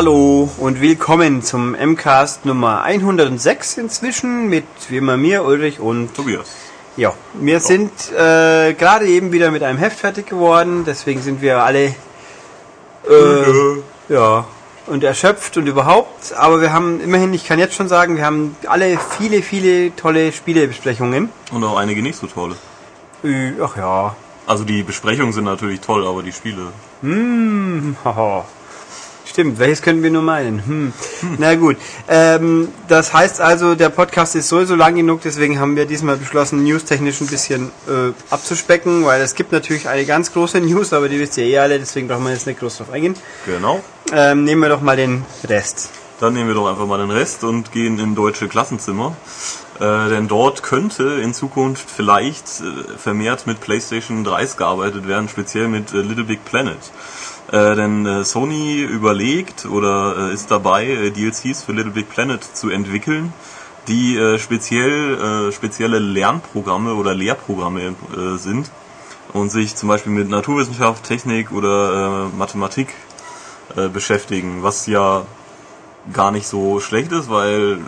[0.00, 6.56] Hallo und willkommen zum MCAST Nummer 106 inzwischen mit wie immer mir, Ulrich und Tobias.
[6.96, 11.62] Ja, wir sind äh, gerade eben wieder mit einem Heft fertig geworden, deswegen sind wir
[11.62, 11.94] alle
[13.10, 14.46] äh, ja
[14.86, 18.56] und erschöpft und überhaupt, aber wir haben immerhin, ich kann jetzt schon sagen, wir haben
[18.66, 21.28] alle viele, viele tolle Spielebesprechungen.
[21.52, 22.56] Und auch einige nicht so tolle.
[23.22, 24.16] Äh, Ach ja.
[24.46, 26.68] Also die Besprechungen sind natürlich toll, aber die Spiele.
[27.02, 28.46] Hm, haha.
[29.30, 30.66] Stimmt, welches können wir nur meinen?
[30.66, 30.92] Hm.
[31.38, 31.76] Na gut.
[32.08, 36.64] Ähm, das heißt also, der Podcast ist sowieso lang genug, deswegen haben wir diesmal beschlossen,
[36.64, 41.20] newstechnisch ein bisschen äh, abzuspecken, weil es gibt natürlich eine ganz große News, aber die
[41.20, 43.14] wisst ihr eh alle, deswegen brauchen wir jetzt nicht groß drauf eingehen.
[43.46, 43.84] Genau.
[44.12, 45.90] Ähm, nehmen wir doch mal den Rest.
[46.18, 49.14] Dann nehmen wir doch einfach mal den Rest und gehen in deutsche Klassenzimmer.
[49.78, 55.68] Äh, denn dort könnte in Zukunft vielleicht äh, vermehrt mit PlayStation 3s gearbeitet werden, speziell
[55.68, 56.78] mit äh, Little Big Planet.
[57.50, 62.44] Äh, denn äh, Sony überlegt oder äh, ist dabei, äh, DLCs für Little Big Planet
[62.44, 63.32] zu entwickeln,
[63.88, 67.96] die äh, speziell äh, spezielle Lernprogramme oder Lehrprogramme
[68.36, 68.70] sind
[69.32, 72.94] und sich zum Beispiel mit Naturwissenschaft, Technik oder Mathematik
[73.92, 75.24] beschäftigen, was ja
[76.12, 77.78] gar nicht so schlecht ist, weil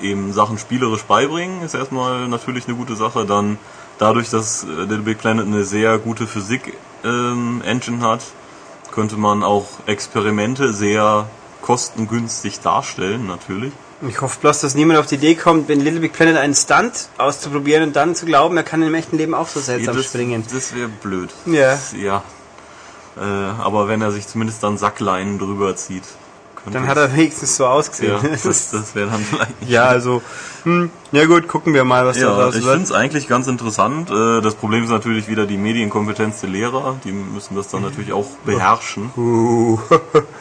[0.00, 3.26] eben Sachen spielerisch beibringen ist erstmal natürlich eine gute Sache.
[3.26, 3.58] Dann
[3.98, 8.22] dadurch, dass Little Big Planet eine sehr gute Physik-Engine hat,
[8.96, 11.28] könnte man auch Experimente sehr
[11.60, 13.72] kostengünstig darstellen, natürlich.
[14.08, 17.08] Ich hoffe bloß, dass niemand auf die Idee kommt, wenn Little Big Planet einen Stunt
[17.18, 20.44] auszuprobieren und dann zu glauben, er kann im echten Leben auch so seltsam das springen.
[20.50, 21.30] das wäre blöd.
[21.44, 21.78] Ja.
[21.94, 22.22] Ja.
[23.18, 26.04] Äh, aber wenn er sich zumindest dann Sackleinen drüber zieht,
[26.72, 28.12] Dann hat er wenigstens so ausgesehen.
[28.22, 30.22] Ja, Das das, ist- wäre dann vielleicht nicht ja, also,
[30.64, 32.72] hm, ja gut, gucken wir mal, was da Ja, draus ich wird.
[32.72, 34.10] finde es eigentlich ganz interessant.
[34.10, 36.96] Äh, Das Problem ist natürlich wieder die Medienkompetenz der Lehrer.
[37.04, 39.10] Die müssen das dann natürlich auch beherrschen.
[39.16, 39.78] Uh.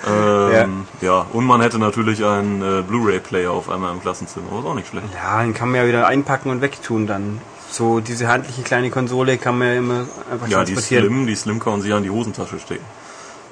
[0.07, 1.25] Ähm, ja.
[1.33, 4.47] und man hätte natürlich einen äh, Blu-ray-Player auf einmal im Klassenzimmer.
[4.51, 5.07] Was auch nicht schlecht.
[5.13, 7.41] Ja, den kann man ja wieder einpacken und wegtun dann.
[7.71, 11.05] So diese handliche kleine Konsole kann man ja immer einfach Ja, die transportieren.
[11.07, 12.85] Slim, die Slim kann man sich an die Hosentasche stecken.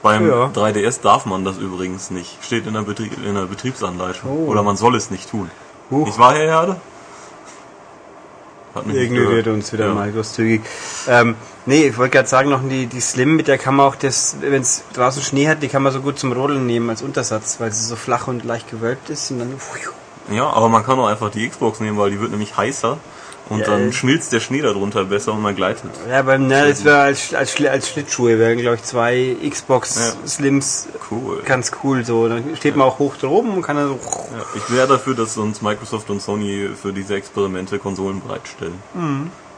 [0.03, 0.51] Beim Ja.
[0.53, 2.37] 3DS darf man das übrigens nicht.
[2.43, 4.29] Steht in der, Betrie in der Betriebsanleitung.
[4.29, 4.51] Oh.
[4.51, 5.49] Oder man soll es nicht tun.
[5.89, 6.05] Huch.
[6.05, 6.75] Nicht wahr, Herr Herde?
[8.75, 9.93] Hat mich nicht Ignoriert uns wieder Ja.
[9.93, 10.61] mal großzügig.
[11.07, 13.95] Ähm, nee, ich wollte gerade sagen, noch die, die Slim, mit der kann man auch
[13.95, 17.01] das, wenn es draußen Schnee hat, die kann man so gut zum Rodeln nehmen als
[17.01, 19.53] Untersatz, weil sie so flach und leicht gewölbt ist und dann.
[20.31, 22.97] Ja, aber man kann auch einfach die Xbox nehmen, weil die wird nämlich heißer
[23.49, 25.91] und Ja, dann schmilzt der Schnee darunter besser und man gleitet.
[26.09, 30.27] Ja, beim ne, das wäre als, als, als Schlittschuhe wären, glaube ich, zwei Xbox Ja.
[30.27, 31.41] Slims Cool.
[31.43, 32.27] ganz cool so.
[32.29, 33.95] Dann steht man auch hoch droben und kann dann so.
[33.95, 38.79] Ja, ich wäre dafür, dass uns Microsoft und Sony für diese Experimente Konsolen bereitstellen.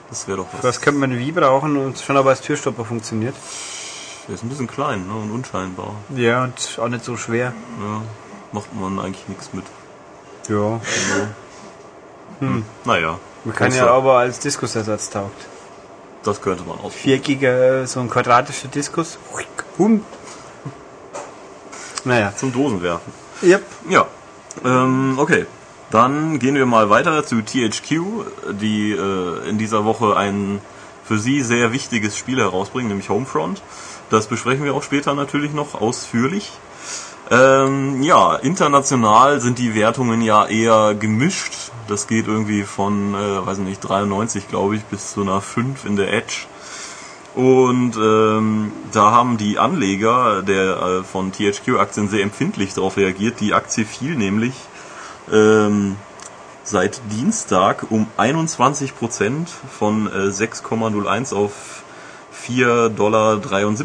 [0.09, 0.63] Das wäre doch was.
[0.63, 3.35] Was könnte man wie brauchen und schon aber als Türstopper funktioniert.
[4.27, 5.93] Der ist ein bisschen klein ne, und unscheinbar.
[6.15, 7.53] Ja, und auch nicht so schwer.
[7.79, 8.01] Ja,
[8.51, 9.65] macht man eigentlich nichts mit.
[10.49, 10.79] Ja.
[12.83, 15.45] Naja, Man kann ja aber als Diskusersatz taugt.
[16.23, 16.93] das könnte man aus.
[16.93, 19.17] Viereckiger, so ein quadratischer Diskus.
[19.77, 20.03] Hum.
[22.03, 22.33] Naja.
[22.35, 23.13] Zum Dosen werfen.
[23.43, 23.63] Yep.
[23.89, 24.07] Ja,
[24.63, 25.45] ähm, okay.
[25.91, 28.01] Dann gehen wir mal weiter zu THQ,
[28.59, 30.59] die äh, in dieser Woche ein
[31.03, 33.61] für sie sehr wichtiges Spiel herausbringen, nämlich Homefront.
[34.09, 36.51] Das besprechen wir auch später natürlich noch ausführlich.
[37.31, 41.71] Ähm, ja, international sind die Wertungen ja eher gemischt.
[41.87, 45.95] Das geht irgendwie von, äh, weiß nicht, 93 glaube ich, bis zu einer 5 in
[45.95, 46.45] der Edge.
[47.35, 53.41] Und ähm, da haben die Anleger der äh, von THQ-Aktien sehr empfindlich darauf reagiert.
[53.41, 54.53] Die Aktie fiel nämlich
[55.31, 55.97] ähm,
[56.63, 61.83] seit Dienstag um 21 Prozent von äh, 6,01 auf
[62.49, 63.39] 4,73 Dollar.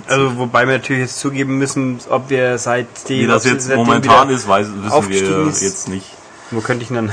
[0.08, 4.46] Also wobei wir natürlich jetzt zugeben müssen, ob wir seitdem Wie das jetzt momentan ist,
[4.48, 5.62] weiß, wissen wir ist.
[5.62, 6.06] jetzt nicht.
[6.52, 7.12] Wo könnte ich denn dann?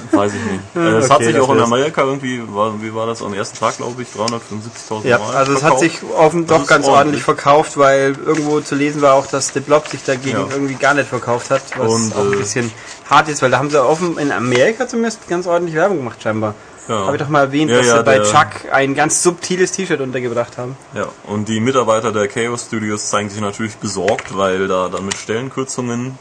[0.10, 0.60] Weiß ich nicht.
[0.74, 1.60] Äh, es okay, hat sich auch in.
[1.60, 5.52] Amerika irgendwie, war, wie war das am ersten Tag, glaube ich, 375.000 Ja, Mal also
[5.52, 6.88] es hat sich offen doch ganz ordentlich.
[6.88, 10.46] ordentlich verkauft, weil irgendwo zu lesen war auch, dass The Blob sich dagegen Ja.
[10.52, 12.72] irgendwie gar nicht verkauft hat, was Und, auch ein äh, bisschen
[13.08, 16.56] hart ist, weil da haben sie offen in Amerika zumindest ganz ordentlich Werbung gemacht scheinbar.
[16.88, 17.06] Ja.
[17.06, 20.00] Habe ich doch mal erwähnt, Ja, dass ja, sie bei Chuck ein ganz subtiles T-Shirt
[20.00, 20.76] untergebracht haben.
[20.94, 25.16] Ja, und die Mitarbeiter der Chaos Studios zeigen sich natürlich besorgt, weil da dann mit
[25.16, 26.18] Stellenkürzungen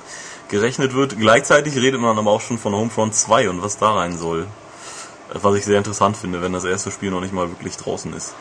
[0.49, 1.17] gerechnet wird.
[1.17, 4.45] Gleichzeitig redet man aber auch schon von Homefront 2 und was da rein soll.
[5.33, 8.33] Was ich sehr interessant finde, wenn das erste Spiel noch nicht mal wirklich draußen ist.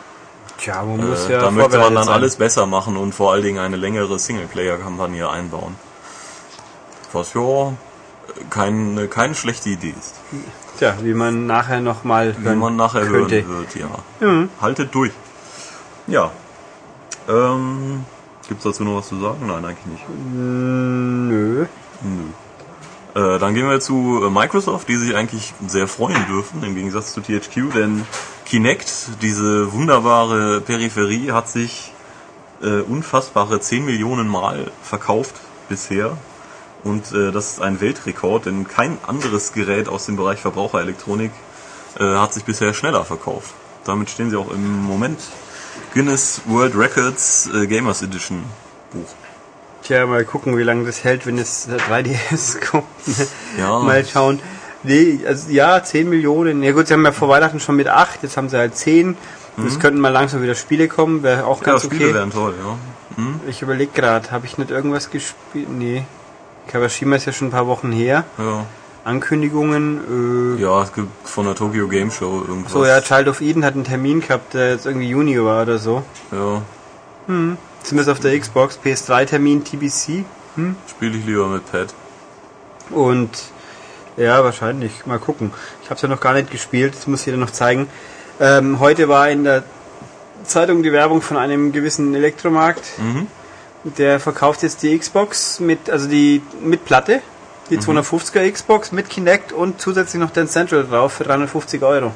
[0.57, 2.13] Tja, man Äh, muss ja da möchte man dann sein.
[2.13, 5.75] alles besser machen und vor allen Dingen eine längere Singleplayer-Kampagne einbauen.
[7.13, 7.73] Was ja
[8.49, 10.15] kein, keine schlechte Idee ist.
[10.81, 13.45] Tja, wie man nachher nochmal Wie man nachher könnte.
[13.45, 14.47] hören wird, ja.
[14.59, 15.11] Haltet durch.
[16.07, 16.31] Ja.
[17.29, 18.03] Ähm,
[18.47, 19.45] gibt's dazu noch was zu sagen?
[19.45, 20.03] Nein, eigentlich nicht.
[20.33, 21.65] Nö.
[23.13, 27.13] Äh, dann gehen wir zu äh, Microsoft, die sich eigentlich sehr freuen dürfen, im Gegensatz
[27.13, 28.07] zu THQ, denn
[28.45, 31.93] Kinect, diese wunderbare Peripherie, hat sich
[32.63, 35.35] äh, unfassbare 10 Millionen Mal verkauft
[35.69, 36.17] bisher.
[36.83, 41.31] Und äh, das ist ein Weltrekord, denn kein anderes Gerät aus dem Bereich Verbraucherelektronik
[41.99, 43.53] äh, hat sich bisher schneller verkauft.
[43.85, 45.19] Damit stehen sie auch im Moment
[45.93, 48.43] Guinness World Records äh, Gamers Edition
[48.91, 49.07] Buch.
[49.83, 52.85] Tja, mal gucken, wie lange das hält, wenn es 3DS kommt.
[53.57, 53.79] Ja.
[53.79, 54.39] Mal schauen.
[54.83, 56.63] Nee, also ja, 10 Millionen.
[56.63, 59.15] Ja gut, sie haben ja vor Weihnachten schon mit 8, jetzt haben sie halt 10.
[59.67, 61.65] Es könnten mal langsam wieder Spiele kommen, wäre auch Mhm.
[61.65, 62.13] Ja, ganz Spiele okay.
[62.13, 62.77] wären toll, ja.
[63.17, 63.41] Hm?
[63.47, 65.69] Ich überlege gerade, habe ich nicht irgendwas gespielt?
[65.69, 66.05] Nee.
[66.71, 68.23] Kawashima ist ja schon ein paar Wochen her.
[68.37, 68.65] Ja.
[69.03, 72.71] Ankündigungen, äh, ja, es gibt von der Tokyo Game Show irgendwas.
[72.71, 75.79] so ja, Child of Eden hat einen Termin gehabt, der jetzt irgendwie Juni war oder
[75.79, 76.03] so.
[76.31, 76.61] Ja,
[77.83, 80.23] Zumindest auf der Xbox, PS3-Termin, TBC.
[80.87, 81.93] spiele ich lieber mit Pad.
[82.91, 83.29] Und
[84.17, 85.05] ja, wahrscheinlich.
[85.05, 85.51] Mal gucken.
[85.81, 86.93] Ich habe es ja noch gar nicht gespielt.
[86.95, 87.87] Das muss ich dir noch zeigen.
[88.39, 89.63] Ähm, heute war in der
[90.43, 92.83] Zeitung die Werbung von einem gewissen Elektromarkt.
[92.99, 93.27] Mhm.
[93.83, 97.21] Der verkauft jetzt die Xbox mit, also die mit Platte,
[97.69, 102.11] die 250er Xbox mit Kinect und zusätzlich noch den Central drauf für 350 Euro.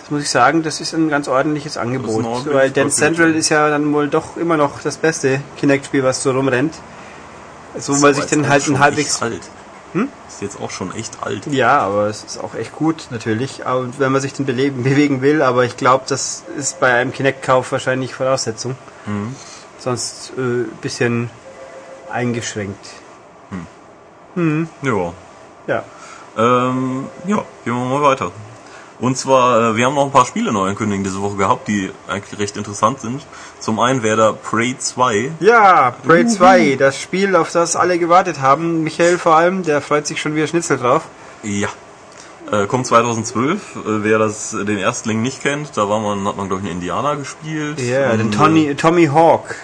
[0.00, 2.24] Das muss ich sagen, das ist ein ganz ordentliches Angebot.
[2.24, 6.02] ordentliches weil Dan Paket, Central ist ja dann wohl doch immer noch das beste Kinect-Spiel,
[6.02, 6.74] was so rumrennt.
[7.78, 9.40] So, weil sich auch halt ein halbwegs alt.
[10.28, 11.46] Ist jetzt auch schon echt alt.
[11.46, 15.20] ja, aber es ist auch echt gut natürlich, aber wenn man sich dann beleben, bewegen
[15.20, 18.74] will, aber ich glaube, das ist bei einem Kinect-Kauf wahrscheinlich Voraussetzung.
[19.06, 19.36] Mhm.
[19.82, 21.28] Sonst äh, bisschen
[22.08, 22.86] eingeschränkt.
[24.84, 25.12] Ja.
[25.66, 25.82] Ja.
[26.38, 28.30] Ähm, ja, gehen wir mal weiter.
[29.00, 31.90] Und zwar, äh, wir haben noch ein paar Spiele neu ankündigen diese Woche gehabt, die
[32.06, 33.26] eigentlich recht interessant sind.
[33.58, 35.32] Zum einen wäre da Prey 2.
[35.40, 38.84] Ja, Prey 2, das Spiel, auf das alle gewartet haben.
[38.84, 41.02] Michael vor allem, der freut sich schon wie ein Schnitzel drauf.
[41.42, 41.68] Ja.
[42.52, 43.58] Äh, kommt 2012.
[43.74, 46.78] Äh, wer das den Erstling nicht kennt, da war man, hat man glaube ich einen
[46.78, 47.80] Indianer gespielt.
[47.80, 49.56] Ja, den Und, Tony, Tommy Hawk.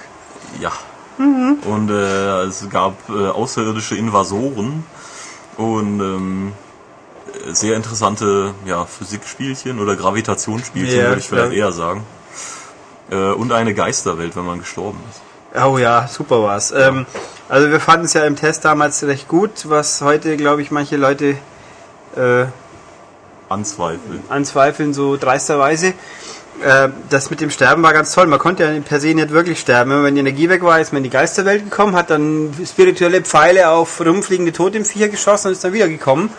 [0.60, 0.72] Ja.
[1.18, 4.84] Und äh, es gab äh, außerirdische Invasoren
[5.56, 6.52] und ähm,
[7.52, 11.66] sehr interessante ja, Physikspielchen oder Gravitationsspielchen, Ja, würde ich vielleicht klar.
[11.66, 12.04] eher sagen.
[13.10, 15.20] Äh, und eine Geisterwelt, wenn man gestorben ist.
[15.60, 16.70] Oh ja, super war's.
[16.72, 17.06] Ähm,
[17.48, 20.96] also wir fanden es ja im Test damals recht gut, was heute, glaube ich, manche
[20.96, 21.36] Leute
[22.16, 22.44] äh,
[23.48, 24.22] Anzweifeln.
[24.28, 25.94] anzweifeln, so dreisterweise.
[26.62, 28.26] Äh, das mit dem Sterben war ganz toll.
[28.26, 30.02] Man konnte ja per se nicht wirklich sterben.
[30.02, 33.70] Wenn die Energie weg war, ist man in die Geisterwelt gekommen, hat dann spirituelle Pfeile
[33.70, 36.30] auf rumfliegende Totemviecher geschossen und ist dann wieder gekommen.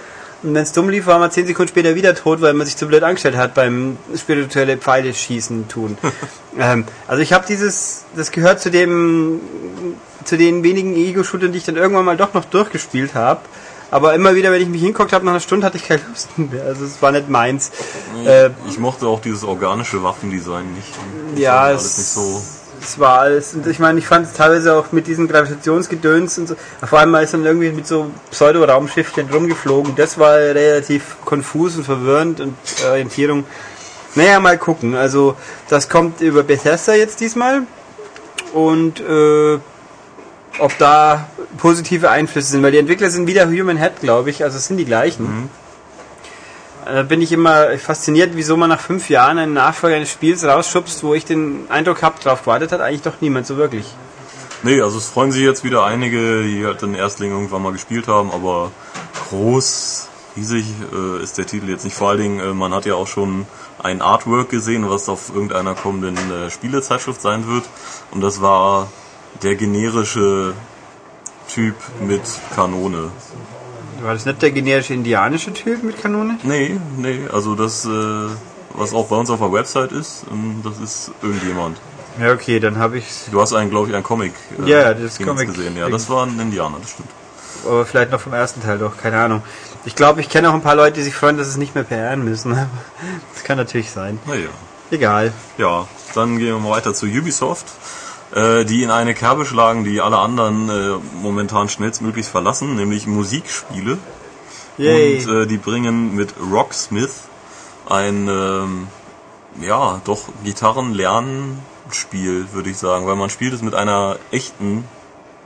[0.41, 2.77] Und wenn es dumm lief, war man zehn Sekunden später wieder tot, weil man sich
[2.77, 5.97] zu blöd angestellt hat beim spirituelle Pfeile schießen tun.
[6.59, 9.41] ähm, also ich habe dieses, das gehört zu dem,
[10.23, 13.41] zu den wenigen Ego-Shootern, die ich dann irgendwann mal doch noch durchgespielt habe.
[13.91, 16.37] Aber immer wieder, wenn ich mich hinguckt habe, nach einer Stunde hatte ich keine Lust
[16.37, 16.63] mehr.
[16.63, 17.71] Also es war nicht meins.
[18.25, 20.93] Äh, ich mochte auch dieses organische Waffendesign nicht.
[21.31, 22.41] Das ja, es, nicht so.
[22.81, 23.55] es war alles.
[23.55, 26.55] Und ich meine, ich fand es teilweise auch mit diesen Gravitationsgedöns und so.
[26.85, 29.95] Vor allem ist dann irgendwie mit so Pseudo-Raumschiffchen rumgeflogen.
[29.95, 33.45] Das war relativ konfus und verwirrend und äh, Orientierung.
[34.15, 34.95] Naja, mal gucken.
[34.95, 35.35] Also,
[35.67, 37.63] das kommt über Bethesda jetzt diesmal.
[38.53, 39.59] Und äh,
[40.57, 41.27] ob da
[41.57, 44.77] positive Einflüsse sind, weil die Entwickler sind wieder Human Head, glaube ich, also es sind
[44.77, 45.49] die gleichen.
[46.85, 51.03] Da bin ich immer fasziniert, wieso man nach fünf Jahren einen Nachfolger eines Spiels rausschubst,
[51.03, 53.85] wo ich den Eindruck habe, drauf gewartet hat, eigentlich doch niemand so wirklich.
[54.63, 58.07] Nee, also es freuen sich jetzt wieder einige, die halt den Erstling irgendwann mal gespielt
[58.07, 58.71] haben, aber
[59.29, 61.95] groß, riesig äh, ist der Titel jetzt nicht.
[61.95, 63.45] Vor allen Dingen, äh, man hat ja auch schon
[63.81, 67.63] ein Artwork gesehen, was auf irgendeiner kommenden äh, Spielezeitschrift sein wird.
[68.11, 68.89] Und das war
[69.43, 70.53] der generische
[71.47, 72.21] Typ mit
[72.55, 73.11] Kanone.
[74.01, 76.37] War das nicht der generische indianische Typ mit Kanone?
[76.43, 77.89] Nee, nee, also das, äh,
[78.73, 81.77] was auch bei uns auf der Website ist, ähm, das ist irgendjemand.
[82.19, 84.33] Ja, okay, dann habe ich Du hast einen, glaube ich, einen Comic,
[84.65, 85.75] äh, Ja, das Comic- gesehen.
[85.77, 87.09] Ja, das war ein Indianer, das stimmt.
[87.65, 89.41] aber vielleicht noch vom ersten Teil doch, keine Ahnung.
[89.85, 91.83] Ich glaube, ich kenne auch ein paar Leute, die sich freuen, dass es nicht mehr
[91.83, 92.51] PRen müssen.
[93.33, 94.19] Das kann natürlich sein.
[94.25, 94.49] Naja.
[94.91, 95.33] Egal.
[95.57, 97.65] Ja, dann gehen wir mal weiter zu Ubisoft,
[98.33, 103.97] äh, die in eine Kerbe schlagen, die alle anderen äh, momentan schnellstmöglichst verlassen, nämlich Musikspiele.
[104.77, 105.25] Yay.
[105.25, 107.23] Und äh, die bringen mit Rocksmith
[107.87, 108.87] ein, ähm,
[109.61, 114.85] ja, doch Gitarrenlernspiel, würde ich sagen, weil man spielt es mit einer echten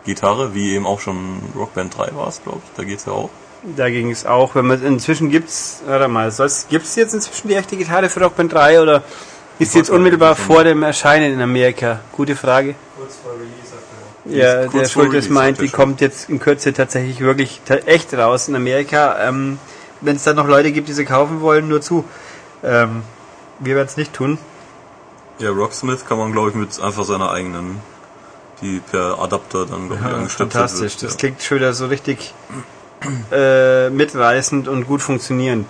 [0.05, 3.29] Gitarre, wie eben auch schon Rockband 3 war es, glaube ich, da geht's ja auch.
[3.77, 6.29] Da ging es auch, wenn man inzwischen gibt's, warte mal,
[6.69, 9.03] gibt es jetzt inzwischen die echte Gitarre für Rock Band 3 oder
[9.59, 11.99] ist sie jetzt unmittelbar vor dem Erscheinen in Amerika?
[12.11, 12.75] Gute Frage.
[12.97, 13.49] Kurz vor Release.
[14.25, 18.47] Ja, Kurz der Schultes meint, die kommt jetzt in Kürze tatsächlich wirklich ta- echt raus
[18.47, 19.17] in Amerika.
[19.19, 19.59] Ähm,
[19.99, 22.05] Wenn es dann noch Leute gibt, die sie kaufen wollen, nur zu.
[22.63, 23.03] Ähm,
[23.59, 24.37] wir werden es nicht tun.
[25.39, 27.79] Ja, Rocksmith kann man, glaube ich, mit einfach seiner eigenen,
[28.61, 30.93] die per Adapter dann, glaube ich, angestöpselt Fantastisch.
[30.93, 31.03] wird.
[31.03, 31.17] Das ja.
[31.19, 32.33] klingt schon wieder so richtig
[33.31, 35.69] äh, mitreißend und gut funktionierend.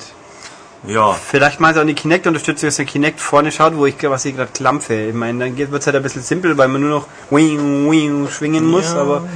[0.85, 4.25] Ja, Vielleicht mal so an die Kinect-Unterstützung, dass der Kinect vorne schaut, wo ich was
[4.25, 4.93] ich gerade klampfe.
[4.93, 8.27] Ich meine, dann wird es halt ein bisschen simpel, weil man nur noch wing, wing
[8.29, 9.27] schwingen muss, ja, aber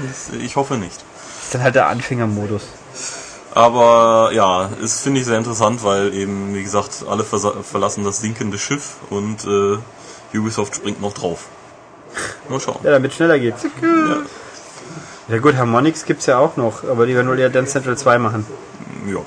[0.42, 1.04] ich hoffe nicht.
[1.42, 2.64] ist dann halt der Anfängermodus.
[3.54, 8.58] Aber ja, ist finde ich sehr interessant, weil eben, wie gesagt, alle verlassen das sinkende
[8.58, 11.46] Schiff und äh, Ubisoft springt noch drauf.
[12.50, 12.80] Mal schauen.
[12.84, 13.56] Ja, damit schneller geht.
[15.30, 18.18] Ja gut, Harmonix gibt's ja auch noch, aber die werden wohl ja Dance Central 2
[18.18, 18.46] machen.
[19.08, 19.20] Ja.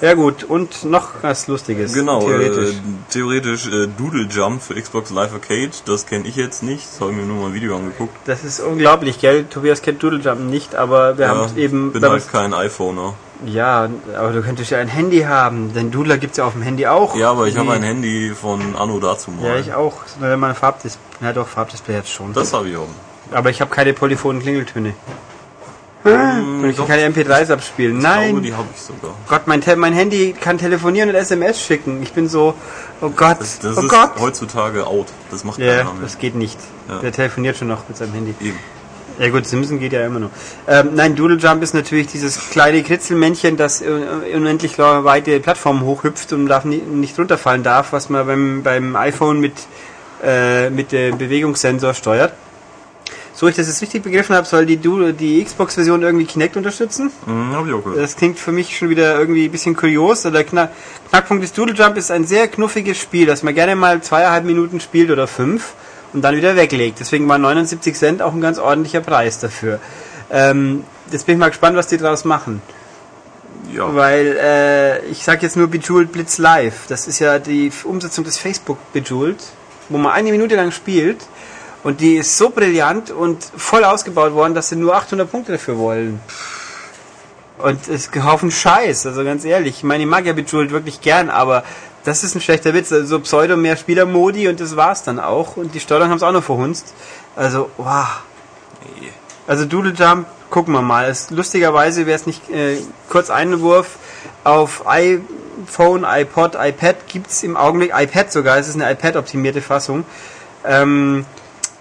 [0.00, 1.92] Ja gut, und noch was Lustiges.
[1.94, 2.70] Genau, Theoretisch.
[2.70, 7.00] Äh, theoretisch äh, Doodle Jump für Xbox Live Arcade, das kenne ich jetzt nicht, das
[7.00, 8.14] habe ich mir nur mal ein Video angeguckt.
[8.26, 9.44] Das ist unglaublich, gell?
[9.44, 11.92] Tobias kennt Doodle Jump nicht, aber wir Ja, haben eben...
[11.92, 13.14] bin wenn halt kein iPhoner.
[13.44, 16.86] ja, aber du könntest ja ein Handy haben, denn Doodler gibt's ja auf dem Handy
[16.86, 17.16] auch.
[17.16, 19.46] Ja, aber ich habe ein Handy von Anno dazu mal.
[19.46, 20.06] Ja, ich auch.
[20.06, 21.02] Sondern wenn man ein Farbdisplay...
[21.22, 22.32] Ja doch, Farbdisplay jetzt schon.
[22.34, 22.88] Das habe ich auch.
[23.32, 24.94] Aber ich habe keine polyphonen Klingeltöne.
[26.14, 27.96] Hm, Und ich kann keine MP3s abspielen.
[27.96, 28.42] ich glaube, Nein!
[28.42, 29.14] die habe ich sogar.
[29.28, 32.02] Gott, mein, mein Handy kann telefonieren und SMS schicken.
[32.02, 32.54] Ich bin so...
[33.00, 34.10] Oh Gott, Das, das oh ist Gott!
[34.20, 35.06] heutzutage out.
[35.30, 36.02] Das macht Ja, keiner mehr.
[36.02, 36.58] das geht nicht.
[36.88, 36.98] Ja.
[37.00, 38.34] Der telefoniert schon noch mit seinem Handy.
[38.40, 38.58] Eben.
[39.18, 40.30] Ja gut, Simpson geht ja immer noch.
[40.68, 43.86] Ähm, nein, Doodle Jump ist natürlich dieses kleine Kritzelmännchen, das äh,
[44.34, 49.40] unendlich weite Plattformen hochhüpft und darf nie, nicht runterfallen darf, was man beim, beim iPhone
[49.40, 49.54] mit,
[50.22, 52.32] äh, mit dem Bewegungssensor steuert.
[53.36, 57.12] So ich das jetzt richtig begriffen habe, soll die, die Xbox-Version irgendwie Kinect unterstützen.
[57.26, 58.02] Hm, habe ich auch gehört.
[58.02, 60.22] Das klingt für mich schon wieder irgendwie ein bisschen kurios.
[60.22, 60.70] Der Knack
[61.10, 64.80] Knackpunkt des Doodle Jump ist ein sehr knuffiges Spiel, das man gerne mal zweieinhalb Minuten
[64.80, 65.74] spielt oder fünf
[66.14, 66.98] und dann wieder weglegt.
[66.98, 69.80] Deswegen war 79 Cent auch ein ganz ordentlicher Preis dafür.
[70.30, 72.62] Ähm, jetzt bin ich mal gespannt, was die daraus machen.
[73.70, 73.94] Ja.
[73.94, 76.86] Weil äh, ich sag jetzt nur Bejeweled Blitz Live.
[76.88, 79.44] Das ist ja die Umsetzung des Facebook Bejeweled,
[79.90, 81.18] wo man eine Minute lang spielt.
[81.86, 85.78] Und die ist so brillant und voll ausgebaut worden, dass sie nur 800 Punkte dafür
[85.78, 86.20] wollen.
[87.58, 89.76] Und es ist ein Haufen Scheiß, also ganz ehrlich.
[89.76, 91.62] Ich meine, ich mag ja Bejeweled wirklich gern, aber
[92.02, 92.90] das ist ein schlechter Witz.
[92.90, 95.56] Also so Pseudo mehr Spielermodi und das war's dann auch.
[95.56, 96.92] Und die Steuerung haben es auch noch verhunzt.
[97.36, 98.20] Also, wow.
[99.46, 101.08] Also Doodle Jump, gucken wir mal.
[101.08, 102.78] Es, lustigerweise wäre es nicht äh,
[103.08, 103.90] kurz Einwurf.
[104.42, 110.04] Auf iPhone, iPod, iPad gibt's im Augenblick, iPad sogar, es ist eine iPad-optimierte Fassung,
[110.64, 111.24] ähm,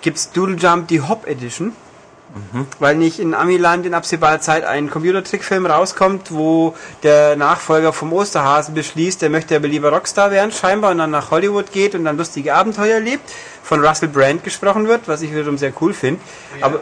[0.06, 1.74] gibt's Doodle Jump die Hop Edition.
[2.80, 8.74] Weil nicht in Amiland in absehbarer Zeit ein Computertrickfilm rauskommt, wo der Nachfolger vom Osterhasen
[8.76, 12.18] beschließt, er möchte aber lieber Rockstar werden, scheinbar, und dann nach Hollywood geht und dann
[12.18, 13.24] lustige Abenteuer erlebt,
[13.64, 16.20] von Russell Brand gesprochen wird, was ich wiederum sehr cool finde.
[16.60, 16.82] Aber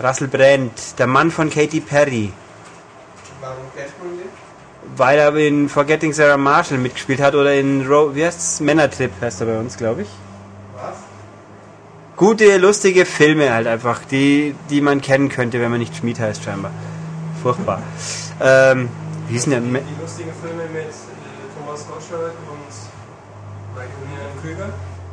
[0.00, 2.32] Russell Brand, der Mann von Katy Perry,
[3.40, 4.28] Warum kennt man den?
[4.96, 8.60] weil er in Forgetting Sarah Marshall mitgespielt hat oder in Ro wie heißt's?
[8.60, 10.08] Männertrip heißt er bei uns, glaube ich.
[12.22, 16.44] Gute, lustige Filme halt einfach, die, die man kennen könnte, wenn man nicht Schmied heißt
[16.44, 16.70] scheinbar.
[17.42, 17.82] Furchtbar.
[18.40, 18.88] Ähm,
[19.26, 19.60] wie hieß denn der?
[19.62, 20.86] Me- Die lustigen Filme mit äh,
[21.58, 24.68] Thomas Gottschalk und Maximilian Krüger.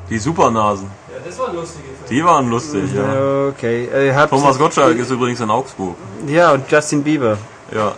[0.10, 2.10] Die Supernasen, Ja, das waren lustige Filme.
[2.10, 3.14] die waren lustig, ja.
[3.14, 3.86] Ja, Okay.
[3.86, 5.96] Äh, Thomas Gottschalk ist übrigens in Augsburg.
[6.28, 7.38] Ja, und Justin Bieber.
[7.74, 7.94] Ja.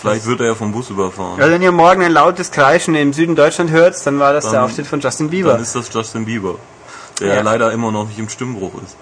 [0.00, 1.38] Vielleicht wird er ja vom Bus überfahren.
[1.40, 4.52] Also wenn ihr morgen ein lautes Kreischen im Süden Deutschland hört, dann war das Dann-
[4.54, 5.52] der Auftritt von Justin Bieber.
[5.52, 6.54] Dann ist das Justin Bieber.
[7.20, 7.40] Der Ja.
[7.42, 8.96] leider immer noch nicht im Stimmbruch ist.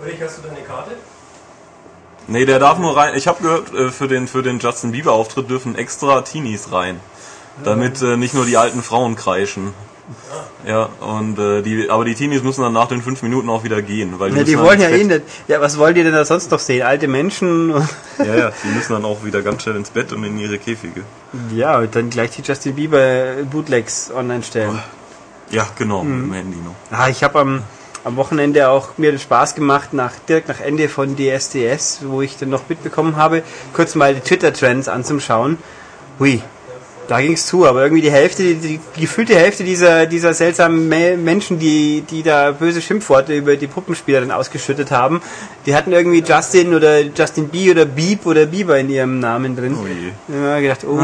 [0.00, 0.92] Ulrich, hast du deine Karte?
[2.28, 3.14] Nee, der darf nur rein.
[3.16, 7.00] Ich habe gehört, äh, für den, für den Justin Bieber Auftritt dürfen extra Teenies rein.
[7.64, 9.74] Damit äh, nicht nur die alten Frauen kreischen.
[10.66, 13.82] Ja, und äh, die, aber die Teenies müssen dann nach den fünf Minuten auch wieder
[13.82, 15.22] gehen, weil ja, müssen die wollen ja eh nicht.
[15.48, 16.82] Ja, was wollt ihr denn da sonst noch sehen?
[16.82, 17.70] Alte Menschen?
[18.18, 21.02] Ja, ja, die müssen dann auch wieder ganz schnell ins Bett und in ihre Käfige.
[21.54, 24.78] ja, und dann gleich die Justin Bieber Bootlegs online stellen.
[25.52, 26.16] Ja, genau, Mhm.
[26.16, 26.74] mit dem Handy noch.
[26.98, 27.62] Ah, ich habe am,
[28.04, 32.36] am Wochenende auch mir den Spaß gemacht, nach, direkt nach Ende von DSDS, wo ich
[32.38, 33.42] dann noch mitbekommen habe,
[33.74, 35.58] kurz mal die Twitter-Trends anzuschauen.
[36.18, 36.42] Hui,
[37.08, 41.16] da ging's zu, aber irgendwie die Hälfte, die, die gefühlte Hälfte dieser, dieser seltsamen Me
[41.16, 45.20] Menschen, die, die da böse Schimpfworte über die Puppenspielerin ausgeschüttet haben,
[45.66, 49.76] die hatten irgendwie Justin oder Justin B oder Beep oder Bieber in ihrem Namen drin.
[49.78, 50.42] Oh je.
[50.42, 50.98] Ja, gedacht, oh,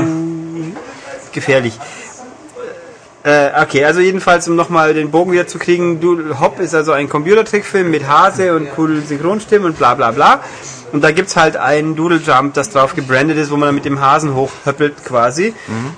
[1.32, 1.78] gefährlich.
[3.24, 6.92] Äh, okay, also jedenfalls, um nochmal den Bogen wieder zu kriegen, Doodle Hop ist also
[6.92, 10.40] ein Computertrickfilm mit Hase und coolen Synchronstimmen und bla bla bla.
[10.92, 13.84] Und da gibt's halt einen Doodle Jump, das drauf gebrandet ist, wo man dann mit
[13.84, 15.52] dem Hasen hochhöppelt quasi.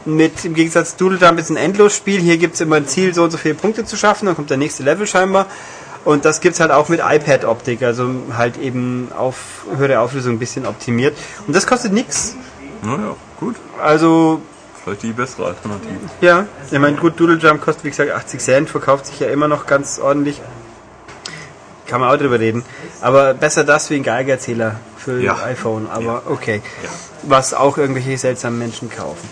[0.05, 2.21] Mit, Im Gegensatz Doodle Jump ist ein Endlosspiel.
[2.21, 4.57] Hier gibt's immer ein Ziel, so und so viele Punkte zu schaffen, dann kommt der
[4.57, 5.47] nächste Level scheinbar.
[6.05, 10.67] Und das gibt's halt auch mit iPad-Optik, also halt eben auf höhere Auflösung ein bisschen
[10.67, 11.17] optimiert.
[11.47, 12.35] Und das kostet nix.
[12.83, 13.57] Naja, gut.
[13.83, 14.41] Also,
[14.85, 15.99] Vielleicht die bessere Alternative.
[16.21, 19.47] ja, ich meine, gut, Doodle Jump kostet wie gesagt 80 Cent, verkauft sich ja immer
[19.49, 20.41] noch ganz ordentlich.
[21.87, 22.65] Kann man auch drüber reden.
[23.01, 25.37] Aber besser das wie ein Geigerzähler für Ja.
[25.45, 26.23] iPhone, aber Ja.
[26.29, 26.63] okay.
[26.83, 26.89] Ja.
[27.25, 29.29] Was auch irgendwelche seltsamen Menschen kaufen.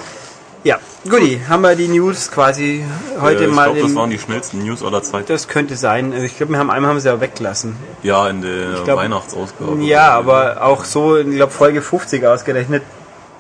[0.65, 0.79] Ja,
[1.09, 2.85] guti, haben wir die News quasi
[3.21, 5.27] heute äh, ich mal glaube, das waren die schnellsten News aller Zeiten.
[5.29, 6.13] Das könnte sein.
[6.25, 7.77] Ich glaube, wir haben einmal haben sie ja weggelassen.
[8.03, 9.81] Ja, in der glaub- Weihnachtsausgabe.
[9.85, 12.83] Ja, aber auch so, ich glaube, Folge 50 ausgerechnet,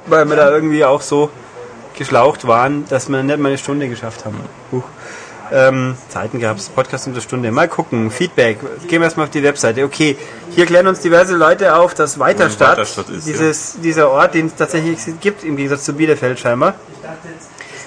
[0.06, 1.28] weil wir da irgendwie auch so
[1.98, 4.40] geschlaucht waren, dass wir nicht mal eine Stunde geschafft haben.
[4.72, 4.84] Huch.
[5.50, 7.50] Ähm, Zeiten gab es, Podcast um eine Stunde.
[7.50, 8.58] Mal gucken, Feedback.
[8.86, 9.84] Gehen wir erstmal auf die Webseite.
[9.84, 10.16] Okay,
[10.50, 14.56] hier klären uns diverse Leute auf, dass Weiterstadt, Weiterstadt ist, dieses, dieser Ort, den es
[14.56, 16.74] tatsächlich gibt, im Gegensatz zu Bielefeld scheinbar,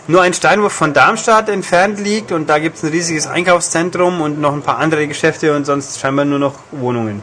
[0.07, 4.41] nur ein Steinwurf von Darmstadt entfernt liegt und da gibt es ein riesiges Einkaufszentrum und
[4.41, 7.21] noch ein paar andere Geschäfte und sonst scheinbar nur noch Wohnungen.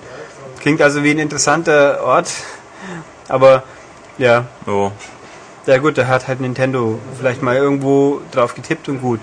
[0.61, 2.29] Klingt also wie ein interessanter Ort,
[3.29, 3.65] aber
[4.19, 4.93] ja, Ja,
[5.67, 9.21] ja gut, da hat halt Nintendo vielleicht mal irgendwo drauf getippt und gut.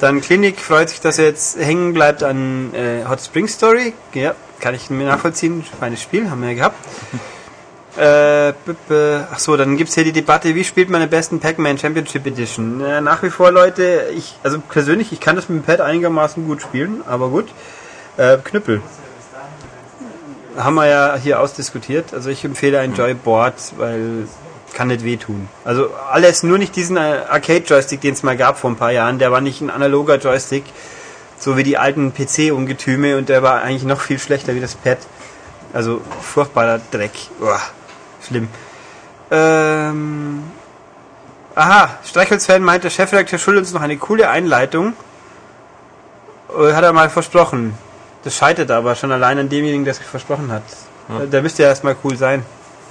[0.00, 3.94] Dann Klinik freut sich, dass er jetzt hängen bleibt an äh, Hot Spring Story.
[4.14, 5.64] Ja, kann ich mir nachvollziehen.
[5.80, 6.76] Feines Spiel, haben wir ja gehabt.
[7.98, 8.52] Äh,
[9.32, 12.80] ach so, dann gibt's hier die Debatte, wie spielt man den besten Pac-Man Championship Edition?
[12.80, 16.46] Äh, nach wie vor, Leute, ich, also persönlich, ich kann das mit dem Pad einigermaßen
[16.46, 17.46] gut spielen, aber gut.
[18.16, 18.82] Äh, Knüppel.
[20.56, 22.14] Haben wir ja hier ausdiskutiert.
[22.14, 24.28] Also ich empfehle ein Joyboard, weil
[24.74, 25.48] kann nicht wehtun.
[25.64, 29.18] Also alles, nur nicht diesen äh, Arcade-Joystick, den es mal gab vor ein paar Jahren.
[29.18, 30.64] Der war nicht ein analoger Joystick,
[31.38, 34.98] so wie die alten PC-Ungetüme und der war eigentlich noch viel schlechter wie das Pad.
[35.72, 37.12] Also furchtbarer Dreck.
[37.40, 37.60] Uah,
[38.26, 38.48] schlimm.
[39.30, 40.42] Ähm,
[41.54, 44.94] aha, Streichholz-Fan meint, der Chefredakteur schuldet uns noch eine coole Einleitung.
[46.58, 47.74] Äh, Hat er mal versprochen.
[48.24, 50.62] Das scheitert aber schon allein an demjenigen, der es versprochen hat.
[51.08, 51.26] Ja.
[51.26, 52.44] Der müsste ja erstmal cool sein.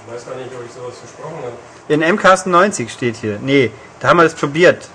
[0.08, 1.54] Ich weiß gar nicht, ob ich sowas versprochen habe.
[1.89, 3.39] In MCAST 90 steht hier.
[3.41, 4.89] Nee, da haben wir das probiert.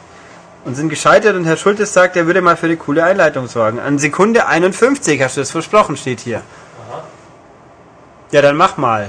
[0.64, 3.81] Und sind gescheitert und Herr Schultes sagt, er würde mal für eine coole Einleitung sorgen.
[3.81, 6.38] An Sekunde 51 hast du das versprochen, steht hier.
[6.88, 7.02] Aha.
[8.31, 9.02] Ja, dann mach mal.
[9.02, 9.09] Ja,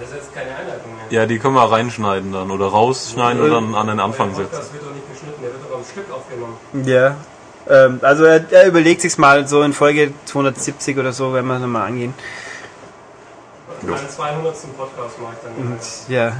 [0.00, 1.04] das ist jetzt keine Einleitung mehr.
[1.10, 4.50] ja, die können wir reinschneiden dann oder rausschneiden und dann an den Anfang Der setzen.
[4.50, 6.56] Podcast wird doch nicht geschnitten, der wird doch am Stück aufgenommen.
[6.86, 7.16] Ja.
[7.68, 11.56] Ähm, also er, er überlegt sich's mal so in Folge 270 oder so, wenn wir
[11.56, 12.14] es nochmal angehen.
[13.82, 14.54] Meinen 200.
[14.76, 15.72] Podcast mache ich dann.
[15.72, 16.32] Und ja,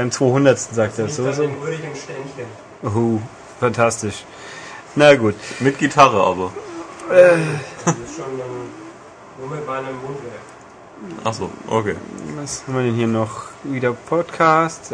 [0.00, 0.58] beim 200.
[0.58, 1.30] sagt er so.
[1.30, 1.42] so.
[1.42, 2.46] im rührigen Ständchen.
[2.82, 3.20] Uhu,
[3.58, 4.24] fantastisch.
[4.96, 5.34] Na gut.
[5.60, 6.52] Mit Gitarre aber.
[7.10, 10.40] Das ist schon ein Rummelbein im Mundwerk.
[11.24, 11.96] Achso, okay.
[12.36, 13.48] Was haben wir denn hier noch?
[13.62, 14.90] Wieder Podcast.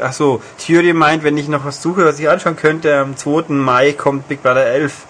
[0.00, 3.44] Achso, Theory meint, wenn ich noch was suche, was ich anschauen könnte, am 2.
[3.52, 5.06] Mai kommt Big Brother 11.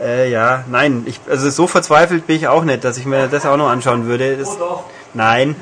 [0.00, 3.44] Äh, ja, nein, ich, also so verzweifelt bin ich auch nicht, dass ich mir das
[3.44, 4.36] auch noch anschauen würde.
[4.38, 4.84] Das, Oh doch.
[5.14, 5.54] nein,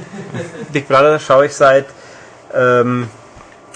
[0.72, 1.86] Big Brother schaue ich seit,
[2.54, 3.08] ähm,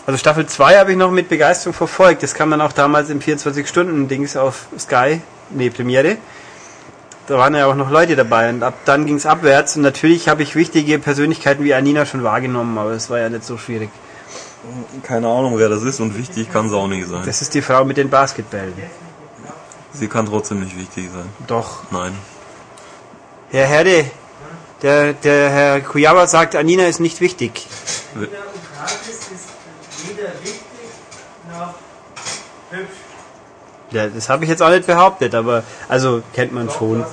[0.06, 2.22] also Staffel 2 habe ich noch mit Begeisterung verfolgt.
[2.22, 6.16] Das kam dann auch damals im 24-Stunden-Dings auf Sky, nee, Premiere.
[7.26, 10.30] Da waren ja auch noch Leute dabei und ab dann ging es abwärts und natürlich
[10.30, 13.90] habe ich wichtige Persönlichkeiten wie Anina schon wahrgenommen, aber es war ja nicht so schwierig.
[15.02, 17.24] Keine Ahnung, wer das ist und wichtig kann es auch nicht sein.
[17.26, 18.72] Das ist die Frau mit den Basketbällen.
[19.92, 21.28] Sie kann trotzdem nicht wichtig sein.
[21.46, 21.82] Doch.
[21.90, 22.14] Nein.
[23.50, 24.10] Herr Herde,
[24.82, 27.66] der, der Herr Kujawa sagt, Anina ist nicht wichtig.
[28.14, 28.28] Weder
[28.76, 29.48] gratis ist
[30.08, 30.60] weder wichtig
[31.50, 31.74] noch
[32.70, 32.88] hübsch.
[32.90, 37.04] Ja, das habe ich jetzt auch nicht behauptet, aber also kennt man Doch, schon.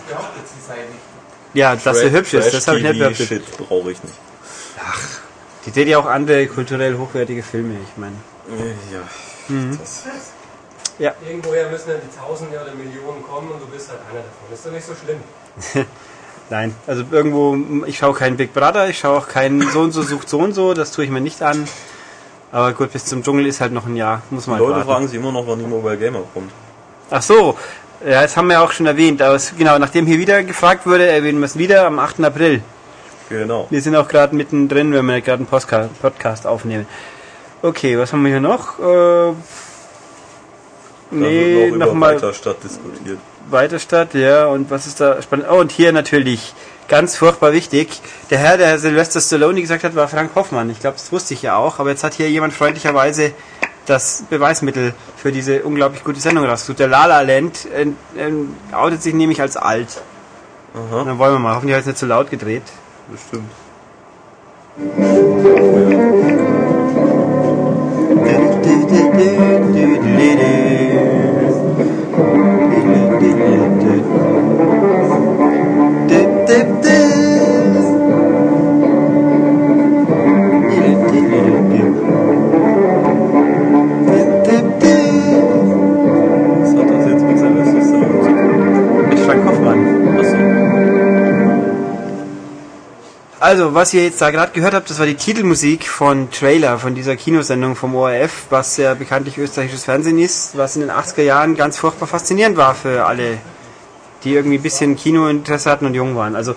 [1.53, 3.27] Ja, dass sie hübsch ist, das habe ich nicht behauptet.
[3.27, 4.15] Shit brauche ich nicht.
[5.65, 8.15] Die dreht ja auch andere kulturell hochwertige Filme, ich meine.
[8.91, 8.99] Ja.
[9.47, 9.79] Mhm.
[9.79, 10.03] Das,
[10.97, 14.53] Irgendwoher müssen ja die Tausende oder Millionen kommen und du bist halt einer davon.
[14.53, 15.85] Ist doch nicht so schlimm.
[16.49, 20.03] Nein, also irgendwo, ich schaue keinen Big Brother, ich schaue auch keinen so und so
[20.03, 21.67] sucht so und so, das tue ich mir nicht an.
[22.51, 24.77] Aber gut, bis zum Dschungel ist halt noch ein Jahr, muss die man halt Leute
[24.77, 24.89] warten.
[24.89, 26.51] fragen sich immer noch, wann die Mobile Gamer kommt.
[27.09, 27.57] Ach so,
[28.03, 31.07] ja, das haben wir auch schon erwähnt, aber es, genau, nachdem hier wieder gefragt wurde,
[31.07, 32.23] erwähnen wir es wieder am 8.
[32.23, 32.61] April.
[33.29, 33.67] Genau.
[33.69, 36.87] Wir sind auch gerade mittendrin, wenn wir gerade einen Postka Podcast aufnehmen.
[37.61, 38.77] Okay, was haben wir hier noch?
[38.79, 39.33] Äh,
[41.11, 43.17] nee, wird noch nochmal Weiterstadt diskutiert.
[43.49, 45.47] Weiterstadt, ja, und was ist da spannend?
[45.49, 46.53] Oh, und hier natürlich,
[46.87, 50.69] ganz furchtbar wichtig, der Herr, der Sylvester Stallone gesagt hat, war Frank Hoffmann.
[50.69, 53.33] Ich glaube, das wusste ich ja auch, aber jetzt hat hier jemand freundlicherweise
[53.85, 56.79] das Beweismittel für diese unglaublich gute Sendung rausgesucht.
[56.79, 57.83] Der La La Land äh,
[58.19, 58.33] äh,
[58.73, 60.01] outet sich nämlich als alt.
[60.73, 62.63] Aha, Dann wollen wir mal, hoffentlich hat es nicht zu laut gedreht.
[63.09, 63.51] bestimmt.
[93.65, 96.93] Also, was ihr jetzt da gerade gehört habt, das war die Titelmusik von Trailer, von
[96.93, 101.55] dieser Kinosendung vom ORF, was ja bekanntlich österreichisches Fernsehen ist, was in den 80er Jahren
[101.55, 103.39] ganz furchtbar faszinierend war für alle,
[104.23, 106.35] die irgendwie ein bisschen Kinointeresse hatten und jung waren.
[106.35, 106.53] Also,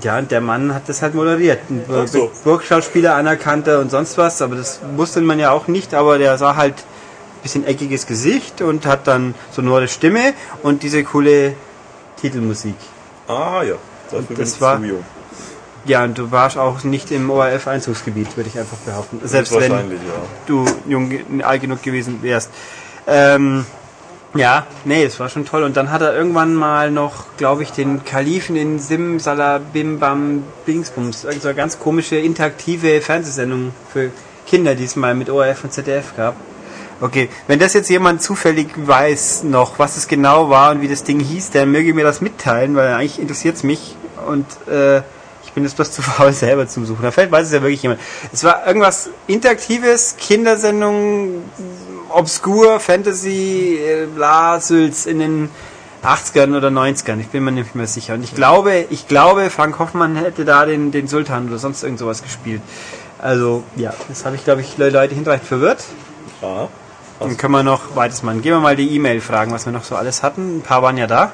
[0.00, 1.58] ja, der Mann hat das halt moderiert.
[1.68, 2.30] Ein so.
[2.44, 6.56] Burgschauspieler, anerkannter und sonst was, aber das wusste man ja auch nicht, aber der sah
[6.56, 10.32] halt ein bisschen eckiges Gesicht und hat dann sonore Stimme
[10.62, 11.52] und diese coole
[12.22, 12.76] Titelmusik.
[13.26, 13.74] Ah ja,
[14.10, 15.04] dafür bin das war- jung.
[15.88, 19.20] Ja, und du warst auch nicht im ORF-Einzugsgebiet, würde ich einfach behaupten.
[19.24, 19.82] Selbst wenn ja.
[20.46, 22.50] du jung alt genug gewesen wärst.
[23.06, 23.64] Ähm,
[24.34, 25.62] ja, nee, es war schon toll.
[25.62, 30.44] Und dann hat er irgendwann mal noch, glaube ich, den Kalifen in Sim Salabim Bam
[30.66, 31.22] Bingsbums.
[31.22, 34.10] So eine ganz komische, interaktive Fernsehsendung für
[34.46, 36.36] Kinder, die es mal mit ORF und ZDF gab.
[37.00, 41.04] Okay, wenn das jetzt jemand zufällig weiß noch, was es genau war und wie das
[41.04, 43.96] Ding hieß, dann möge mir das mitteilen, weil eigentlich interessiert es mich
[44.26, 45.02] und äh,
[45.64, 47.02] jetzt bloß zu faul selber zum Suchen.
[47.02, 48.00] Da vielleicht weiß es ja wirklich jemand.
[48.32, 51.42] Es war irgendwas Interaktives, Kindersendung,
[52.08, 55.50] Obskur, Fantasy, äh, bla, Sülz in den
[56.02, 57.20] 80ern oder 90ern.
[57.20, 58.14] Ich bin mir nicht mehr sicher.
[58.14, 61.98] Und ich glaube, ich glaube, Frank Hoffmann hätte da den, den Sultan oder sonst irgend
[61.98, 62.62] sowas gespielt.
[63.18, 65.84] Also, ja, das habe ich, glaube ich, Leute hinreichend verwirrt.
[66.40, 66.68] Ah,
[67.18, 68.42] Dann können wir noch weiteres machen.
[68.42, 70.58] Gehen wir mal die E-Mail fragen, was wir noch so alles hatten.
[70.58, 71.32] Ein paar waren ja da.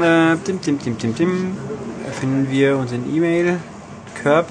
[0.00, 1.56] Äh, dim, dim, dim, dim, dim.
[2.12, 3.58] Finden wir unseren E-Mail.
[4.22, 4.46] Curb.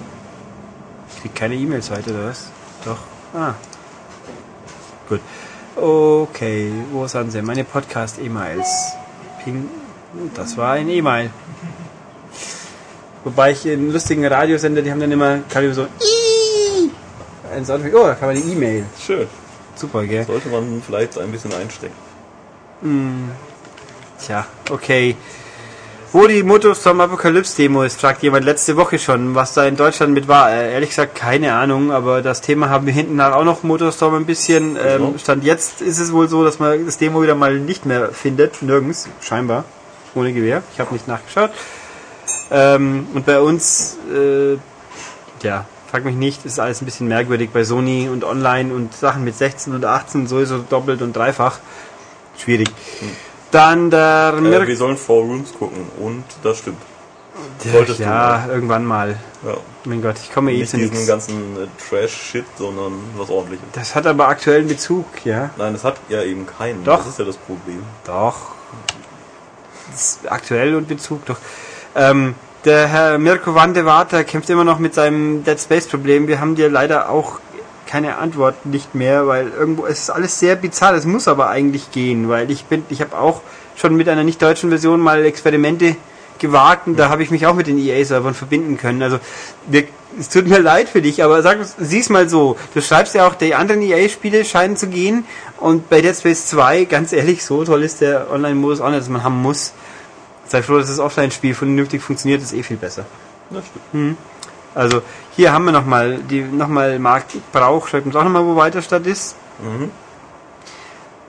[1.13, 2.50] Ich krieg keine E-Mails heute, oder was?
[2.84, 2.97] Doch.
[3.34, 3.54] Ah.
[5.08, 5.21] Gut.
[5.76, 7.41] Okay, wo sind sie?
[7.41, 8.93] Meine Podcast-E-Mails.
[9.43, 9.69] Ping.
[10.36, 11.30] Das war ein E-Mail.
[13.24, 15.88] Wobei ich in lustigen Radiosender, die haben dann immer kann so
[17.65, 17.84] Sound.
[17.93, 18.86] Oh, da kann man die E-Mail.
[19.00, 19.28] schön.
[19.76, 20.26] Super, gell?
[20.26, 21.95] Sollte man vielleicht ein bisschen einstecken.
[24.19, 25.15] Tja, okay.
[26.13, 30.13] Wo die Motorstorm Apocalypse Demo ist, fragt jemand letzte Woche schon, was da in Deutschland
[30.13, 30.52] mit war.
[30.52, 34.15] Äh, ehrlich gesagt, keine Ahnung, aber das Thema haben wir hinten nach auch noch Motorstorm
[34.15, 34.76] ein bisschen.
[34.76, 35.19] Ähm, Ja.
[35.19, 38.62] Stand jetzt ist es wohl so, dass man das Demo wieder mal nicht mehr findet,
[38.62, 39.63] nirgends, scheinbar,
[40.13, 40.63] ohne Gewehr.
[40.74, 41.52] Ich habe nicht nachgeschaut.
[42.52, 44.58] Ähm, und bei uns, äh,
[45.43, 49.24] ja, frag mich nicht, ist alles ein bisschen merkwürdig bei Sony und online und Sachen
[49.24, 51.60] mit 16 und 18 sowieso doppelt und dreifach.
[52.38, 52.69] Schwierig.
[53.51, 56.81] Dann der Äh, Mirk wir sollen Four Rooms gucken und das stimmt.
[57.71, 59.17] solltest du ja, irgendwann mal.
[59.45, 59.55] Ja.
[59.85, 61.07] Mein Gott, ich komme eh Nicht zu nichts.
[61.07, 63.65] ganzen äh, Trash-Shit, sondern was ordentliches.
[63.73, 65.49] Das hat aber aktuellen Bezug, ja.
[65.57, 66.83] Nein, das hat ja eben keinen.
[66.83, 66.99] Doch.
[66.99, 67.81] Das ist ja das Problem.
[68.05, 68.51] Doch.
[69.91, 71.37] Das ist aktuell und Bezug, doch.
[71.95, 76.27] Ähm, der Herr Mirko Vandewater kämpft immer noch mit seinem Dead Space Problem.
[76.27, 77.39] Wir haben dir leider auch
[77.91, 80.93] keine Antwort nicht mehr, weil irgendwo es ist alles sehr bizarr.
[80.93, 83.41] Es muss aber eigentlich gehen, weil ich bin, ich habe auch
[83.75, 85.97] schon mit einer nicht deutschen Version mal Experimente
[86.39, 89.04] gewagt und da habe ich mich auch mit den EA-Servern verbinden können.
[89.04, 89.19] Also
[89.67, 89.84] wir,
[90.17, 92.56] es tut mir leid für dich, aber sag, sieh's mal so.
[92.73, 95.25] Du schreibst ja auch, die anderen EA-Spiele scheinen zu gehen
[95.60, 99.10] und bei Dead Space 2, ganz ehrlich, so toll ist der Online-Modus auch nicht, dass
[99.10, 99.73] man haben muss.
[100.47, 103.06] Sei froh, dass das Offline-Spiel vernünftig funktioniert, ist eh viel besser.
[103.49, 104.17] Das stimmt.
[104.73, 105.01] Also
[105.41, 109.36] hier haben wir nochmal die nochmal Mark Brauch, schreibt uns auch nochmal, wo Weiterstadt ist.
[109.60, 109.89] Mhm.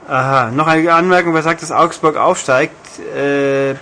[0.06, 2.74] Aha, noch eine Anmerkung, wer sagt, dass Augsburg aufsteigt?
[3.16, 3.74] Äh,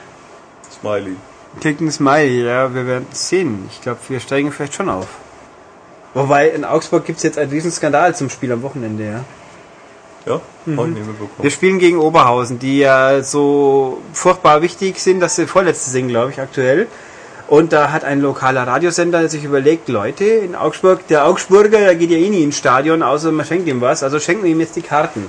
[0.70, 1.16] Smiley.
[1.60, 3.68] klickt ein Smiley, ja, wir werden es sehen.
[3.72, 5.08] Ich glaube, wir steigen vielleicht schon auf.
[6.14, 9.24] Wobei, in Augsburg gibt es jetzt einen riesen Skandal zum Spiel am Wochenende, ja.
[10.26, 10.96] Ja, Mhm.
[11.38, 16.30] Wir spielen gegen Oberhausen, die ja so furchtbar wichtig sind, dass sie vorletzte sind, glaube
[16.30, 16.86] ich, aktuell.
[17.50, 22.10] Und da hat ein lokaler Radiosender sich überlegt, Leute, in Augsburg, der Augsburger, der geht
[22.12, 24.76] ja eh nie ins Stadion, außer man schenkt ihm was, also schenken wir ihm jetzt
[24.76, 25.28] die Karten.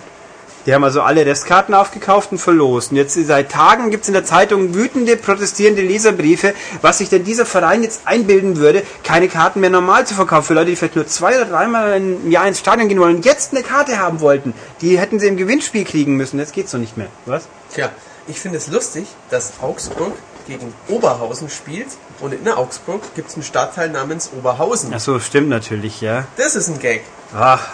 [0.67, 2.91] Die haben also alle Restkarten aufgekauft und verlost.
[2.91, 6.53] Und jetzt seit Tagen gibt es in der Zeitung wütende, protestierende Leserbriefe,
[6.83, 10.53] was sich denn dieser Verein jetzt einbilden würde, keine Karten mehr normal zu verkaufen für
[10.53, 13.51] Leute, die vielleicht nur zwei oder dreimal im Jahr ins Stadion gehen wollen und jetzt
[13.51, 14.53] eine Karte haben wollten.
[14.81, 16.37] Die hätten sie im Gewinnspiel kriegen müssen.
[16.37, 17.07] Jetzt geht's doch nicht mehr.
[17.25, 17.47] Was?
[17.73, 17.89] Tja,
[18.27, 20.13] ich finde es lustig, dass Augsburg
[20.47, 21.87] gegen Oberhausen spielt
[22.21, 24.93] und in Augsburg gibt es einen Stadtteil namens Oberhausen.
[24.93, 26.25] Ach so, stimmt natürlich, ja.
[26.37, 27.03] Das ist ein Gag.
[27.35, 27.67] Ach,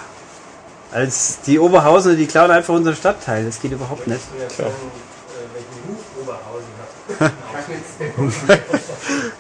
[0.92, 3.46] als die Oberhausener, die klauen einfach unseren Stadtteil.
[3.46, 4.22] Das geht überhaupt nicht.
[4.58, 4.66] Ja.
[5.54, 6.68] Welchen Ruf Oberhausen
[7.20, 7.32] hat.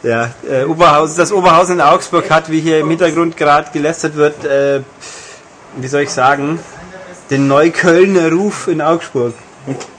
[0.03, 4.45] Ja, äh, Oberhausen, das Oberhausen in Augsburg hat, wie hier im Hintergrund gerade gelästert wird,
[4.45, 4.81] äh,
[5.75, 6.59] wie soll ich sagen,
[7.29, 9.33] den Neuköllner Ruf in Augsburg.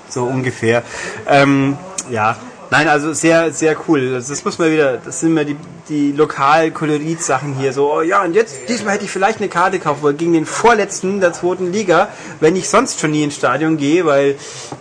[0.08, 0.82] So ungefähr.
[1.26, 1.76] Ähm,
[2.10, 2.36] ja,
[2.70, 4.14] nein, also sehr, sehr cool.
[4.14, 5.56] Also Das muss man wieder, das sind immer die,
[5.88, 7.72] die Lokal-Kolorit-Sachen hier.
[7.72, 10.46] So, oh ja, und jetzt, diesmal hätte ich vielleicht eine Karte kaufen wollen gegen den
[10.46, 12.08] vorletzten der zweiten Liga,
[12.40, 14.36] wenn ich sonst schon nie ins Stadion gehe, weil,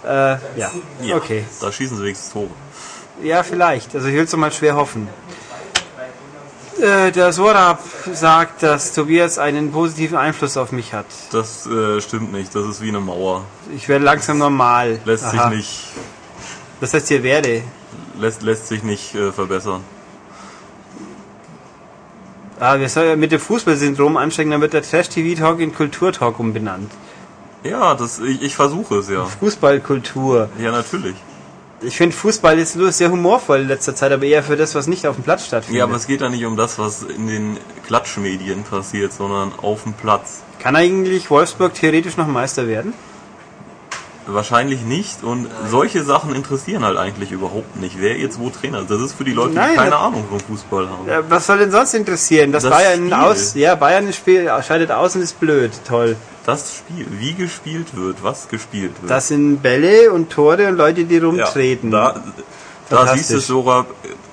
[0.06, 0.72] äh, ja,
[1.02, 1.44] Ja, okay.
[1.62, 2.50] Da schießen sie wenigstens Tore.
[3.24, 3.96] Ja, vielleicht.
[3.96, 5.08] Also ich will es doch mal schwer hoffen.
[6.80, 7.82] Äh, der Sorab
[8.14, 11.08] sagt, dass Tobias einen positiven Einfluss auf mich hat.
[11.32, 12.54] Das äh, stimmt nicht.
[12.54, 13.46] Das ist wie eine Mauer.
[13.76, 15.00] Ich werde langsam normal.
[15.04, 15.50] Lässt Aha.
[15.50, 15.80] sich nicht,
[16.80, 17.64] Das heißt, ihr werde.
[18.20, 19.82] Lässt, lässt sich nicht äh, verbessern.
[22.60, 26.92] Ah, wir sollen ja mit dem Fußballsyndrom anstecken, dann wird der Trash-TV-Talk in Kulturtalk umbenannt.
[27.64, 29.26] Ja, das, ich, ich versuche es ja.
[29.26, 30.50] Fußballkultur.
[30.60, 31.16] Ja, natürlich.
[31.82, 34.88] Ich finde Fußball ist nur sehr humorvoll in letzter Zeit, aber eher für das, was
[34.88, 35.78] nicht auf dem Platz stattfindet.
[35.78, 39.84] Ja, aber es geht ja nicht um das, was in den Klatschmedien passiert, sondern auf
[39.84, 40.42] dem Platz.
[40.58, 42.94] Kann eigentlich Wolfsburg theoretisch noch Meister werden?
[44.30, 47.96] Wahrscheinlich nicht und solche Sachen interessieren halt eigentlich überhaupt nicht.
[48.00, 50.26] Wer jetzt wo Trainer ist, das ist für die Leute, Nein, die keine das- Ahnung
[50.30, 51.08] vom Fußball haben.
[51.08, 52.52] Ja, was soll denn sonst interessieren?
[52.52, 53.14] Das, Das Bayern Spiel.
[53.14, 55.72] aus, ja, Bayern Spiel scheidet aus und ist blöd.
[55.88, 56.18] Toll.
[56.46, 59.10] Das Spiel, wie gespielt wird, was gespielt wird.
[59.12, 61.92] Das sind Bälle und Tore und Leute, die ja, rumtreten.
[61.92, 62.22] da,
[62.90, 63.28] da Fantastisch.
[63.28, 63.86] siehst du Sora,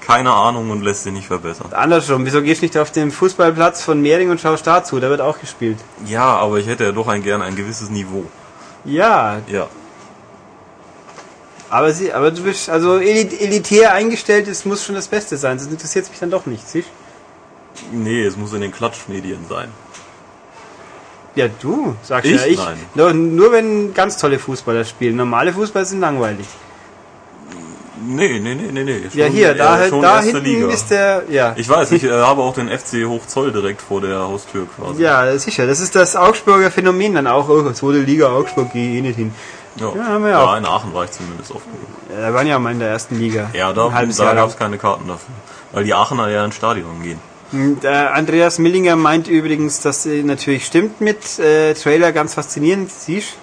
[0.05, 1.69] keine Ahnung und lässt sich nicht verbessern.
[1.73, 5.01] Andersrum, wieso gehst du nicht auf den Fußballplatz von Mehring und schaust da zu?
[5.01, 5.79] Da wird auch gespielt.
[6.07, 8.25] Ja, aber ich hätte ja doch ein, gern ein gewisses Niveau.
[8.85, 9.67] Ja, Ja.
[11.71, 15.59] Aber, sie, aber du bist also elit elitär eingestellt, es muss schon das Beste sein,
[15.59, 16.89] sonst interessiert es mich dann doch nicht, siehst
[17.93, 19.69] Nee, es muss in den Klatschmedien sein.
[21.35, 22.41] Ja, du, sagst Ich?
[22.41, 22.59] ja ich.
[22.59, 22.79] Nein.
[22.95, 25.17] Nur, nur wenn ganz tolle Fußballer spielen.
[25.17, 26.47] Normale Fußballer sind langweilig.
[28.07, 29.01] Nee, nee, nee, nee, nee.
[29.15, 30.69] Ja, Schon, hier, äh, da, schon da hinten Liga.
[30.69, 31.55] ist der, ja.
[31.57, 35.03] Ich weiß, ich äh, habe auch den FC Hochzoll direkt vor der Haustür quasi.
[35.03, 35.67] Ja, sicher.
[35.67, 37.49] Das ist das Augsburger Phänomen dann auch.
[37.49, 39.33] Oh, zweite Liga Augsburg, gehe ich eh nicht hin.
[39.77, 40.53] Ja, Ja, haben wir ja auch.
[40.53, 41.89] ja in Aachen war ich zumindest oft genug.
[42.11, 43.51] Ja, da waren ja mal in der ersten Liga.
[43.53, 45.35] Ja, da, da gab es keine Karten dafür.
[45.73, 47.19] Weil die Aachener ja ins Stadion gehen.
[47.53, 52.91] Und, äh, Andreas Millinger meint übrigens, dass äh, natürlich stimmt mit äh, Trailer, ganz faszinierend,
[52.91, 53.35] siehst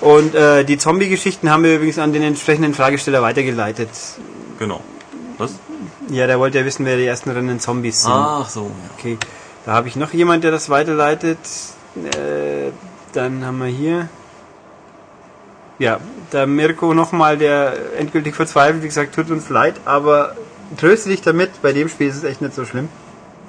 [0.00, 3.90] Und äh, die Zombie-Geschichten haben wir übrigens an den entsprechenden Fragesteller weitergeleitet.
[4.58, 4.80] Genau.
[5.38, 5.52] Was?
[6.10, 8.12] Ja, der wollte ja wissen, wer die ersten Rennen Zombies sind.
[8.12, 8.90] Ach so, ja.
[8.98, 9.18] Okay,
[9.66, 11.38] da habe ich noch jemand, der das weiterleitet.
[11.96, 12.70] Äh,
[13.12, 14.08] dann haben wir hier.
[15.78, 16.00] Ja,
[16.32, 20.34] der Mirko nochmal, der endgültig verzweifelt, wie gesagt, tut uns leid, aber
[20.76, 22.88] tröste dich damit, bei dem Spiel ist es echt nicht so schlimm.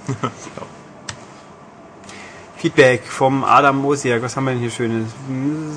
[2.58, 5.08] Feedback vom Adam Mosiak, was haben wir denn hier Schönes?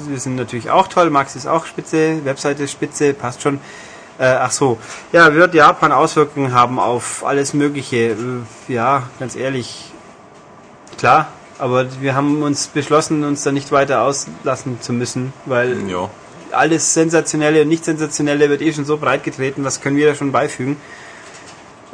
[0.08, 3.60] Wir sind natürlich auch toll, Max ist auch spitze, Webseite ist spitze, passt schon.
[4.18, 4.78] Äh, ach so,
[5.12, 8.10] ja, wird Japan Auswirkungen haben auf alles Mögliche?
[8.10, 8.16] Äh,
[8.68, 9.92] ja, ganz ehrlich,
[10.98, 16.10] klar, aber wir haben uns beschlossen, uns da nicht weiter auslassen zu müssen, weil Ja.
[16.52, 20.32] Alles Sensationelle und Nicht-Sensationelle wird eh schon so breit getreten, was können wir da schon
[20.32, 20.76] beifügen?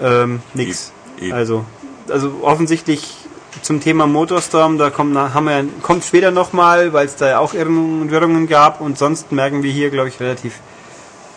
[0.01, 0.93] Ähm, nix.
[1.21, 1.33] Eben.
[1.33, 1.65] Also,
[2.09, 3.17] also offensichtlich
[3.63, 7.55] zum Thema Motorstorm, da kommt, haben wir, kommt später nochmal, weil es da ja auch
[7.55, 10.61] Irrungen und Wirrungen gab und sonst merken wir hier, glaube ich, relativ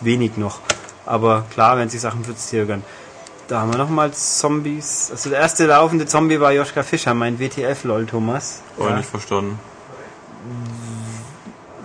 [0.00, 0.60] wenig noch.
[1.04, 2.84] Aber klar, wenn sich Sachen verzögern.
[3.48, 5.10] Da haben wir nochmal Zombies.
[5.10, 8.62] Also der erste laufende Zombie war Joschka Fischer, mein WTF-Lol, Thomas.
[8.78, 9.58] Ich Ja, nicht verstanden.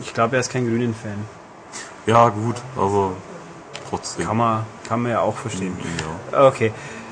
[0.08, 1.26] Ich glaube, er ist kein Grünen-Fan.
[2.06, 3.12] Ja, gut, aber
[3.90, 4.26] trotzdem.
[4.26, 5.78] Kann man, kann man ja auch verstehen.
[6.32, 6.48] Ja.
[6.48, 6.72] Okay.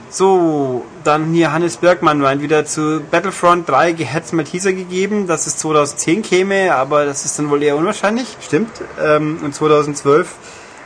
[0.09, 5.45] So, dann hier Hannes Bergmann meint wieder zu Battlefront 3 gehetzt mal Teaser gegeben, dass
[5.45, 8.37] es 2010 käme, aber das ist dann wohl eher unwahrscheinlich.
[8.41, 8.71] Stimmt.
[9.03, 10.33] Ähm, und 2012,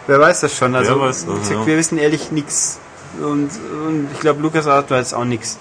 [0.07, 0.73] wer weiß das schon.
[0.73, 1.65] Also, weiß das, ja.
[1.65, 2.79] wir wissen ehrlich nichts.
[3.21, 3.51] Und,
[3.85, 5.59] und ich glaube, Lukas Art weiß auch nichts.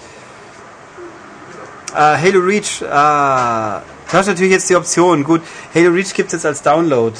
[1.93, 5.23] Äh, Halo Reach, ah, du hast natürlich jetzt die Option.
[5.23, 5.41] Gut,
[5.73, 7.15] Halo Reach gibt es jetzt als Download.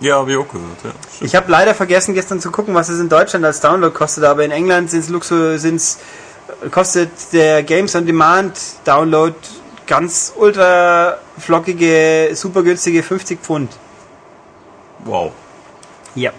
[0.00, 0.90] Ja, habe ich auch gehört, ja.
[1.14, 1.28] Stimmt.
[1.28, 4.44] Ich habe leider vergessen gestern zu gucken, was es in Deutschland als Download kostet, aber
[4.44, 5.98] in England sind's Luxus, sind's,
[6.70, 9.34] kostet der Games on Demand Download
[9.86, 13.72] ganz ultra flockige, super günstige 50 Pfund.
[15.04, 15.32] Wow.
[16.14, 16.32] Ja.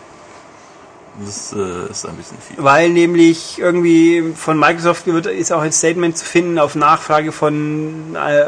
[1.24, 2.63] Das äh, ist ein bisschen viel.
[2.63, 8.15] Weil nämlich irgendwie von Microsoft wird, ist auch ein Statement zu finden auf Nachfrage von,
[8.15, 8.46] äh,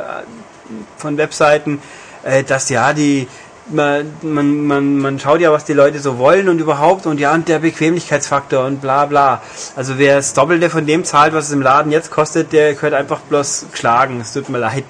[0.98, 1.82] von Webseiten,
[2.24, 3.28] äh, dass ja die
[3.68, 7.34] man, man, man, man schaut ja, was die Leute so wollen und überhaupt und ja,
[7.34, 9.42] und der Bequemlichkeitsfaktor und bla bla.
[9.76, 12.94] Also wer das Doppelte von dem zahlt, was es im Laden jetzt kostet, der gehört
[12.94, 14.20] einfach bloß geschlagen.
[14.22, 14.86] Es tut mir leid.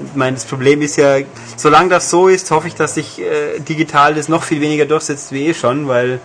[0.00, 1.18] Ich meine, das Problem ist ja,
[1.56, 5.32] solange das so ist, hoffe ich, dass sich äh, digital das noch viel weniger durchsetzt
[5.32, 6.20] wie eh schon, weil,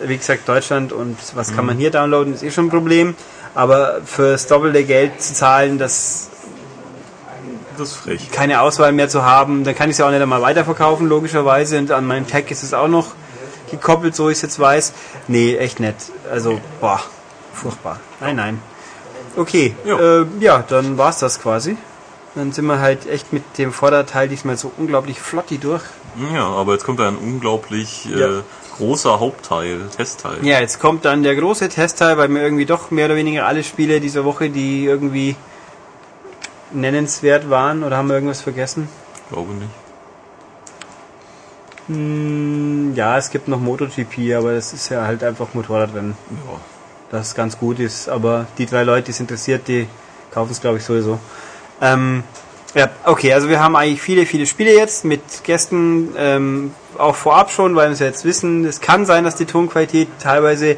[0.00, 3.14] wie gesagt, Deutschland und was kann man hier downloaden, ist eh schon ein Problem.
[3.54, 6.29] Aber fürs doppelte Geld zu zahlen, das
[7.80, 8.30] Das ist frech.
[8.30, 11.78] keine Auswahl mehr zu haben, dann kann ich es ja auch nicht einmal weiterverkaufen, logischerweise.
[11.78, 13.08] Und an meinen Tag ist es auch noch
[13.70, 14.92] gekoppelt, so ich es jetzt weiß.
[15.28, 15.96] Nee, echt nicht.
[16.30, 17.00] Also, boah,
[17.54, 17.98] furchtbar.
[18.20, 18.62] Nein, nein.
[19.36, 20.20] Okay, Ja.
[20.22, 21.76] äh, ja, dann war's das quasi.
[22.34, 25.82] Dann sind wir halt echt mit dem Vorderteil diesmal so unglaublich flotti durch.
[26.34, 28.28] Ja, aber jetzt kommt ein unglaublich äh, Ja.
[28.76, 30.38] großer Hauptteil, Testteil.
[30.42, 33.62] Ja, jetzt kommt dann der große Testteil, weil mir irgendwie doch mehr oder weniger alle
[33.64, 35.36] Spiele dieser Woche, die irgendwie
[36.72, 38.88] nennenswert waren oder haben wir irgendwas vergessen?
[39.30, 39.70] Glaube nicht.
[41.86, 46.16] Hm, ja, es gibt noch MotoGP, aber das ist ja halt einfach Motorradrennen.
[46.30, 46.60] Ja.
[47.10, 49.88] Das ganz gut ist, aber die drei Leute, die es interessiert, die
[50.30, 51.18] kaufen es glaube ich sowieso.
[51.80, 52.22] Ähm,
[52.74, 57.50] ja, okay, also wir haben eigentlich viele, viele Spiele jetzt mit Gästen, ähm, auch vorab
[57.50, 60.76] schon, weil wir es ja jetzt wissen, es kann sein, dass die Tonqualität teilweise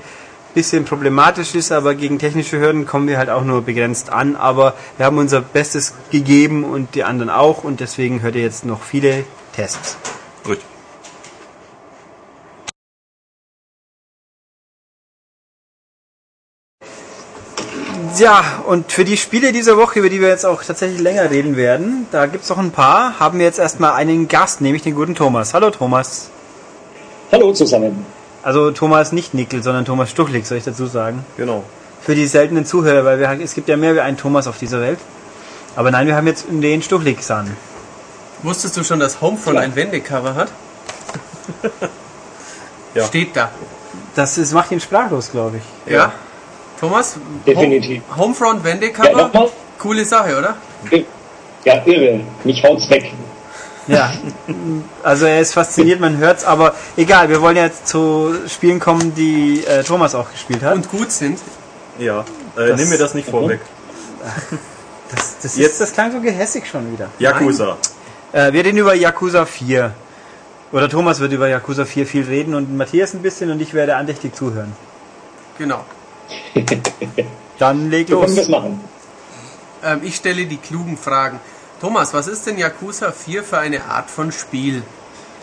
[0.55, 4.75] bisschen problematisch ist, aber gegen technische Hürden kommen wir halt auch nur begrenzt an, aber
[4.97, 8.83] wir haben unser Bestes gegeben und die anderen auch und deswegen hört ihr jetzt noch
[8.83, 9.97] viele Tests.
[10.45, 10.59] Gut.
[18.19, 21.57] Ja, und für die Spiele dieser Woche, über die wir jetzt auch tatsächlich länger reden
[21.57, 24.95] werden, da gibt es noch ein paar, haben wir jetzt erstmal einen Gast, nämlich den
[24.95, 25.55] guten Thomas.
[25.55, 26.29] Hallo Thomas.
[27.33, 28.05] Hallo zusammen.
[28.43, 31.25] Also Thomas nicht Nickel, sondern Thomas Stuchlik, soll ich dazu sagen.
[31.37, 31.63] Genau.
[32.01, 34.81] Für die seltenen Zuhörer, weil wir, es gibt ja mehr wie einen Thomas auf dieser
[34.81, 34.99] Welt.
[35.77, 37.57] Aber nein, wir haben jetzt den Stuchlik san.
[38.43, 40.49] Wusstest du schon, dass Homefront ein Wendecover hat?
[42.95, 43.07] Ja.
[43.07, 43.51] Steht da.
[44.15, 45.93] Das ist, macht ihn sprachlos, glaube ich.
[45.93, 46.13] Ja.
[46.79, 47.17] Thomas?
[47.47, 48.03] Definitiv.
[48.11, 49.13] Home, Homefront Ja, Wendecover?
[49.13, 49.49] nochmal?
[49.79, 50.57] Coole Sache, oder?
[51.65, 52.21] Ja, irre.
[52.45, 53.13] Mich haut's weg.
[53.88, 54.12] Ja,
[55.03, 59.64] also er ist fasziniert, man hört's, aber egal, wir wollen jetzt zu Spielen kommen, die
[59.66, 60.75] äh, Thomas auch gespielt hat.
[60.77, 61.40] Und gut sind.
[61.99, 62.21] Ja.
[62.57, 63.61] Äh, Das- nimm mir das nicht vorweg.
[65.11, 67.09] das, das, Jetzt- ist, das klang so gehässig schon wieder.
[67.18, 67.77] Yakuza.
[68.33, 69.92] Äh, wir reden über Yakuza 4.
[70.71, 73.97] Oder Thomas wird über Yakuza 4 viel reden und Matthias ein bisschen und ich werde
[73.97, 74.73] andächtig zuhören.
[75.59, 75.85] Genau.
[77.59, 78.37] Dann leg So können los.
[78.37, 78.81] wir es machen.
[79.85, 81.40] Ähm, ich stelle die klugen Fragen.
[81.83, 84.85] Thomas, was ist denn Yakuza 4 für eine Art von Spiel?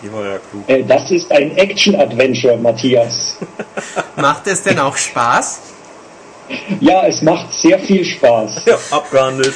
[0.01, 0.63] Die war ja klug.
[0.69, 3.35] Äh, das ist ein Action-Adventure, Matthias.
[4.15, 5.59] Macht es denn auch Spaß?
[6.79, 8.65] Ja, es macht sehr viel Spaß.
[8.65, 9.53] Ja, abgehandelt.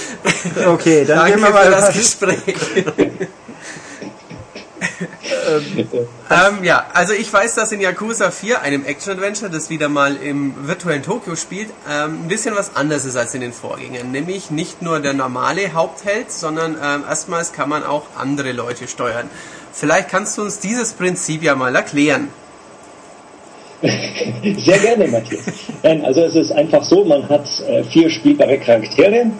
[0.67, 2.37] Okay, dann Danke gehen wir für mal das Gespräch.
[6.29, 10.67] ähm, ja, also ich weiß, dass in Yakuza 4, einem Action-Adventure, das wieder mal im
[10.67, 14.11] virtuellen Tokio spielt, ähm, ein bisschen was anderes ist als in den Vorgängern.
[14.11, 19.29] Nämlich nicht nur der normale Hauptheld, sondern ähm, erstmals kann man auch andere Leute steuern.
[19.71, 22.29] Vielleicht kannst du uns dieses Prinzip ja mal erklären.
[23.83, 25.43] Sehr gerne, Matthias.
[25.83, 29.31] Also es ist einfach so, man hat äh, vier spielbare Charaktere.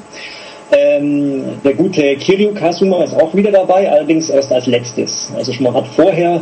[0.71, 5.32] Ähm, der gute Kiryu Kasuma ist auch wieder dabei, allerdings erst als letztes.
[5.36, 6.41] Also man hat vorher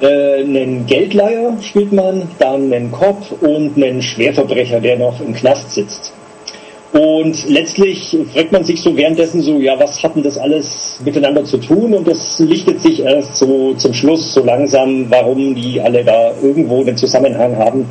[0.00, 5.72] äh, einen Geldleiher, spielt man, dann einen Cop und einen Schwerverbrecher, der noch im Knast
[5.72, 6.12] sitzt.
[6.92, 11.44] Und letztlich fragt man sich so währenddessen so, ja, was hat denn das alles miteinander
[11.44, 11.92] zu tun?
[11.92, 16.82] Und das lichtet sich erst so zum Schluss so langsam, warum die alle da irgendwo
[16.82, 17.86] einen Zusammenhang haben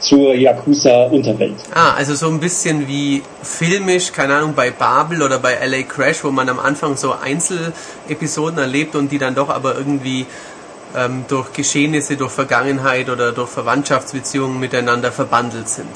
[0.00, 1.54] zur Yakuza-Unterwelt.
[1.74, 6.22] Ah, also so ein bisschen wie filmisch, keine Ahnung, bei Babel oder bei LA Crash,
[6.24, 10.26] wo man am Anfang so Einzelepisoden erlebt und die dann doch aber irgendwie
[10.96, 15.88] ähm, durch Geschehnisse, durch Vergangenheit oder durch Verwandtschaftsbeziehungen miteinander verbandelt sind.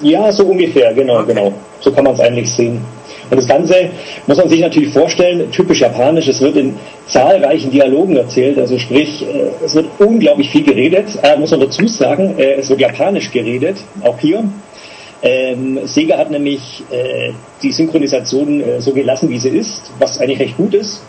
[0.00, 1.34] Ja, so ungefähr, genau, Okay.
[1.34, 1.52] genau.
[1.80, 2.82] So kann man es eigentlich sehen.
[3.30, 3.90] Und das Ganze
[4.26, 9.22] muss man sich natürlich vorstellen, typisch japanisch, es wird in zahlreichen Dialogen erzählt, also sprich,
[9.22, 13.30] äh, es wird unglaublich viel geredet, äh, muss man dazu sagen, äh, es wird japanisch
[13.30, 14.44] geredet, auch hier.
[15.22, 20.40] Ähm, Sega hat nämlich äh, die Synchronisation äh, so gelassen, wie sie ist, was eigentlich
[20.40, 21.02] recht gut ist,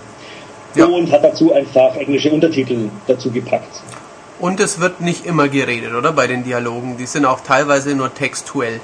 [0.76, 0.86] Ja.
[0.86, 3.82] und hat dazu einfach englische Untertitel dazu gepackt.
[4.40, 6.12] Und es wird nicht immer geredet, oder?
[6.12, 6.98] Bei den Dialogen.
[6.98, 8.80] Die sind auch teilweise nur textuell.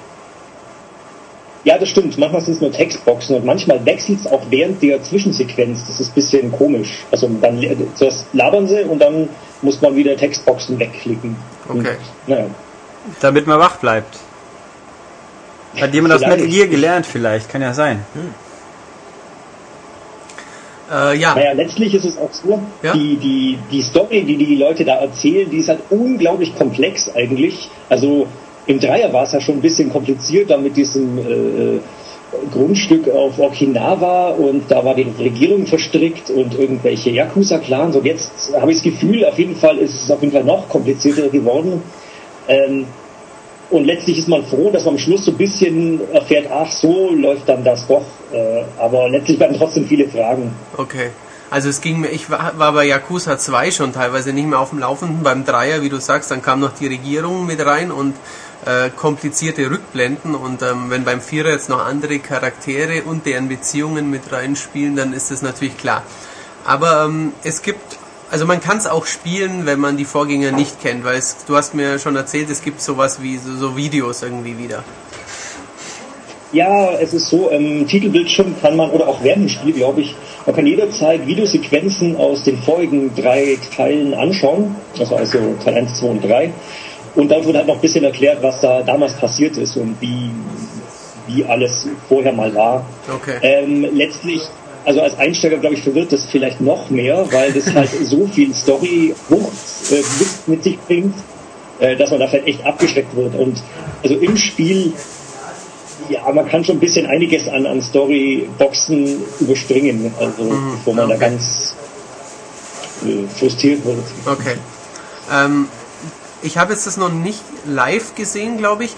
[1.67, 2.17] Ja, das stimmt.
[2.17, 5.85] Manchmal sind es nur Textboxen und manchmal wechselt es auch während der Zwischensequenz.
[5.85, 7.03] Das ist ein bisschen komisch.
[7.11, 7.61] Also dann
[7.95, 9.27] zuerst labern sie und dann
[9.61, 11.35] muss man wieder Textboxen wegklicken.
[11.67, 11.77] Okay.
[11.77, 11.87] Und,
[12.27, 12.45] naja.
[13.19, 14.17] Damit man wach bleibt.
[15.77, 16.21] Hat jemand aus.
[16.21, 18.05] Metal Gear gelernt vielleicht, kann ja sein.
[20.89, 22.93] Äh, ja, naja, letztlich ist es auch so, Ja.
[22.93, 27.69] die, die, die Story, die die Leute da erzählen, die ist halt unglaublich komplex eigentlich.
[27.89, 28.27] Also
[28.67, 31.79] im Dreier war es ja schon ein bisschen komplizierter mit diesem äh,
[32.51, 38.71] Grundstück auf Okinawa und da war die Regierung verstrickt und irgendwelche Yakuza-Clans und jetzt habe
[38.71, 41.81] ich das Gefühl, auf jeden Fall ist es auf jeden Fall noch komplizierter geworden.
[42.49, 42.85] Ähm,
[43.69, 47.11] und letztlich ist man froh, dass man am Schluss so ein bisschen erfährt, ach so
[47.13, 48.05] läuft dann das doch.
[48.31, 50.53] Äh, aber letztlich bleiben trotzdem viele Fragen.
[50.77, 51.09] okay.
[51.49, 54.79] Also es ging mir, ich war, bei Yakuza 2 schon teilweise nicht mehr auf dem
[54.79, 55.23] Laufenden.
[55.23, 58.15] Beim Dreier, wie du sagst, dann kam noch die Regierung mit rein und
[58.67, 60.35] äh, komplizierte Rückblenden.
[60.35, 65.13] Und ähm, wenn beim Vierer jetzt noch andere Charaktere und deren Beziehungen mit reinspielen, dann
[65.13, 66.03] ist das natürlich klar.
[66.65, 67.97] Aber ähm, es gibt
[68.29, 71.55] Also man kann es auch spielen, wenn man die Vorgänger nicht kennt, weil es, du
[71.55, 74.83] hast mir schon erzählt, es gibt sowas wie so, so Videos irgendwie wieder.
[76.51, 80.15] Ja, es ist so, im Titelbildschirm kann man, oder auch während dem Spiel, glaube ich,
[80.45, 86.07] man kann jederzeit Videosequenzen aus den vorigen drei Teilen anschauen, also, also Teil 1, 2
[86.07, 86.51] und 3.
[87.17, 90.29] Und dann wird halt noch ein bisschen erklärt, was da damals passiert ist und wie,
[91.25, 92.85] wie alles vorher mal war.
[93.11, 93.37] Okay.
[93.41, 94.43] Ähm, letztlich,
[94.85, 98.53] also als Einsteiger, glaube ich, verwirrt das vielleicht noch mehr, weil das halt so viel
[98.53, 99.51] Story Wucht
[99.91, 100.03] äh,
[100.45, 101.15] mit, sich bringt,
[101.79, 103.33] äh, dass man da vielleicht echt abgeschreckt wird.
[103.33, 103.63] Und
[104.03, 104.93] also im Spiel,
[106.09, 111.15] ja, man kann schon ein bisschen einiges an, an Storyboxen überspringen, also bevor man da
[111.15, 111.25] okay.
[111.25, 111.73] ganz
[113.03, 114.05] äh, frustriert wird.
[114.23, 114.57] Okay.
[115.33, 115.67] Ähm,
[116.47, 118.91] ich habe jetzt das noch nicht live gesehen, glaube ich.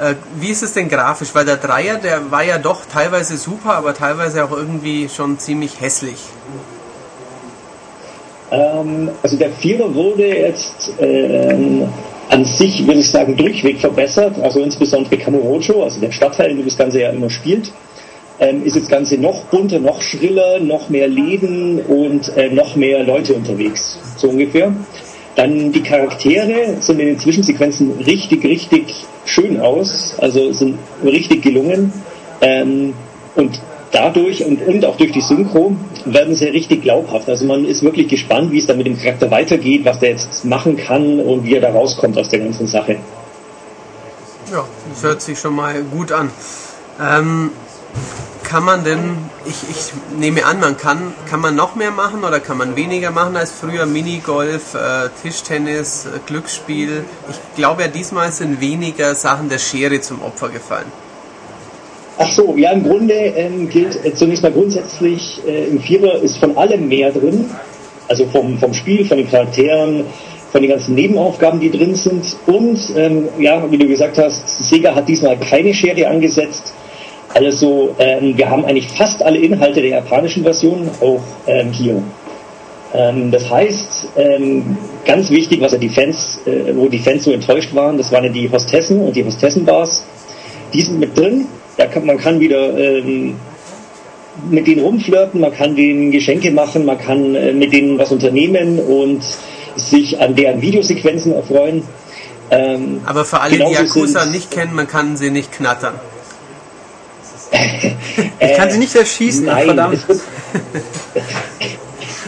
[0.00, 1.34] Äh, wie ist es denn grafisch?
[1.34, 5.80] Weil der Dreier, der war ja doch teilweise super, aber teilweise auch irgendwie schon ziemlich
[5.80, 6.18] hässlich.
[8.50, 11.88] Ähm, also der Vierer wurde jetzt ähm,
[12.30, 14.38] an sich, würde ich sagen, durchweg verbessert.
[14.40, 17.72] Also insbesondere Kamurocho, also der Stadtteil, in dem das Ganze ja immer spielt,
[18.38, 23.02] ähm, ist das Ganze noch bunter, noch schriller, noch mehr Läden und äh, noch mehr
[23.04, 24.72] Leute unterwegs, so ungefähr.
[25.34, 31.92] Dann die Charaktere sind in den Zwischensequenzen richtig, richtig schön aus, also sind richtig gelungen.
[32.40, 32.94] Ähm,
[33.34, 33.60] und
[33.92, 37.28] dadurch und, und auch durch die Synchro werden sie richtig glaubhaft.
[37.28, 40.44] Also man ist wirklich gespannt, wie es dann mit dem Charakter weitergeht, was der jetzt
[40.44, 42.96] machen kann und wie er da rauskommt aus der ganzen Sache.
[44.50, 46.30] Ja, das hört sich schon mal gut an.
[47.00, 47.50] Ähm,
[48.52, 52.38] kann man denn, ich, ich nehme an, man kann, kann man noch mehr machen oder
[52.38, 53.86] kann man weniger machen als früher?
[53.86, 57.04] Minigolf, äh, Tischtennis, äh, Glücksspiel.
[57.30, 60.92] Ich glaube ja, diesmal sind weniger Sachen der Schere zum Opfer gefallen.
[62.18, 66.36] Ach so, ja, im Grunde ähm, gilt äh, zunächst mal grundsätzlich, äh, im Vierer ist
[66.36, 67.48] von allem mehr drin.
[68.08, 70.04] Also vom, vom Spiel, von den Charakteren,
[70.50, 72.36] von den ganzen Nebenaufgaben, die drin sind.
[72.44, 76.74] Und, ähm, ja, wie du gesagt hast, Sega hat diesmal keine Schere angesetzt.
[77.34, 82.02] Also, ähm, wir haben eigentlich fast alle Inhalte der japanischen Version auch ähm, hier.
[82.94, 84.76] Ähm, das heißt, ähm,
[85.06, 88.24] ganz wichtig, was ja die Fans, äh, wo die Fans so enttäuscht waren, das waren
[88.24, 90.04] ja die Hostessen und die Hostessenbars.
[90.74, 91.46] Die sind mit drin.
[91.78, 93.36] Da kann, man kann wieder ähm,
[94.50, 98.78] mit denen rumflirten, man kann denen Geschenke machen, man kann äh, mit denen was unternehmen
[98.78, 99.22] und
[99.76, 101.82] sich an deren Videosequenzen erfreuen.
[102.50, 105.94] Ähm, Aber für alle, die Yakuza sind- nicht kennen, man kann sie nicht knattern.
[108.40, 109.94] Ich kann sie nicht erschießen, Nein, verdammt.
[109.94, 110.20] Es wird,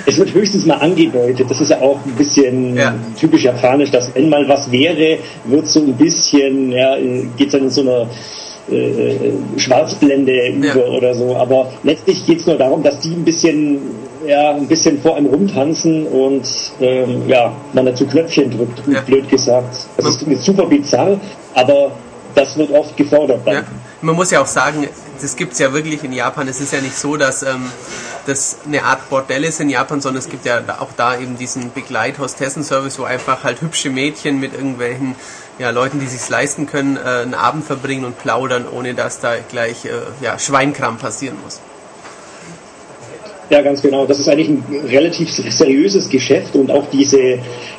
[0.07, 1.51] es wird höchstens mal angedeutet.
[1.51, 2.95] Das ist ja auch ein bisschen Ja.
[3.19, 6.97] typisch japanisch, dass wenn mal was wäre, wird so ein bisschen, ja,
[7.37, 8.07] geht es dann in so einer
[8.71, 11.37] äh, Schwarzblende über oder so.
[11.37, 13.79] Aber letztlich geht es nur darum, dass die ein bisschen,
[14.27, 16.47] ja, ein bisschen vor einem rumtanzen und
[16.81, 19.01] ähm, ja, man dazu Knöpfchen drückt, Ja.
[19.01, 19.87] blöd gesagt.
[19.97, 21.19] Das ist jetzt super bizarr,
[21.55, 21.93] aber
[22.35, 23.41] das wird oft gefordert.
[23.45, 23.55] Dann.
[23.55, 23.63] Ja.
[24.05, 24.87] Man muss ja auch sagen,
[25.23, 26.47] das gibt es ja wirklich in Japan.
[26.47, 27.71] Es ist ja nicht so, dass ähm,
[28.27, 31.73] das eine Art Bordell ist in Japan, sondern es gibt ja auch da eben diesen
[31.73, 35.15] Begleit-Hostessen-Service, wo einfach halt hübsche Mädchen mit irgendwelchen
[35.59, 39.37] ja, Leuten, die sich's leisten können, äh, einen Abend verbringen und plaudern, ohne dass da
[39.51, 41.63] gleich äh, ja, Schweinkram passieren muss.
[43.49, 44.05] Ja, ganz genau.
[44.05, 47.39] Das ist eigentlich ein relativ seriöses Geschäft und auch diese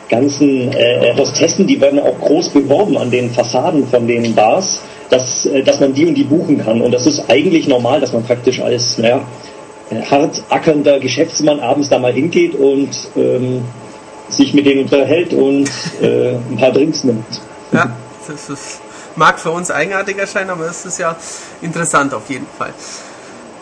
[0.10, 5.46] ganzen äh, Hostessen, die werden auch groß beworben an den Fassaden von den Bars, dass,
[5.46, 6.82] äh, dass man die und die buchen kann.
[6.82, 9.22] Und das ist eigentlich normal, dass man praktisch als naja,
[9.90, 13.64] äh, hart ackernder Geschäftsmann abends da mal hingeht und ähm,
[14.30, 15.70] sich mit denen unterhält und
[16.02, 17.24] äh, ein paar Drinks nimmt.
[17.72, 17.92] Ja,
[18.28, 18.80] das ist,
[19.16, 21.16] mag für uns eigenartig erscheinen, aber es ist ja
[21.62, 22.74] interessant auf jeden Fall.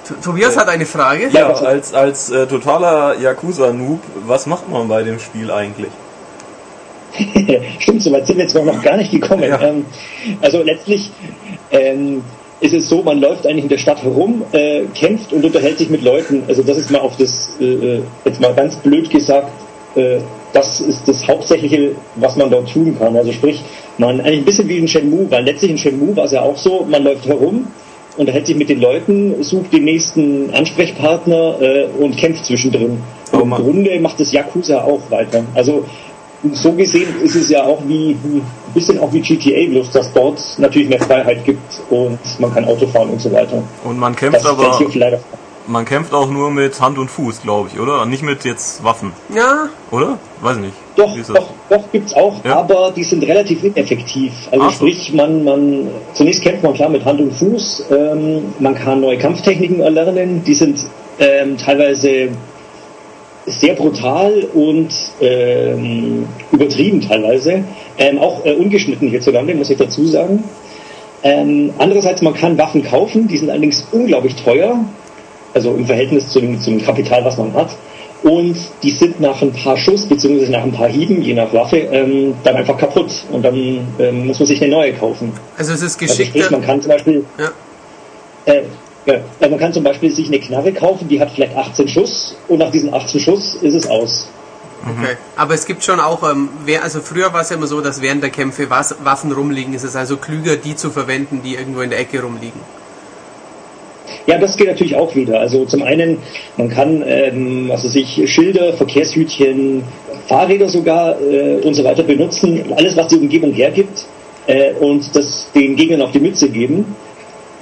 [0.07, 1.29] T- Tobias hat eine Frage.
[1.31, 5.91] Ja, als, als äh, totaler Yakuza-Noob, was macht man bei dem Spiel eigentlich?
[7.79, 9.43] Stimmt, soweit sind wir jetzt noch gar nicht gekommen.
[9.43, 9.61] Ja.
[9.61, 9.85] Ähm,
[10.41, 11.11] also letztlich
[11.71, 12.23] ähm,
[12.59, 15.89] ist es so, man läuft eigentlich in der Stadt herum, äh, kämpft und unterhält sich
[15.89, 16.43] mit Leuten.
[16.47, 19.51] Also das ist mal auf das, äh, äh, jetzt mal ganz blöd gesagt,
[19.95, 20.19] äh,
[20.53, 23.15] das ist das Hauptsächliche, was man dort tun kann.
[23.15, 23.61] Also sprich,
[23.97, 26.57] man eigentlich ein bisschen wie in Shenmue, weil letztlich in Shenmue war es ja auch
[26.57, 27.67] so, man läuft herum,
[28.17, 32.99] unterhält sich mit den Leuten, sucht den nächsten Ansprechpartner äh, und kämpft zwischendrin.
[33.33, 33.49] Oh Im.
[33.49, 35.43] Grunde macht das Yakuza auch weiter.
[35.55, 35.85] Also
[36.51, 38.41] so gesehen ist es ja auch wie ein
[38.73, 42.85] bisschen auch wie GTA, bloß dass dort natürlich mehr Freiheit gibt und man kann Auto
[42.87, 43.63] fahren und so weiter.
[43.83, 44.79] Und man Das kämpft ist aber,
[45.65, 48.05] man kämpft auch nur mit Hand und Fuß, glaube ich, oder?
[48.05, 50.17] Nicht mit jetzt Waffen, Ja, oder?
[50.41, 50.73] Weiß nicht.
[50.97, 51.27] Doch, das?
[51.27, 52.57] doch, doch gibt's auch, Ja?
[52.57, 54.33] aber die sind relativ ineffektiv.
[54.51, 54.75] Also Ach so.
[54.75, 59.17] sprich, man, man zunächst kämpft man klar mit Hand und Fuß, ähm, man kann neue
[59.17, 60.85] Kampftechniken erlernen, die sind
[61.19, 62.29] ähm, teilweise
[63.45, 64.89] sehr brutal und
[65.21, 67.63] ähm, übertrieben teilweise.
[67.97, 70.43] Ähm, auch äh, ungeschnitten hierzulande, muss ich dazu sagen.
[71.23, 74.83] Ähm, andererseits, man kann Waffen kaufen, die sind allerdings unglaublich teuer,
[75.53, 77.69] also im Verhältnis zu dem, zum Kapital, was man hat.
[78.23, 81.77] Und die sind nach ein paar Schuss, beziehungsweise nach ein paar Hieben, je nach Waffe,
[81.77, 83.11] ähm, dann einfach kaputt.
[83.31, 85.33] Und dann ähm, muss man sich eine neue kaufen.
[85.57, 86.29] Also es ist Also geschickt.
[86.29, 87.51] sprich, man kann zum Beispiel, Ja.
[88.53, 88.61] äh,
[89.05, 92.59] ja, man kann zum Beispiel sich eine Knarre kaufen, die hat vielleicht 18 Schuss und
[92.59, 94.27] nach diesen 18 Schuss ist es aus.
[94.83, 95.15] Okay.
[95.37, 98.01] Aber es gibt schon auch, ähm, wer, also früher war es ja immer so, dass
[98.01, 99.73] während der Kämpfe was, Waffen rumliegen.
[99.73, 102.59] Es ist also klüger, die zu verwenden, die irgendwo in der Ecke rumliegen.
[104.25, 105.39] Ja, das geht natürlich auch wieder.
[105.39, 106.17] Also zum einen,
[106.57, 109.83] man kann, ähm, was weiß ich, Schilder, Verkehrshütchen,
[110.27, 114.05] Fahrräder sogar äh, und so weiter benutzen, alles was die Umgebung hergibt
[114.47, 116.95] äh, und das den Gegnern auf die Mütze geben.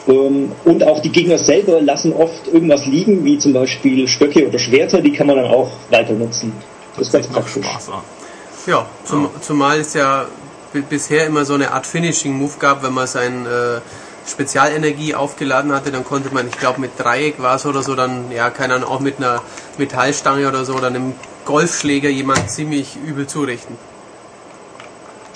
[0.08, 4.60] Ähm, und auch die Gegner selber lassen oft irgendwas liegen, wie zum Beispiel Stöcke oder
[4.60, 6.54] Schwerter, die kann man dann auch weiter nutzen.
[6.98, 7.66] Das ist ganz praktisch.
[8.68, 10.26] Ja, zum, zumal es ja
[10.90, 13.80] bisher immer so eine Art Finishing-Move gab, wenn man sein äh,
[14.30, 18.32] Spezialenergie aufgeladen hatte, dann konnte man, ich glaube mit Dreieck war es oder so, dann,
[18.32, 19.42] ja, keine Ahnung, auch mit einer
[19.78, 21.14] Metallstange oder so oder einem
[21.46, 23.78] Golfschläger jemand ziemlich übel zurichten.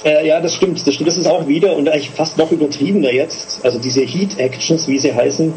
[0.04, 1.08] Äh, ja, das stimmt, das stimmt.
[1.08, 3.64] Das ist auch wieder und eigentlich fast noch übertriebener jetzt.
[3.64, 5.54] Also diese Heat Actions, wie sie heißen,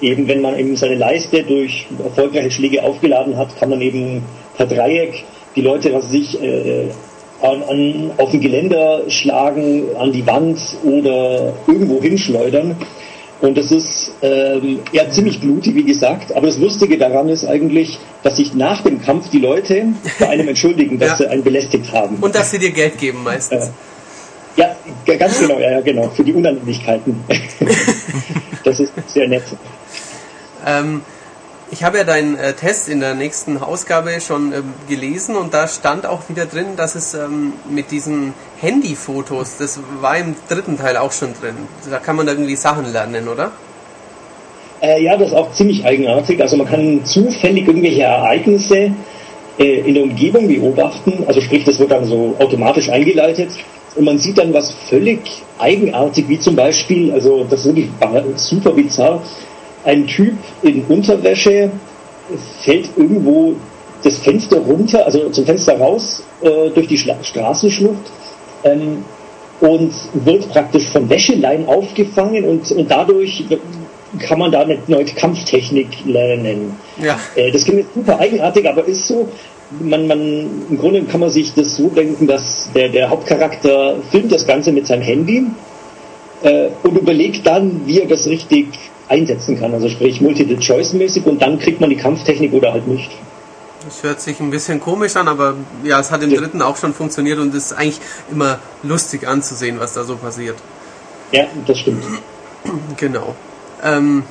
[0.00, 4.22] eben wenn man eben seine Leiste durch erfolgreiche Schläge aufgeladen hat, kann man eben
[4.56, 5.24] per Dreieck
[5.54, 6.88] die Leute, was weiß ich, äh,
[7.42, 12.76] an, an, auf dem Geländer schlagen, an die Wand oder irgendwo hinschleudern.
[13.42, 16.32] Und das ist ähm, ja ziemlich blutig, wie gesagt.
[16.34, 19.88] Aber das Lustige daran ist eigentlich, dass sich nach dem Kampf die Leute
[20.20, 21.16] bei einem entschuldigen, dass Ja.
[21.16, 22.16] sie einen belästigt haben.
[22.20, 23.70] Und dass sie dir Geld geben meistens.
[24.56, 27.24] Ja, g- ganz genau, ja, ja, genau, für die Unannehmlichkeiten.
[28.64, 29.44] das ist sehr nett.
[30.64, 31.02] Ähm,
[31.70, 35.66] ich habe ja deinen äh, Test in der nächsten Ausgabe schon ähm, gelesen und da
[35.66, 40.96] stand auch wieder drin, dass es ähm, mit diesen Handyfotos, das war im dritten Teil
[40.96, 41.56] auch schon drin.
[41.90, 43.50] Da kann man irgendwie Sachen lernen, oder?
[44.80, 46.40] Äh, ja, das ist auch ziemlich eigenartig.
[46.40, 48.92] Also man kann zufällig irgendwelche Ereignisse
[49.58, 51.24] äh, in der Umgebung beobachten.
[51.26, 53.50] Also sprich, das wird dann so automatisch eingeleitet.
[53.96, 55.18] Und man sieht dann was völlig
[55.58, 57.90] eigenartig, wie zum Beispiel, also das ist wirklich
[58.36, 59.22] super bizarr,
[59.84, 61.70] ein Typ in Unterwäsche
[62.62, 63.56] fällt irgendwo
[64.04, 68.21] das Fenster runter, also zum Fenster raus, äh, durch die Schla Straßenschlucht
[68.64, 69.04] ähm,
[69.60, 69.92] und
[70.24, 73.44] wird praktisch von Wäscheleien aufgefangen und, und dadurch
[74.18, 76.76] kann man da eine neue Kampftechnik lernen.
[77.00, 77.18] Ja.
[77.34, 79.28] Äh, das klingt jetzt super eigenartig, aber ist so,
[79.80, 80.20] man, man,
[80.70, 84.72] im Grunde kann man sich das so denken, dass der, der Hauptcharakter filmt das Ganze
[84.72, 85.44] mit seinem Handy
[86.42, 88.66] äh, und überlegt dann, wie er das richtig
[89.08, 89.72] einsetzen kann.
[89.72, 93.10] Also sprich Multiple-Choice-mäßig und dann kriegt man die Kampftechnik oder halt nicht.
[93.84, 96.40] Das hört sich ein bisschen komisch an, aber ja, es hat im Ja.
[96.40, 100.56] dritten auch schon funktioniert und es ist eigentlich immer lustig anzusehen, was da so passiert.
[101.32, 102.04] Ja, das stimmt.
[102.96, 103.34] Genau.
[103.82, 104.22] Ähm,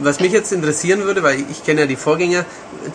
[0.00, 2.44] was mich jetzt interessieren würde, weil ich kenne ja die Vorgänger,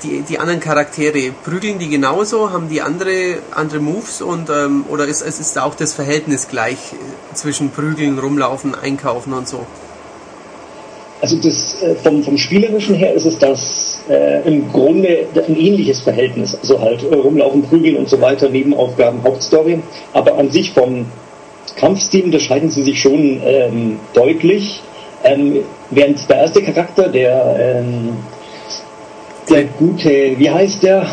[0.03, 5.05] die, die anderen Charaktere, prügeln die genauso, haben die andere, andere Moves und ähm, oder
[5.05, 9.66] ist, es ist da auch das Verhältnis gleich äh, zwischen Prügeln, Rumlaufen, Einkaufen und so?
[11.24, 16.02] Also das, äh, vom, vom Spielerischen her ist es das äh, im Grunde ein ähnliches
[16.02, 16.54] Verhältnis.
[16.54, 19.82] Also halt äh, rumlaufen, prügeln und so weiter, Nebenaufgaben, Hauptstory.
[20.12, 21.06] Aber an sich vom
[21.78, 24.84] Kampfstil unterscheiden sie sich schon ähm, deutlich.
[25.24, 25.60] Ähm,
[25.92, 28.18] während der erste Charakter, der, ähm,
[29.50, 31.04] der gute, wie heißt der?
[31.04, 31.12] Nicht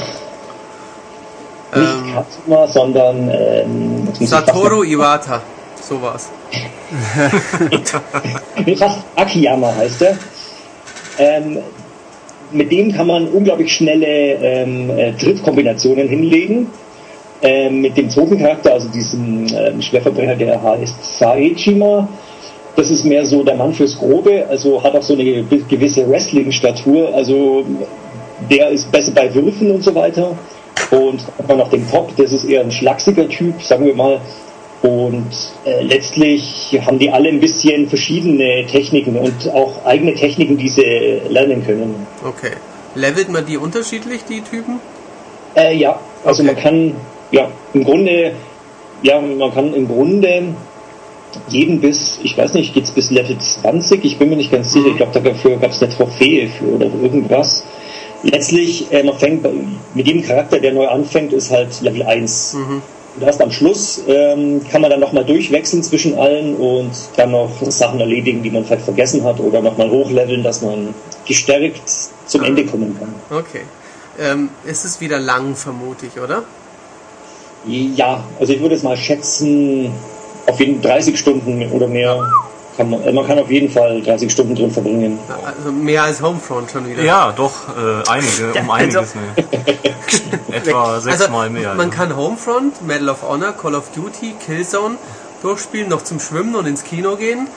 [1.77, 5.41] Ähm, Katsuma, sondern ähm, Satoru Iwata.
[6.53, 6.70] Nee, fast
[9.17, 10.17] Akiyama heißt er.
[11.19, 11.59] Ähm,
[12.53, 16.67] mit dem kann man unglaublich schnelle ähm, äh, Trittkombinationen hinlegen.
[17.43, 22.07] Ähm, mit dem zweiten Charakter, also diesem ähm, Schwerverbrecher, der heißt Saechima,
[22.77, 26.09] das ist mehr so der Mann fürs Grobe, also hat auch so eine ge- gewisse
[26.09, 27.65] Wrestling-Statur, also
[28.51, 30.37] der ist besser bei Würfen und so weiter.
[30.91, 34.21] Und hat man noch den Top, das ist eher ein schlachsiger Typ, sagen wir mal.
[34.83, 35.27] Und
[35.67, 41.21] äh, letztlich haben die alle ein bisschen verschiedene Techniken und auch eigene Techniken, die sie
[41.29, 42.07] lernen können.
[42.25, 42.53] Okay.
[42.95, 44.81] Levelt man die unterschiedlich, die Typen?
[45.55, 46.53] Äh, ja, also Okay.
[46.55, 46.95] man kann,
[47.31, 48.33] ja, im Grunde,
[49.03, 50.55] ja, man kann im Grunde
[51.49, 54.89] jeden bis, ich weiß nicht, geht's bis Level 20, ich bin mir nicht ganz sicher,
[54.89, 57.65] ich glaube, dafür gab es eine Trophäe für oder irgendwas.
[58.23, 59.53] Letztlich, äh, man fängt bei-
[59.95, 62.57] mit jedem Charakter, der neu anfängt, ist halt Level 1.
[63.17, 67.51] Und erst am Schluss ähm, kann man dann nochmal durchwechseln zwischen allen und dann noch
[67.63, 70.95] Sachen erledigen, die man vielleicht vergessen hat oder nochmal hochleveln, dass man
[71.27, 71.83] gestärkt
[72.27, 73.15] zum Ende kommen kann.
[73.37, 73.63] Okay.
[74.19, 76.45] Ähm, es ist wieder lang, vermute ich, oder?
[77.67, 79.93] Ja, also ich würde es mal schätzen,
[80.47, 82.27] auf jeden 30 Stunden oder mehr.
[82.81, 85.19] Kann man, äh, man kann auf jeden Fall 30 Stunden drin verbringen.
[85.45, 87.03] Also mehr als Homefront schon wieder.
[87.03, 89.45] Ja, doch, äh, einige, um einiges mehr.
[90.57, 91.73] Etwa sechsmal mehr.
[91.73, 91.95] Also, Man ja.
[91.95, 94.97] kann Homefront, Medal of Honor, Call of Duty, Killzone
[95.43, 97.49] durchspielen, noch zum Schwimmen und ins Kino gehen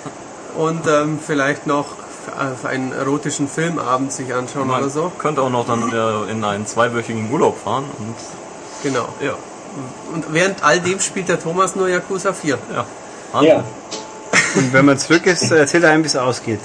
[0.57, 1.85] und ähm, vielleicht noch
[2.25, 5.09] für, äh, einen erotischen Filmabend sich anschauen Man oder so.
[5.19, 5.89] könnte auch noch dann
[6.29, 8.15] in einen zweiwöchigen Urlaub fahren und
[8.83, 9.07] Genau.
[9.21, 9.35] ja,
[10.13, 12.57] Und während all dem spielt der Thomas nur Yakuza 4.
[12.75, 13.41] ja.
[13.41, 13.63] Ja.
[14.55, 16.59] Und wenn man zurück ist, erzählt er einem, wie es ausgeht.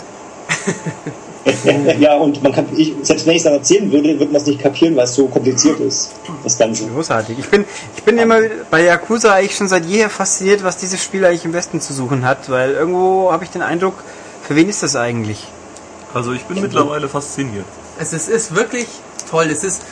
[1.98, 4.46] ja, und man kann, ich, selbst wenn ich es dann erzählen würde, würde man es
[4.46, 6.12] nicht kapieren, weil es so kompliziert ist,
[6.44, 6.86] das Ganze.
[6.86, 7.38] Großartig.
[7.38, 7.64] Ich bin,
[7.96, 11.52] ich bin immer bei Yakuza eigentlich schon seit jeher fasziniert, was dieses Spiel eigentlich im
[11.52, 13.94] Westen zu suchen hat, weil irgendwo habe ich den Eindruck,
[14.46, 15.46] für wen ist das eigentlich?
[16.14, 17.66] Also ich bin mittlerweile fasziniert.
[17.98, 18.86] Also es ist wirklich
[19.30, 19.46] toll.
[19.50, 19.82] Es ist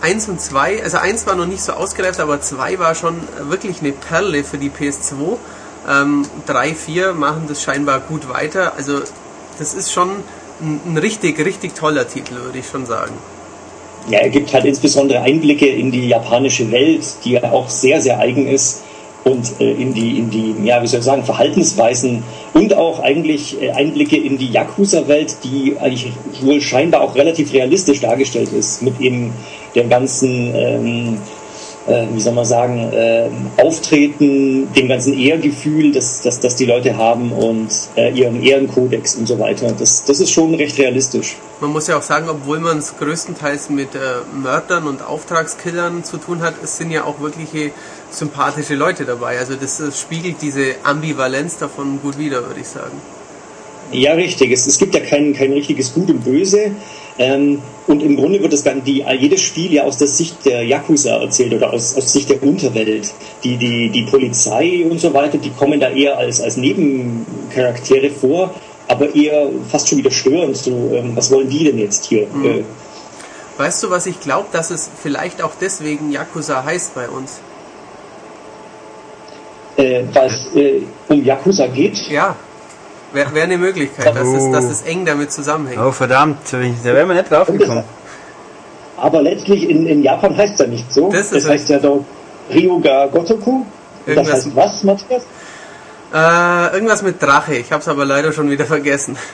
[0.00, 3.16] eins und zwei, also eins war noch nicht so ausgereift, aber zwei war schon
[3.48, 5.36] wirklich eine Perle für die PS2.
[5.88, 8.72] Ähm, drei, vier machen das scheinbar gut weiter.
[8.76, 9.00] Also
[9.58, 10.10] das ist schon
[10.60, 13.14] ein, ein richtig, richtig toller Titel, würde ich schon sagen.
[14.08, 18.18] Ja, er gibt halt insbesondere Einblicke in die japanische Welt, die ja auch sehr, sehr
[18.18, 18.82] eigen ist
[19.26, 22.22] und äh, in die, in die, ja, wie soll ich sagen, Verhaltensweisen
[22.54, 26.12] und auch eigentlich äh, Einblicke in die Yakuza-Welt, die eigentlich
[26.42, 29.32] wohl scheinbar auch relativ realistisch dargestellt ist, mit eben
[29.74, 31.18] dem ganzen, ähm,
[31.86, 36.96] äh, wie soll man sagen, ähm, Auftreten, dem ganzen Ehrgefühl, das, das, das die Leute
[36.96, 39.72] haben und äh, ihrem Ehrenkodex und so weiter.
[39.78, 41.36] Das, das ist schon recht realistisch.
[41.60, 43.98] Man muss ja auch sagen, obwohl man es größtenteils mit äh,
[44.34, 47.70] Mördern und Auftragskillern zu tun hat, es sind ja auch wirkliche
[48.10, 49.38] sympathische Leute dabei.
[49.38, 53.00] Also das, äh, spiegelt diese Ambivalenz davon gut wider, würde ich sagen.
[53.92, 54.50] Ja, richtig.
[54.50, 56.72] Es, es gibt ja kein, kein richtiges Gut und Böse.
[57.18, 60.64] Ähm, und im Grunde wird das dann die, jedes Spiel ja aus der Sicht der
[60.64, 63.12] Yakuza erzählt oder aus, aus Sicht der Unterwelt.
[63.44, 68.54] Die, die, die Polizei und so weiter, die kommen da eher als, als Nebencharaktere vor,
[68.88, 70.56] aber eher fast schon wieder störend.
[70.56, 72.22] So, ähm, was wollen die denn jetzt hier?
[72.22, 72.64] Äh,
[73.56, 77.40] Weißt du, was ich glaube, dass es vielleicht auch deswegen Yakuza heißt bei uns?
[79.76, 81.98] äh, weil es äh, um Yakuza geht.
[82.08, 82.36] Ja,
[83.16, 85.80] wäre wär eine Möglichkeit, dass, es, dass es eng damit zusammenhängt.
[85.82, 87.82] Oh verdammt, da wären wir nicht drauf gekommen.
[88.96, 91.10] Aber letztlich in, in Japan heißt es ja nicht so.
[91.12, 92.04] Das ist heißt ja dort
[92.54, 93.50] Ryuga Gotoku.
[93.50, 93.66] Und
[94.06, 95.22] das Irgendwas- heißt was, Matthias?
[96.14, 99.16] Äh, irgendwas mit Drache, ich habe es aber leider schon wieder vergessen.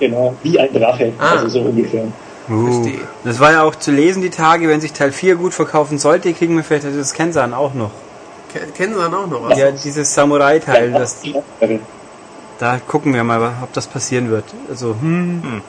[0.00, 1.12] Genau, wie ein Drache.
[1.20, 1.36] Ah.
[1.36, 2.04] Also so ungefähr.
[2.48, 2.88] Uh,
[3.22, 6.32] das war ja auch zu lesen die Tage, wenn sich Teil 4 gut verkaufen sollte,
[6.32, 7.92] kriegen wir vielleicht das Kensan auch noch.
[8.52, 9.56] Ke- Kennen Sie dann auch noch was?
[9.56, 11.40] Ja, dieses Samurai-Teil, das, Ja,
[12.60, 14.44] da gucken wir mal, ob das passieren wird.
[14.68, 15.62] Also, hm.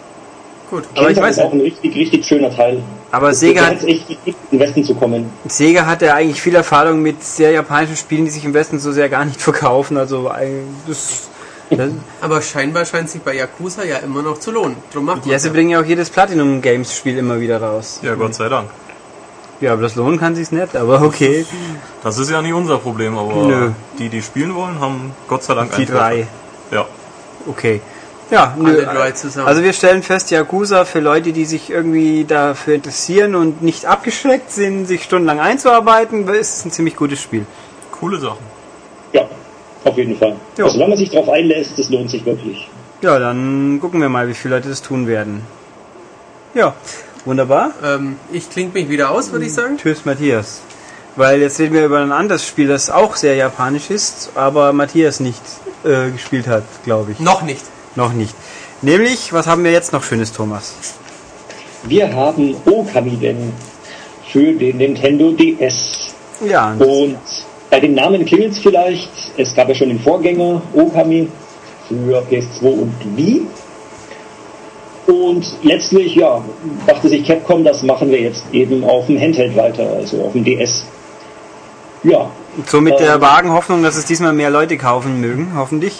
[0.69, 0.83] Gut.
[0.95, 2.81] Aber ich weiß ist auch ein richtig, richtig schöner Teil.
[3.11, 5.29] Aber Sega Da hat, echt in den Westen zu kommen.
[5.47, 8.91] Sega hat ja eigentlich viel Erfahrung mit sehr japanischen Spielen, die sich im Westen so
[8.91, 9.97] sehr gar nicht verkaufen.
[9.97, 11.27] Also, ein- das,
[11.69, 11.89] das,
[12.21, 14.77] Aber scheinbar scheint sich bei Yakuza ja immer noch zu lohnen.
[14.93, 15.53] Drum macht ja, sie ja.
[15.53, 17.99] bringen ja auch jedes Platinum Games Spiel immer wieder raus.
[18.01, 18.69] Ja, Gott sei Dank.
[19.61, 21.45] Ja, aber das lohnen kann sich's nicht, aber okay.
[22.03, 23.71] Das ist ja nicht unser Problem, aber Nö.
[23.99, 26.27] die, die spielen wollen, haben Gott sei Dank Die drei.
[26.72, 26.88] Ja.
[27.47, 27.82] Okay.
[28.32, 28.86] Ja, nö.
[29.45, 34.51] Also wir stellen fest, Yakuza für Leute, die sich irgendwie dafür interessieren und nicht abgeschreckt
[34.51, 37.45] sind, sich stundenlang einzuarbeiten, ist es ein ziemlich gutes Spiel.
[37.91, 38.45] Coole Sachen.
[39.11, 39.28] Ja,
[39.84, 40.38] auf jeden Fall.
[40.57, 42.69] Also, solange man sich darauf einlässt, das lohnt sich wirklich.
[43.01, 45.41] Ja, dann gucken wir mal, wie viele Leute das tun werden.
[46.53, 46.74] Ja,
[47.26, 47.72] wunderbar.
[47.84, 49.78] Ähm, ich klinge mich wieder aus, würde ich sagen.
[49.78, 50.61] Tschüss, Matthias.
[51.16, 55.20] Weil jetzt reden wir über ein anderes Spiel, das auch sehr japanisch ist, aber Matthias
[55.20, 55.41] nicht
[55.84, 57.20] äh, gespielt hat, glaube ich.
[57.20, 57.64] Noch nicht.
[57.95, 58.34] Noch nicht.
[58.82, 60.74] Nämlich, was haben wir jetzt noch Schönes, Thomas?
[61.84, 63.51] Wir haben Okami denn
[64.32, 66.14] für den Nintendo DS.
[66.47, 67.18] Ja, und
[67.70, 69.09] bei dem Namen klingelt es vielleicht.
[69.38, 71.28] Es gab ja schon den Vorgänger Okami
[71.88, 73.41] für PS2 und Wii.
[75.07, 76.43] Und letztlich, ja,
[76.88, 80.43] dachte sich Capcom, das machen wir jetzt eben auf dem Handheld weiter, also auf dem
[80.43, 80.86] DS.
[82.04, 82.32] Ja,
[82.68, 85.93] so mit der ähm, vagen Hoffnung, dass es diesmal mehr Leute kaufen mögen, hoffentlich.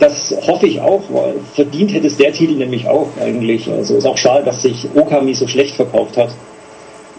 [0.00, 3.70] das hoffe ich auch, weil verdient hätte es der Titel nämlich auch eigentlich.
[3.70, 6.30] Also ist auch schade, dass sich Okami so schlecht verkauft hat.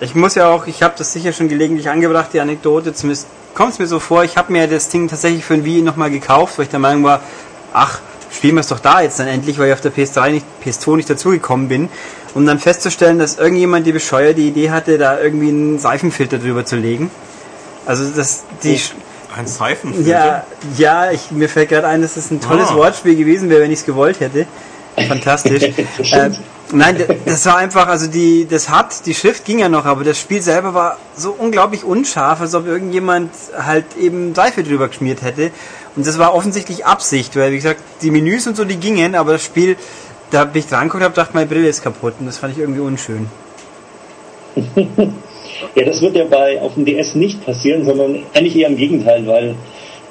[0.01, 3.73] Ich muss ja auch, ich habe das sicher schon gelegentlich angebracht, die Anekdote, zumindest kommt
[3.73, 6.57] es mir so vor, ich habe mir das Ding tatsächlich für ein Wii nochmal gekauft,
[6.57, 7.21] weil ich der Meinung war,
[7.73, 7.99] ach,
[8.31, 10.95] spielen wir es doch da jetzt dann endlich, weil ich auf der PS3 nicht, PS2
[10.95, 11.89] nicht dazugekommen bin.
[12.35, 16.75] Um dann festzustellen, dass irgendjemand die bescheuerte Idee hatte, da irgendwie einen Seifenfilter drüber zu
[16.75, 17.09] legen.
[17.89, 18.79] Also das, die,
[19.35, 20.07] Ein Seifenfilter.
[20.07, 20.43] ja,
[20.77, 22.75] ja, ich, mir fällt gerade ein, dass das ein tolles Ah.
[22.75, 24.45] Wortspiel gewesen wäre, wenn ich es gewollt hätte.
[25.07, 25.63] Fantastisch.
[26.11, 26.29] äh.
[26.71, 30.19] Nein, das war einfach, also die, das hat, die Schrift ging ja noch, aber das
[30.19, 35.49] Spiel selber war so unglaublich unscharf, als ob irgendjemand halt eben Seife drüber geschmiert hätte.
[35.95, 39.31] Und das war offensichtlich Absicht, weil wie gesagt, die Menüs und so, die gingen, aber
[39.31, 39.77] das Spiel,
[40.29, 42.59] da bin ich dran geguckt und dachte, meine Brille ist kaputt und das fand ich
[42.59, 43.31] irgendwie unschön.
[45.75, 49.25] Ja, das wird ja bei auf dem DS nicht passieren, sondern eigentlich eher im Gegenteil,
[49.27, 49.55] weil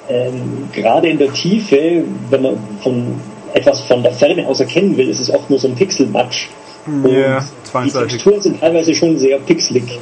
[0.09, 3.21] ähm, gerade in der Tiefe, wenn man von
[3.55, 6.49] etwas von der Ferne aus erkennen will, ist es oft nur so ein Pixelmatsch.
[7.05, 7.45] Ja,
[7.85, 8.15] Und die.
[8.15, 9.99] Texturen sind teilweise schon sehr pixelig,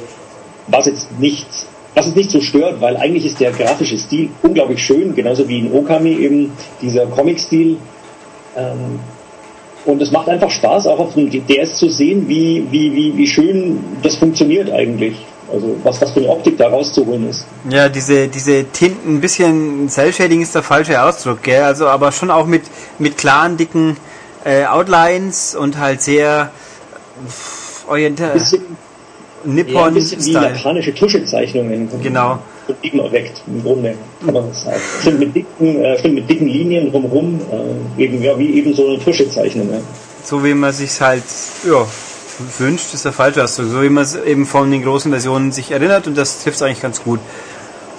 [0.67, 1.47] was jetzt nicht,
[1.95, 5.59] was es nicht so stört, weil eigentlich ist der grafische Stil unglaublich schön, genauso wie
[5.59, 7.77] in Okami eben dieser Comic-Stil.
[8.55, 8.99] Ähm,
[9.85, 13.27] und es macht einfach Spaß, auch auf dem DS zu sehen, wie, wie, wie, wie
[13.27, 15.15] schön das funktioniert eigentlich.
[15.51, 17.45] Also was, was für eine Optik da rauszuholen ist.
[17.69, 21.63] Ja, diese, diese Tinten, ein bisschen Cell-Shading ist der falsche Ausdruck, gell?
[21.63, 22.63] Also, aber schon auch mit,
[22.99, 23.97] mit klaren, dicken
[24.43, 26.51] äh, Outlines und halt sehr
[27.87, 28.61] orientiert, bisschen,
[29.45, 31.89] ja, ein bisschen wie japanische Tuschezeichnungen.
[32.01, 32.39] Genau.
[32.67, 33.95] So Eben weckt, im Grunde,
[34.25, 34.81] kann man das sagen.
[35.01, 37.39] Stimmt mit dicken, äh, stimmt mit dicken Linien drumherum,
[37.97, 39.69] äh, eben, ja, wie eben so eine Tuschezeichnung.
[39.71, 39.79] Ja.
[40.23, 41.23] So wie man sich halt,
[41.65, 41.87] ja,
[42.57, 43.67] wünscht, ist der falsche Ausdruck.
[43.67, 46.61] So wie man es eben von den großen Versionen sich erinnert und das trifft es
[46.61, 47.19] eigentlich ganz gut.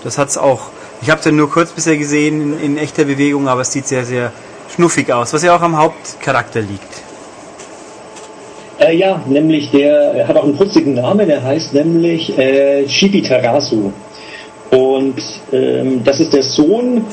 [0.04, 0.70] Das hat's auch.
[1.02, 3.86] Ich habe es ja nur kurz bisher gesehen in, in echter Bewegung, aber es sieht
[3.86, 4.32] sehr, sehr
[4.74, 7.02] schnuffig aus, was ja auch am Hauptcharakter liegt.
[8.78, 13.22] Äh, ja, nämlich der er hat auch einen putzigen Namen, er heißt nämlich äh, Chibi
[13.22, 13.92] Tarasu.
[14.70, 15.22] Und
[15.52, 17.04] ähm, das ist der Sohn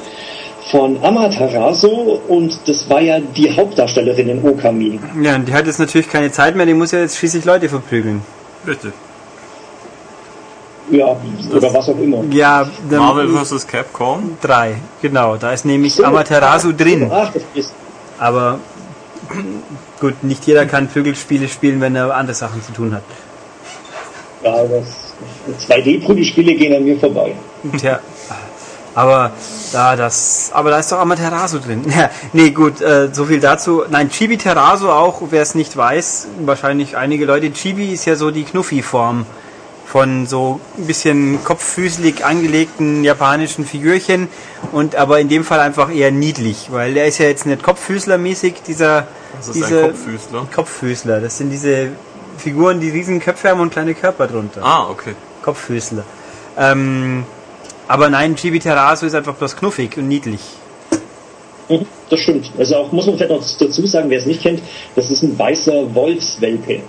[0.72, 4.99] von Amaterasu und das war ja die Hauptdarstellerin in Okami.
[5.22, 7.70] Ja, und die hat jetzt natürlich keine Zeit mehr, die muss ja jetzt schließlich Leute
[7.70, 8.22] verprügeln.
[8.68, 8.93] Richtig.
[10.91, 11.16] Ja,
[11.51, 12.24] oder was auch immer.
[12.32, 13.66] Ja, Marvel vs.
[13.66, 14.38] Capcom.
[14.41, 15.36] drei, genau.
[15.36, 17.09] Da ist nämlich So, Amaterasu ach, drin.
[17.11, 17.74] Ach, das ist,
[18.20, 18.59] Aber
[19.99, 23.01] gut, nicht jeder kann Prügelspiele spielen, wenn er andere Sachen zu tun hat.
[24.43, 25.13] ja, das
[25.68, 27.34] 2D-Prügelspiele gehen an mir vorbei.
[27.78, 27.99] Tja,
[28.95, 29.31] aber
[29.71, 31.83] da das, aber da ist doch Amaterasu drin.
[31.95, 33.83] Ja, nee, gut, äh, so viel dazu.
[33.89, 37.51] Nein, Chibi Terasu auch, wer es nicht weiß, wahrscheinlich einige Leute.
[37.51, 39.25] Chibi ist ja so die Knuffi-Form
[39.85, 44.27] von so ein bisschen kopffüßelig angelegten japanischen Figürchen
[44.71, 48.55] und aber in dem Fall einfach eher niedlich, weil der ist ja jetzt nicht Kopffüßlermäßig,
[48.67, 50.47] dieser Das ist diese ein Kopffüßler.
[50.53, 51.21] Kopffüßler.
[51.21, 51.89] Das sind diese
[52.37, 54.61] Figuren, die riesen Köpfe haben und kleine Körper drunter.
[54.63, 55.15] Ah, okay.
[55.43, 56.03] Kopffüßler.
[56.57, 57.25] Ähm,
[57.88, 60.41] aber nein, Chibi Terasu ist einfach bloß knuffig und niedlich.
[61.69, 62.51] Mhm, Das stimmt.
[62.57, 64.61] Also auch muss man vielleicht noch dazu sagen, wer es nicht kennt,
[64.95, 66.81] das ist ein weißer Wolfswelpe.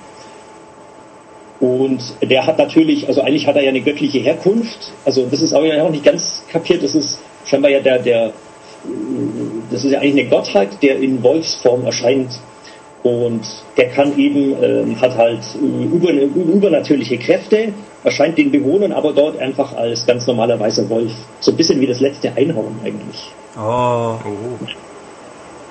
[1.61, 4.93] Und der hat natürlich, also eigentlich hat er ja eine göttliche Herkunft.
[5.05, 6.83] Also das ist aber ja auch nicht ganz kapiert.
[6.83, 8.31] Das ist scheinbar ja der, der, äh,
[9.71, 12.39] das ist ja eigentlich eine Gottheit, der in Wolfsform erscheint.
[13.03, 17.73] Und der kann eben, ähm, hat halt äh, über, übernatürliche Kräfte,
[18.07, 21.13] erscheint den Bewohnern aber dort einfach als ganz normaler weißer Wolf.
[21.41, 23.33] So ein bisschen wie das letzte Einhorn eigentlich.
[23.59, 24.15] Oh.
[24.25, 24.59] Oh.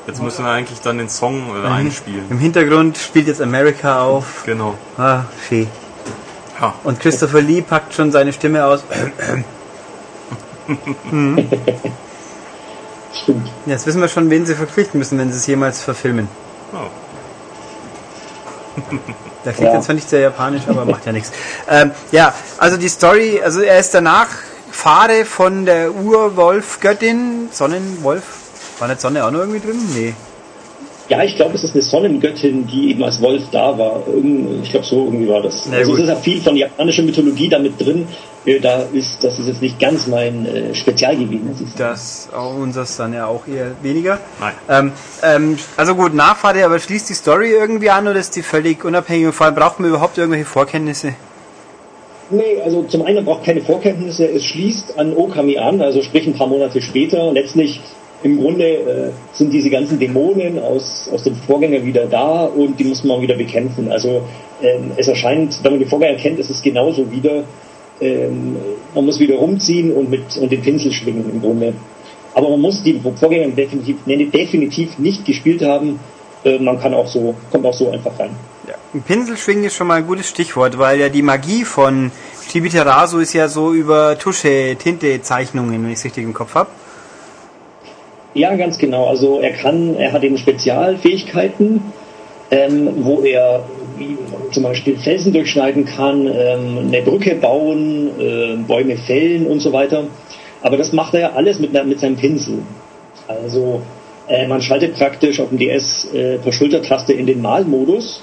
[0.05, 2.25] Jetzt müssen wir eigentlich dann den Song äh, einspielen.
[2.29, 4.43] Im Hintergrund spielt jetzt America auf.
[4.45, 4.75] Genau.
[4.97, 5.67] Ah, schön.
[6.59, 6.75] Ja.
[6.83, 8.83] Und Christopher Lee packt schon seine Stimme aus.
[13.13, 13.49] Stimmt.
[13.65, 16.27] Jetzt wissen wir schon, wen sie verpflichten müssen, wenn sie es jemals verfilmen.
[16.73, 16.89] Oh.
[19.45, 19.75] Der klingt Ja.
[19.75, 21.31] jetzt zwar nicht sehr japanisch, aber macht ja nichts.
[21.69, 24.27] Ähm, ja, also die Story, also er ist danach
[24.71, 28.23] Fahre von der Urwolf-Göttin, Sonnenwolf.
[28.79, 29.79] War nicht Sonne auch noch irgendwie drin?
[29.93, 30.13] Nee.
[31.07, 34.03] Ja, ich glaube, es ist eine Sonnengöttin, die eben als Wolf da war.
[34.63, 35.71] Ich glaube, so irgendwie war das.
[35.71, 38.07] Also es ist ja viel von japanischer Mythologie damit drin.
[38.45, 41.41] Äh, Da ist, das ist jetzt nicht ganz mein äh, Spezialgebiet.
[41.77, 44.19] Das auch unseres dann ja auch eher weniger.
[44.39, 44.53] Nein.
[44.67, 44.91] Ähm,
[45.21, 49.27] ähm, also gut, Nachfahre, aber schließt die Story irgendwie an oder ist die völlig unabhängig?
[49.27, 51.13] Und vor allem braucht man überhaupt irgendwelche Vorkenntnisse?
[52.31, 56.33] Nee, also zum einen braucht keine Vorkenntnisse, es schließt an Okami an, also sprich ein
[56.33, 57.31] paar Monate später.
[57.31, 57.79] Letztlich
[58.23, 62.85] im Grunde äh, sind diese ganzen Dämonen aus, aus dem Vorgänger wieder da und die
[62.85, 63.91] muss man wieder bekämpfen.
[63.91, 64.23] Also
[64.61, 67.43] ähm, es erscheint, wenn man den Vorgänger kennt, ist es genauso wieder.
[68.01, 68.55] Ähm,
[68.93, 71.73] man muss wieder rumziehen und mit und den Pinsel schwingen im Grunde.
[72.33, 75.99] Aber man muss die Vorgänger definitiv, nee, definitiv nicht gespielt haben.
[76.43, 78.31] Äh, man kann auch so, kommt auch so einfach rein.
[78.67, 78.75] Ja.
[78.93, 82.11] Ein Pinselschwingen ist schon mal ein gutes Stichwort, weil ja die Magie von
[82.49, 86.69] Chibiterasu ist ja so über Tusche, Tinte, Zeichnungen, wenn ich es richtig im Kopf habe.
[88.35, 89.05] Ja, ganz genau.
[89.05, 91.81] Also er kann, er hat eben Spezialfähigkeiten,
[92.51, 93.63] ähm, wo er
[93.97, 94.17] wie,
[94.51, 100.03] zum Beispiel Felsen durchschneiden kann, ähm, eine Brücke bauen, äh, Bäume fällen und so weiter.
[100.61, 102.59] Aber das macht er ja alles mit, mit seinem Pinsel.
[103.29, 103.81] Also
[104.27, 108.21] äh, man schaltet praktisch auf dem DS äh, per Schultertaste in den Malmodus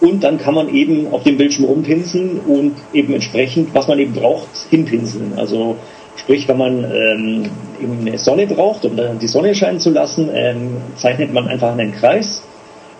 [0.00, 4.12] Und dann kann man eben auf dem Bildschirm rumpinseln und eben entsprechend, was man eben
[4.12, 5.32] braucht, hinpinseln.
[5.36, 5.76] Also
[6.18, 7.50] sprich, wenn man ähm,
[8.06, 11.92] eine Sonne braucht, um dann die Sonne scheinen zu lassen, ähm, zeichnet man einfach einen
[11.92, 12.42] Kreis.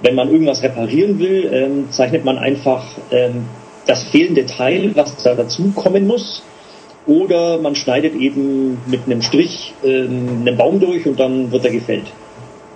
[0.01, 3.47] Wenn man irgendwas reparieren will, ähm, zeichnet man einfach ähm,
[3.87, 6.43] das fehlende Teil, was da dazu kommen muss.
[7.07, 11.73] Oder man schneidet eben mit einem Strich ähm, einen Baum durch und dann wird er
[11.73, 12.13] gefällt.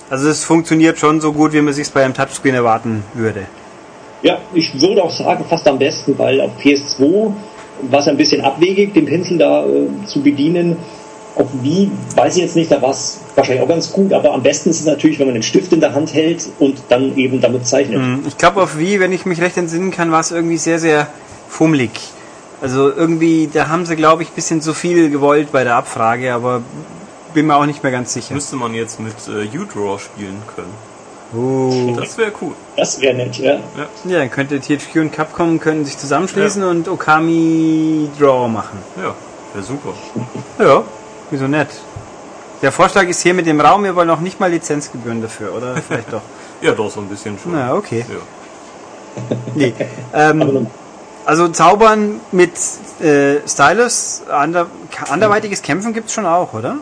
[0.09, 3.47] Also es funktioniert schon so gut, wie man sich bei einem Touchscreen erwarten würde.
[4.23, 7.33] Ja, ich würde auch sagen, fast am besten, weil auf PS2
[7.83, 10.77] war es ein bisschen abwegig, den Pinsel da äh, zu bedienen.
[11.35, 14.43] Auf wie, weiß ich jetzt nicht, da war es wahrscheinlich auch ganz gut, aber am
[14.43, 17.41] besten ist es natürlich, wenn man den Stift in der Hand hält und dann eben
[17.41, 17.99] damit zeichnet.
[18.01, 20.79] Hm, Ich glaube auf Wii, wenn ich mich recht entsinnen kann, war es irgendwie sehr,
[20.79, 21.07] sehr
[21.49, 21.91] fummelig.
[22.61, 26.35] Also irgendwie, da haben sie, glaube ich, ein bisschen zu viel gewollt bei der Abfrage,
[26.35, 26.61] aber
[27.33, 28.35] bin mir auch nicht mehr ganz sicher.
[28.35, 30.73] Müsste man jetzt mit äh, U-Draw spielen können.
[31.35, 31.95] Oh.
[31.99, 32.53] Das wäre cool.
[32.77, 33.59] Das wäre nett, ja.
[34.05, 38.79] Ja, dann könnte THQ und Capcom können sich zusammenschließen und Okami Draw machen.
[38.97, 39.15] Ja,
[39.55, 39.95] wäre super.
[40.59, 40.85] Ja,
[41.31, 41.69] wieso nett?
[42.61, 45.77] Der Vorschlag ist hier mit dem Raum, wir wollen auch nicht mal Lizenzgebühren dafür, oder?
[45.89, 46.23] Vielleicht doch.
[46.61, 47.53] Ja, doch, so ein bisschen schon.
[47.53, 48.05] Na, okay.
[48.09, 49.37] Ja.
[49.55, 49.75] Nee.
[50.15, 50.67] Ähm,
[51.27, 52.53] also Zaubern mit
[53.01, 54.67] äh, Stylus, ander,
[55.11, 56.79] anderweitiges Kämpfen gibt's schon auch, oder?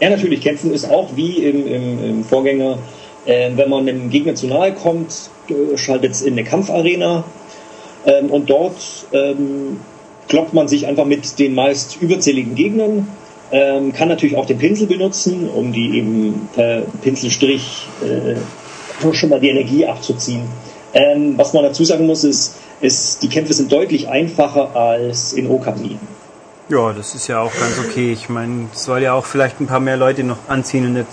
[0.00, 2.78] Ja, natürlich, kämpfen ist auch wie im, im, im Vorgänger,
[3.28, 7.24] äh, wenn man einem Gegner zu nahe kommt, äh, schaltet es in eine Kampfarena
[8.06, 8.76] ähm, und dort
[9.12, 9.78] ähm,
[10.28, 13.08] kloppt man sich einfach mit den meist überzähligen Gegnern,
[13.52, 18.36] ähm, kann natürlich auch den Pinsel benutzen, um die eben per Pinselstrich äh,
[19.12, 20.42] schon mal die Energie abzuziehen.
[20.94, 25.50] Ähm, was man dazu sagen muss, ist, ist, die Kämpfe sind deutlich einfacher als in
[25.50, 25.98] Okami.
[26.70, 28.12] Ja, das ist ja auch ganz okay.
[28.12, 31.06] Ich meine, es soll ja auch vielleicht ein paar mehr Leute noch anziehen und nicht.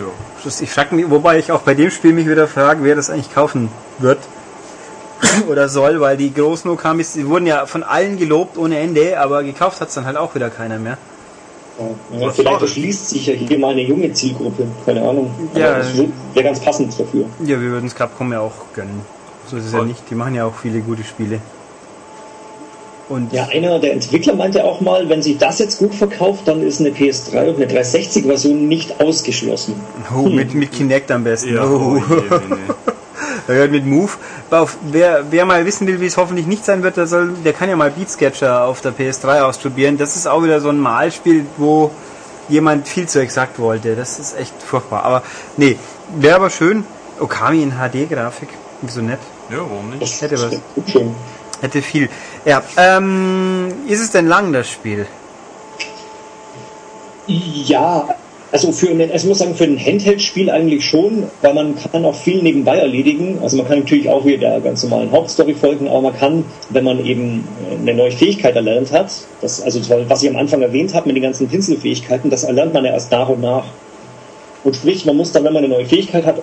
[0.00, 0.50] Ja.
[0.60, 3.32] Ich frage mich, wobei ich auch bei dem Spiel mich wieder frage, wer das eigentlich
[3.34, 4.18] kaufen wird
[5.48, 9.42] oder soll, weil die großen Okamis, die wurden ja von allen gelobt ohne Ende, aber
[9.42, 10.96] gekauft hat's dann halt auch wieder keiner mehr.
[12.12, 15.30] Ja, Was vielleicht erschließt sich ja hier mal eine junge Zielgruppe, keine Ahnung.
[15.54, 17.24] Ja, Aber das wäre ganz passend dafür.
[17.40, 19.00] Ja, wir würden es Capcom ja auch gönnen.
[19.46, 20.02] So ist es ja nicht.
[20.10, 21.40] Die machen ja auch viele gute Spiele.
[23.10, 26.62] Und Ja, einer der Entwickler meinte auch mal, wenn sich das jetzt gut verkauft, dann
[26.62, 29.74] ist eine PS3 und eine 360-Version nicht ausgeschlossen.
[30.14, 31.56] oh, mit, mit Kinect am besten.
[31.56, 31.96] Ja, oh.
[31.96, 32.56] oh, je, nee, nee.
[33.48, 34.12] Gehört mit Move.
[34.52, 37.52] Auf, wer, wer mal wissen will, wie es hoffentlich nicht sein wird, der, soll, der
[37.52, 39.98] kann ja mal Beat Sketcher auf der PS3 ausprobieren.
[39.98, 41.90] Das ist auch wieder so ein Malspiel, wo
[42.48, 43.96] jemand viel zu exakt wollte.
[43.96, 45.02] Das ist echt furchtbar.
[45.04, 45.24] Aber
[45.56, 45.76] nee,
[46.16, 46.84] wäre aber schön.
[47.18, 48.50] Okami in HD-Grafik.
[48.82, 49.18] Wieso nett?
[49.50, 50.02] Ja, warum nicht?
[50.02, 50.90] Das Hätte was.
[50.90, 51.14] schön.
[51.60, 52.08] Hätte viel.
[52.44, 55.06] Ja, ähm, ist es denn lang, das Spiel?
[57.26, 58.08] Ja,
[58.52, 62.04] also für einen, also ich muss sagen, für ein Handheld-Spiel eigentlich schon, weil man kann
[62.04, 63.38] auch viel nebenbei erledigen.
[63.42, 66.82] Also man kann natürlich auch wieder der ganz normalen Hauptstory folgen, aber man kann, wenn
[66.82, 67.46] man eben
[67.80, 71.22] eine neue Fähigkeit erlernt hat, das, also was ich am Anfang erwähnt habe mit den
[71.22, 73.64] ganzen Pinselfähigkeiten, das erlernt man ja erst nach und nach.
[74.62, 76.42] Und sprich, man muss dann, wenn man eine neue Fähigkeit hat,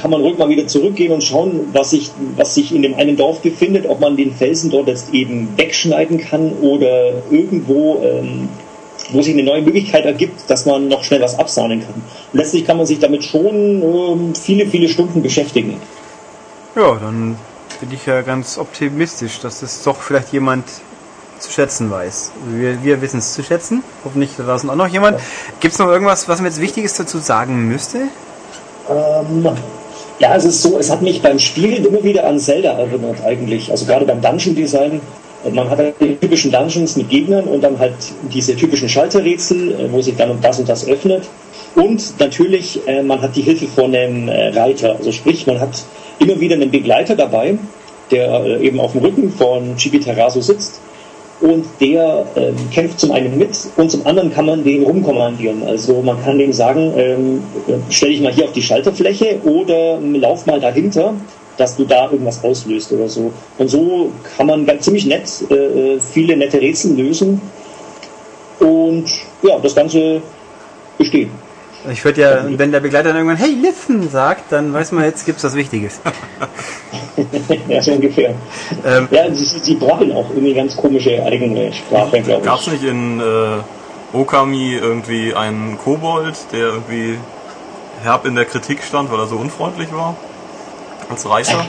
[0.00, 3.16] kann man ruhig mal wieder zurückgehen und schauen, was sich, was sich in dem einen
[3.16, 8.48] Dorf befindet, ob man den Felsen dort jetzt eben wegschneiden kann oder irgendwo, ähm,
[9.10, 12.02] wo sich eine neue Möglichkeit ergibt, dass man noch schnell was absahnen kann.
[12.32, 15.78] Letztlich kann man sich damit schon ähm, viele, viele Stunden beschäftigen.
[16.74, 17.36] Ja, dann
[17.80, 20.64] bin ich ja ganz optimistisch, dass das doch vielleicht jemand
[21.38, 22.32] zu schätzen weiß.
[22.50, 23.82] Wir, wir wissen es zu schätzen.
[24.04, 25.20] Hoffentlich da draußen auch noch jemand.
[25.60, 27.98] Gibt es noch irgendwas, was man jetzt Wichtiges dazu sagen müsste?
[28.90, 29.48] Ähm,
[30.18, 33.70] ja, es ist so, es hat mich beim Spielen immer wieder an Zelda erinnert eigentlich.
[33.70, 35.00] Also gerade beim Dungeon Design.
[35.52, 37.94] Man hat halt die typischen Dungeons mit Gegnern und dann halt
[38.32, 41.28] diese typischen Schalterrätsel, äh, wo sich dann um das und das öffnet.
[41.76, 44.96] Und natürlich, äh, man hat die Hilfe von einem äh, Reiter.
[44.96, 45.84] Also sprich, man hat
[46.18, 47.56] immer wieder einen Begleiter dabei,
[48.10, 50.80] der eben auf dem Rücken von Chibi Terraso sitzt.
[51.40, 55.62] Und der ähm, kämpft zum einen mit und zum anderen kann man den rumkommandieren.
[55.62, 59.98] Also man kann dem sagen, ähm, äh, stell dich mal hier auf die Schalterfläche oder
[59.98, 61.14] ähm, lauf mal dahinter,
[61.56, 63.32] dass du da irgendwas auslöst oder so.
[63.56, 67.40] Und so kann man ganz ziemlich nett äh, äh, viele nette Rätsel lösen.
[68.58, 69.04] Und
[69.42, 70.20] ja, das Ganze
[70.96, 71.28] besteht.
[71.90, 75.24] Ich würde ja, wenn der Begleiter dann irgendwann Hey, listen sagt, dann weiß man, jetzt
[75.26, 76.00] gibt's was Wichtiges.
[77.68, 78.34] ja, so ungefähr.
[78.84, 82.72] Ähm, Ja, sie, sie brabbeln auch irgendwie ganz komische eigene Sprache, glaube Gab es ich.
[82.74, 87.18] nicht in äh, Okami irgendwie einen Kobold, der irgendwie
[88.02, 90.16] herb in der Kritik stand, weil er so unfreundlich war?
[91.10, 91.66] Als Reiter?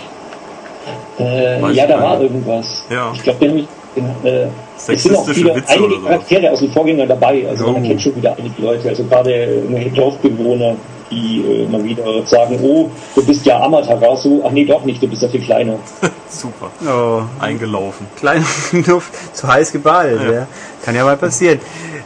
[1.19, 2.83] Äh, ja, ich da war irgendwas.
[2.89, 3.11] Ja.
[3.13, 4.47] Ich glaube, äh,
[4.87, 6.01] es sind auch Sexistische viele, Witze einige.
[6.01, 7.45] Charaktere aus dem Vorgänger dabei.
[7.49, 7.71] Also Oh.
[7.71, 8.89] man kennt schon wieder einige Leute.
[8.89, 9.61] Also gerade
[9.95, 10.75] Dorfbewohner,
[11.11, 15.07] die äh, mal wieder sagen, oh, du bist ja Amaterasu, ach nee, doch nicht, du
[15.07, 15.75] bist ja viel kleiner.
[16.29, 16.69] Super.
[16.87, 18.07] Oh, Eingelaufen.
[18.15, 18.45] klein
[18.87, 20.21] Luft, zu heiß geballt.
[20.23, 20.31] Ja.
[20.31, 20.47] Ja.
[20.83, 21.59] Kann ja mal passieren.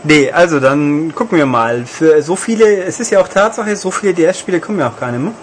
[0.05, 1.85] Nee, also dann gucken wir mal.
[1.85, 5.11] Für so viele, es ist ja auch Tatsache, so viele DS-Spiele kommen ja auch gar
[5.11, 5.33] nicht mehr.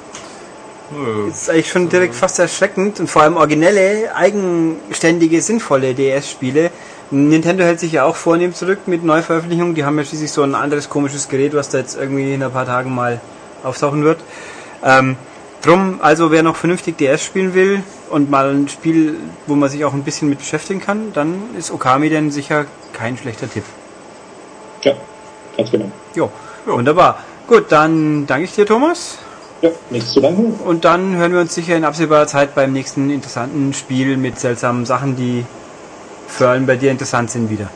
[0.93, 1.28] Nö.
[1.28, 6.70] Das ist eigentlich schon direkt fast erschreckend und vor allem originelle, eigenständige, sinnvolle DS-Spiele.
[7.11, 9.74] Nintendo hält sich ja auch vornehm zurück mit Neuveröffentlichungen.
[9.74, 12.52] Die haben ja schließlich so ein anderes komisches Gerät, was da jetzt irgendwie in ein
[12.52, 13.20] paar Tagen mal
[13.64, 14.20] auftauchen wird.
[14.84, 15.16] Ähm,
[15.62, 19.16] drum, also wer noch vernünftig DS spielen will und mal ein Spiel,
[19.48, 23.16] wo man sich auch ein bisschen mit beschäftigen kann, dann ist Okami denn sicher kein
[23.16, 23.64] schlechter Tipp.
[24.82, 24.92] Ja,
[25.56, 25.90] ganz genau.
[26.14, 26.30] Jo,
[26.64, 27.18] wunderbar.
[27.48, 29.18] Gut, dann danke ich dir, Thomas.
[29.62, 30.54] Ja, nichts zu danken.
[30.64, 34.86] Und dann hören wir uns sicher in absehbarer Zeit beim nächsten interessanten Spiel mit seltsamen
[34.86, 35.44] Sachen, die
[36.31, 37.70] vor allem bei dir interessant sind, wieder.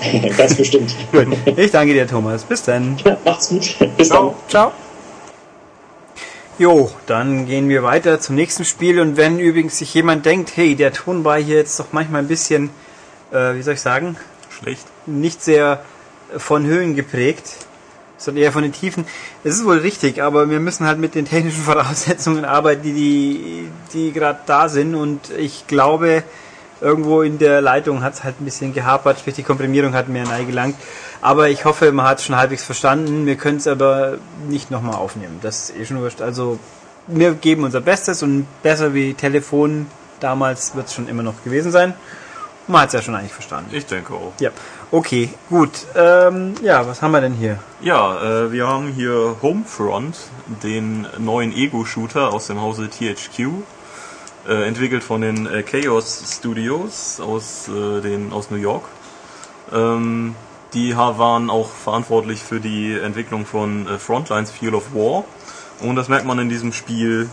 [0.36, 0.94] Ganz bestimmt.
[1.12, 1.26] Gut,
[1.56, 2.44] ich danke dir, Thomas.
[2.44, 2.96] Bis dann.
[3.04, 3.76] Ja, macht's gut.
[3.96, 4.30] Bis dann.
[4.48, 4.72] Ciao.
[6.58, 10.74] Jo, dann gehen wir weiter zum nächsten Spiel und wenn übrigens sich jemand denkt, hey,
[10.74, 12.68] der Ton war hier jetzt doch manchmal ein bisschen,
[13.32, 14.16] äh, wie soll ich sagen,
[14.50, 14.84] Schlecht.
[15.06, 15.82] nicht sehr
[16.36, 17.50] von Höhen geprägt,
[18.18, 19.06] sondern eher von den Tiefen.
[19.42, 23.68] Es ist wohl richtig, aber wir müssen halt mit den technischen Voraussetzungen arbeiten, die, die,
[23.94, 26.24] die gerade da sind und ich glaube,
[26.80, 30.26] irgendwo in der Leitung hat es halt ein bisschen gehapert, sprich die Komprimierung hat mehr
[30.44, 30.76] gelangt.
[31.20, 33.26] Aber ich hoffe, man hat es schon halbwegs verstanden.
[33.26, 34.18] Wir können es aber
[34.48, 35.38] nicht nochmal aufnehmen.
[35.42, 36.20] Das ist eh schon wurscht.
[36.20, 36.58] Also
[37.06, 39.86] wir geben unser Bestes und besser wie Telefon
[40.20, 41.94] damals wird es schon immer noch gewesen sein.
[42.66, 43.70] Man hat es ja schon eigentlich verstanden.
[43.74, 44.32] Ich denke auch.
[44.38, 44.50] Ja,
[44.90, 45.70] okay, gut.
[45.96, 47.58] Ähm, ja, was haben wir denn hier?
[47.80, 50.16] Ja, äh, wir haben hier Homefront,
[50.62, 53.48] den neuen Ego-Shooter aus dem Hause THQ,
[54.48, 58.84] äh, entwickelt von den äh, Chaos Studios aus, äh, den, aus New York.
[59.72, 60.34] Ähm,
[60.74, 65.24] die waren auch verantwortlich für die Entwicklung von äh, Frontlines Field of War.
[65.80, 67.28] Und das merkt man in diesem Spiel,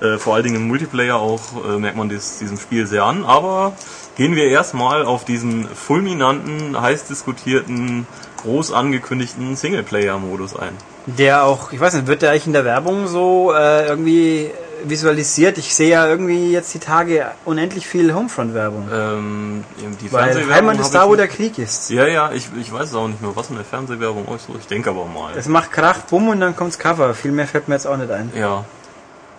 [0.00, 3.24] äh, vor allen Dingen im Multiplayer auch, äh, merkt man dies, diesem Spiel sehr an.
[3.24, 3.72] Aber
[4.16, 8.06] gehen wir erstmal auf diesen fulminanten, heiß diskutierten,
[8.42, 10.72] groß angekündigten Singleplayer-Modus ein.
[11.06, 14.50] Der auch, ich weiß nicht, wird der eigentlich in der Werbung so irgendwie
[14.84, 15.58] visualisiert?
[15.58, 18.88] Ich sehe ja irgendwie jetzt die Tage unendlich viel Homefront-Werbung.
[18.92, 19.64] Ähm,
[20.00, 21.90] die Weil Fernsehwerbung Heimat ist da, wo der Krieg ist.
[21.90, 24.54] Ja, ja, ich, ich weiß es auch nicht mehr, was in der Fernsehwerbung so.
[24.58, 25.32] Ich denke aber mal.
[25.36, 27.14] Es macht Krach, Bumm und dann kommt's Cover.
[27.14, 28.30] Viel mehr fällt mir jetzt auch nicht ein.
[28.36, 28.64] Ja,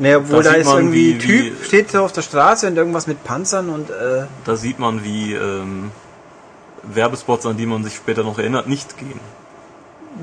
[0.01, 2.65] Ne, obwohl Da da ist man, irgendwie wie- Typ, wie- steht so auf der Straße
[2.67, 5.91] und irgendwas mit Panzern und äh, da sieht man, wie ähm,
[6.83, 9.19] Werbespots, an die man sich später noch erinnert, nicht gehen.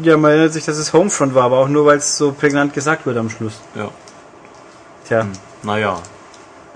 [0.03, 2.73] ja, man erinnert sich, dass es Homefront war, aber auch nur, weil es so prägnant
[2.73, 3.61] gesagt wird am Schluss.
[3.75, 3.91] Ja,
[5.07, 5.27] Tja,
[5.63, 5.99] naja.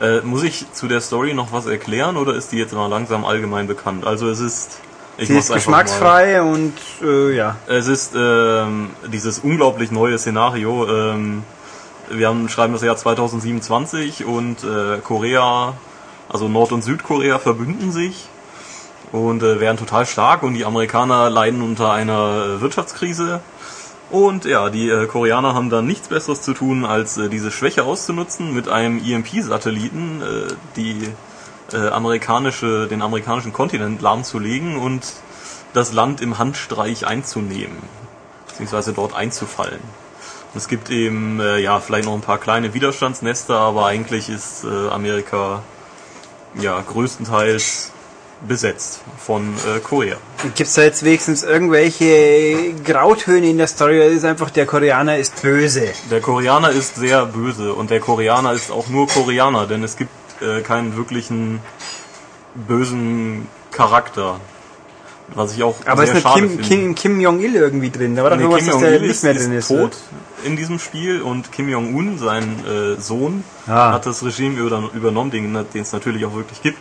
[0.01, 3.25] Äh, muss ich zu der Story noch was erklären oder ist die jetzt mal langsam
[3.25, 4.07] allgemein bekannt?
[4.07, 4.79] Also es ist...
[5.19, 5.83] Ich sie mach's ist einfach mal.
[5.83, 6.73] geschmacksfrei und
[7.03, 7.57] äh, ja.
[7.67, 10.87] Es ist ähm, dieses unglaublich neue Szenario.
[10.89, 11.43] Ähm,
[12.09, 15.75] wir haben, schreiben das Jahr 2027 und äh, Korea,
[16.29, 18.29] also Nord- und Südkorea verbünden sich
[19.13, 23.41] und äh, werden total stark und die Amerikaner leiden unter einer äh, Wirtschaftskrise.
[24.11, 27.85] Und ja, die äh, Koreaner haben dann nichts Besseres zu tun, als äh, diese Schwäche
[27.85, 31.09] auszunutzen mit einem EMP-Satelliten, äh, die
[31.73, 35.05] äh, amerikanische, den amerikanischen Kontinent lahmzulegen und
[35.75, 37.79] das Land im Handstreich einzunehmen,
[38.49, 39.81] beziehungsweise dort einzufallen.
[40.53, 44.65] Und es gibt eben, äh, ja, vielleicht noch ein paar kleine Widerstandsnester, aber eigentlich ist
[44.65, 45.63] äh, Amerika
[46.61, 47.93] ja größtenteils
[48.47, 50.17] besetzt von äh, Korea.
[50.43, 55.19] Gibt es da jetzt wenigstens irgendwelche Grautöne in der Story oder ist einfach der Koreaner
[55.19, 55.89] ist böse?
[56.11, 60.11] Der Koreaner ist sehr böse und der Koreaner ist auch nur Koreaner, denn es gibt
[60.41, 61.61] äh, keinen wirklichen
[62.55, 64.41] bösen Charakter.
[65.35, 66.65] Was ich auch Aber ist sehr nicht schade Kim, finde.
[66.65, 68.17] Kim, Kim Jong-il irgendwie drin?
[68.17, 69.69] Da war doch Nee, irgendwas, Kim dass der nicht ist, mehr ist drin ist.
[69.69, 69.93] tot
[70.43, 73.93] in diesem Spiel und Kim Jong-un, sein äh, Sohn, Ah.
[73.93, 76.79] hat das Regime über, übernommen, den es natürlich auch wirklich gibt.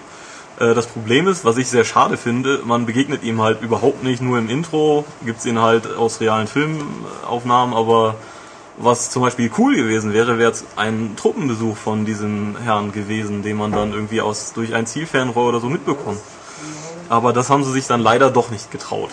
[0.59, 4.21] Äh, das Problem ist, was ich sehr schade finde, man begegnet ihm halt überhaupt nicht,
[4.21, 8.15] nur im Intro gibt's ihn halt aus realen Filmaufnahmen, aber
[8.77, 13.57] was zum Beispiel cool gewesen wäre, wäre jetzt ein Truppenbesuch von diesem Herrn gewesen, den
[13.57, 16.21] man dann irgendwie aus durch ein Zielfernrohr oder so mitbekommt.
[17.09, 19.09] Aber das haben sie sich dann leider doch nicht getraut.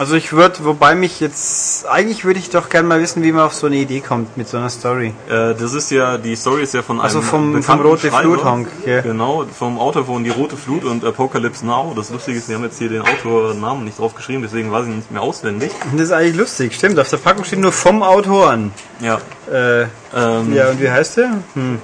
[0.00, 3.42] Also ich würde, wobei mich jetzt, eigentlich würde ich doch gerne mal wissen, wie man
[3.44, 5.12] auf so eine Idee kommt mit so einer Story.
[5.28, 8.08] Äh, das ist ja, die Story ist ja von Also einem vom- vom bekannten Rote
[8.08, 8.22] Schreiber.
[8.22, 9.02] Flut Honk, ja.
[9.02, 11.92] Genau, vom Autor von Die Rote Flut und Apocalypse Now.
[11.94, 14.94] Das Lustige ist, wir haben jetzt hier den Autornamen nicht drauf geschrieben, deswegen weiß ich
[14.94, 15.70] nicht mehr auswendig.
[15.92, 16.98] Das ist eigentlich lustig, stimmt.
[16.98, 18.72] Auf der Packung steht nur vom Autoren.
[19.00, 19.20] Ja,
[19.52, 21.30] Äh, ähm, ja, und wie heißt der?
[21.52, 21.78] Hm,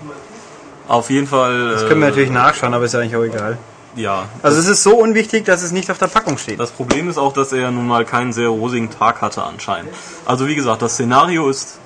[0.89, 1.73] auf jeden Fall.
[1.73, 3.59] das können wir natürlich nachschauen, aber ist ja eigentlich auch egal.
[3.97, 6.61] Ja, Also es ist so unwichtig, dass es nicht auf der Packung steht.
[6.61, 9.90] das Problem ist auch, dass er nun mal keinen sehr rosigen Tag hatte anscheinend.
[10.26, 11.78] Also wie gesagt, das Szenario ist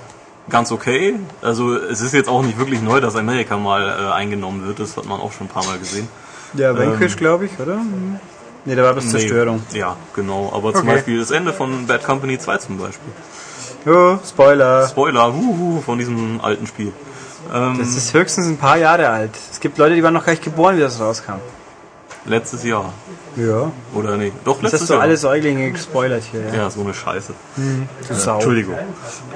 [0.49, 1.15] ganz okay.
[1.41, 4.81] Also es ist jetzt auch nicht wirklich neu, dass Amerika mal äh, eingenommen wird.
[4.81, 6.09] Das hat man auch schon ein paar Mal gesehen.
[6.55, 7.79] Ja, Vanquish, Ähm, glaube ich, oder?
[8.65, 9.63] Nee, da war das Zerstörung.
[9.73, 10.51] Nee, ja, genau.
[10.53, 10.97] Aber zum Okay.
[10.97, 13.13] Beispiel das Ende von Bad Company 2 zum Beispiel.
[13.87, 14.87] Oh, Spoiler.
[14.89, 16.93] Spoiler, huhu, von diesem alten Spiel.
[17.55, 19.31] Ähm, Das ist höchstens ein paar Jahre alt.
[19.51, 21.35] Es gibt Leute, die waren noch gar nicht geboren, wie das rauskam.
[22.25, 22.93] Letztes Jahr.
[23.37, 23.71] Ja.
[23.95, 25.03] Oder nee, doch Das letztes hast du Jahr.
[25.03, 26.55] alle Säuglinge gespoilert hier, ja.
[26.55, 27.33] Ja, so eine Scheiße.
[28.09, 28.35] Du Sau.
[28.35, 28.77] Entschuldigung.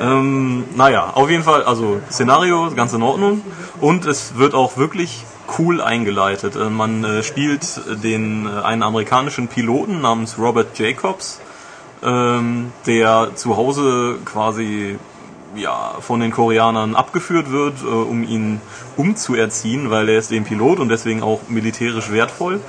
[0.01, 3.43] Ähm, naja, auf jeden Fall, also Szenario, ganz in Ordnung.
[3.81, 5.25] Und es wird auch wirklich
[5.59, 6.57] cool eingeleitet.
[6.57, 7.63] Äh, man äh, spielt
[8.03, 11.41] den, äh, einen amerikanischen Piloten namens Robert Jacobs,
[12.03, 14.99] ähm, der zu Hause quasi
[15.57, 18.61] ja, von den Koreanern abgeführt wird, äh, um ihn
[18.97, 22.61] umzuerziehen, weil er ist eben Pilot und deswegen auch militärisch wertvoll.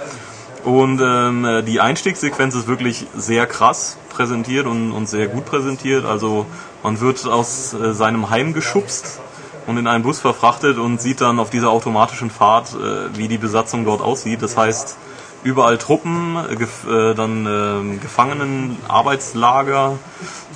[0.64, 6.06] Und ähm, äh, die Einstiegssequenz ist wirklich sehr krass präsentiert und, und sehr gut präsentiert.
[6.06, 6.48] Also
[6.82, 9.20] man wird aus äh, seinem Heim geschubst
[9.68, 13.38] und in einen Bus verfrachtet und sieht dann auf dieser automatischen Fahrt, äh, wie die
[13.38, 14.42] Besatzung dort aussieht.
[14.42, 14.98] Das heißt,
[15.46, 19.98] überall Truppen, äh, gef äh, dann äh, Gefangenen, Arbeitslager,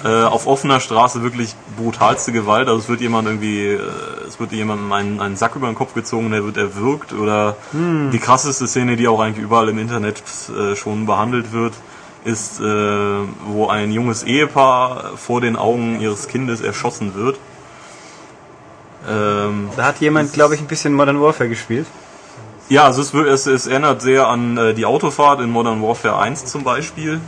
[0.04, 2.68] äh, auf offener Straße wirklich brutalste Gewalt.
[2.68, 3.80] Also es wird jemand irgendwie, äh,
[4.28, 8.20] es wird jemandem einen, einen Sack über den Kopf gezogen, der wird erwürgt oder die
[8.20, 11.74] krasseste Szene, die auch eigentlich überall im Internet äh, schon behandelt wird,
[12.26, 17.38] ist, wo ein junges Ehepaar vor den Augen ihres Kindes erschossen wird.
[19.10, 21.88] Ähm, Da hat jemand, glaube ich, ein bisschen Modern Warfare gespielt.
[22.70, 26.46] Ja, also es, es, es erinnert sehr an äh, die Autofahrt in Modern Warfare 1
[26.46, 27.20] zum Beispiel,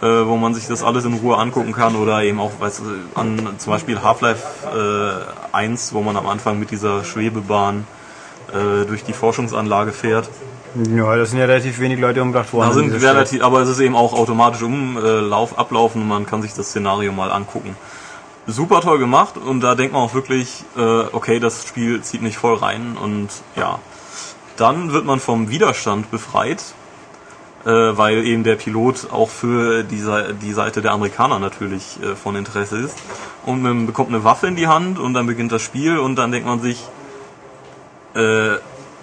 [0.00, 2.82] äh, wo man sich das alles in Ruhe angucken kann oder eben auch weißt,
[3.14, 7.86] an zum Beispiel Half-Life äh, 1, wo man am Anfang mit dieser Schwebebahn
[8.52, 10.30] äh, durch die Forschungsanlage fährt.
[10.94, 12.68] Ja, da sind ja relativ wenig Leute umgebracht worden.
[12.68, 16.54] Da sind relativ, aber es ist eben auch automatisch umlauf, ablaufen und man kann sich
[16.54, 17.76] das Szenario mal angucken.
[18.46, 22.38] Super toll gemacht und da denkt man auch wirklich, äh, okay, das Spiel zieht mich
[22.38, 23.80] voll rein und ja.
[24.58, 26.62] Dann wird man vom Widerstand befreit,
[27.64, 30.04] äh, weil eben der Pilot auch für die,
[30.42, 32.98] die Seite der Amerikaner natürlich äh, von Interesse ist.
[33.46, 36.32] Und man bekommt eine Waffe in die Hand und dann beginnt das Spiel und dann
[36.32, 36.84] denkt man sich,
[38.14, 38.56] äh,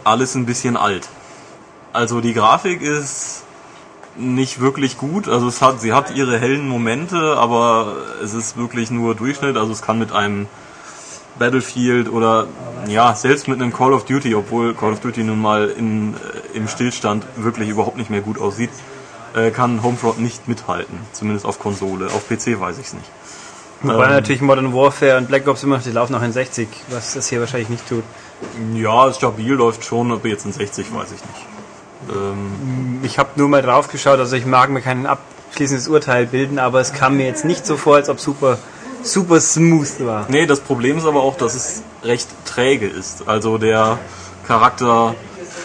[0.04, 1.10] alles ein bisschen alt.
[1.94, 3.44] Also die Grafik ist
[4.18, 5.28] nicht wirklich gut.
[5.28, 9.58] Also es hat, sie hat ihre hellen Momente, aber es ist wirklich nur Durchschnitt.
[9.58, 10.48] Also es kann mit einem
[11.40, 12.48] Battlefield oder
[12.88, 16.58] ja selbst mit einem Call of Duty, obwohl Call of Duty nun mal in, äh,
[16.58, 18.70] im Stillstand wirklich überhaupt nicht mehr gut aussieht,
[19.36, 21.00] äh, kann Homefront nicht mithalten.
[21.14, 22.08] Zumindest auf Konsole.
[22.08, 23.10] Auf PC weiß ich es nicht.
[23.82, 26.68] Wobei Ähm, natürlich Modern Warfare und Black Ops immer noch, die laufen noch in 60,
[26.90, 28.04] was das hier wahrscheinlich nicht tut.
[28.74, 32.16] Ja, stabil läuft schon, aber jetzt in 60 weiß ich nicht.
[32.16, 36.58] Ähm, Ich habe nur mal drauf geschaut, also ich mag mir kein abschließendes Urteil bilden,
[36.60, 38.58] aber es kam mir jetzt nicht so vor, als ob super,
[39.06, 40.26] super smooth war.
[40.30, 43.28] Nee, das Problem ist aber auch, dass es recht träge ist.
[43.28, 44.00] Also der
[44.48, 45.16] Charakter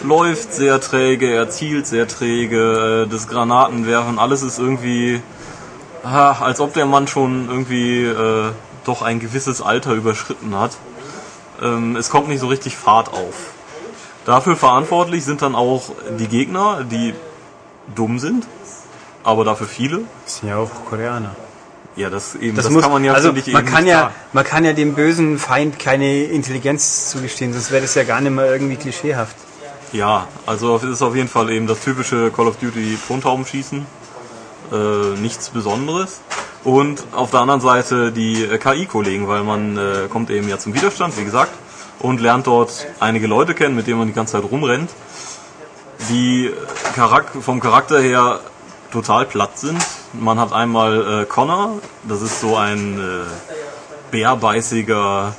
[0.02, 5.20] läuft sehr träge, er zielt sehr träge, äh, das Granatenwerfen, alles ist irgendwie,
[6.02, 8.52] als ob der Mann schon irgendwie äh,
[8.84, 10.72] doch ein gewisses Alter überschritten hat.
[11.60, 13.52] Ähm, es kommt nicht so richtig Fahrt auf.
[14.24, 17.14] Dafür verantwortlich sind dann auch die Gegner, die
[17.94, 18.46] dumm sind,
[19.24, 20.02] aber dafür viele.
[20.24, 21.34] Das sind ja auch Koreaner.
[22.00, 24.00] Ja, das eben, Das, das, muss, kann man ja also man eben kann nicht ja,
[24.00, 24.14] sagen.
[24.32, 28.32] man kann ja dem bösen Feind keine Intelligenz zugestehen, sonst wäre das ja gar nicht
[28.32, 29.36] mehr irgendwie klischeehaft.
[29.92, 33.84] Ja, also es ist auf jeden Fall eben das typische Call of Duty Tontaubenschießen.
[34.72, 36.22] Äh, nichts Besonderes.
[36.64, 40.72] Und auf der anderen Seite die äh, KI-Kollegen, weil man äh, kommt eben ja zum
[40.72, 41.52] Widerstand, wie gesagt,
[41.98, 44.90] und lernt dort einige Leute kennen, mit denen man die ganze Zeit rumrennt,
[46.08, 46.50] die
[46.94, 48.40] Charak vom Charakter her
[48.90, 49.84] total platt sind.
[50.12, 55.34] Man hat einmal äh, Connor, das ist so ein äh, bärbeißiger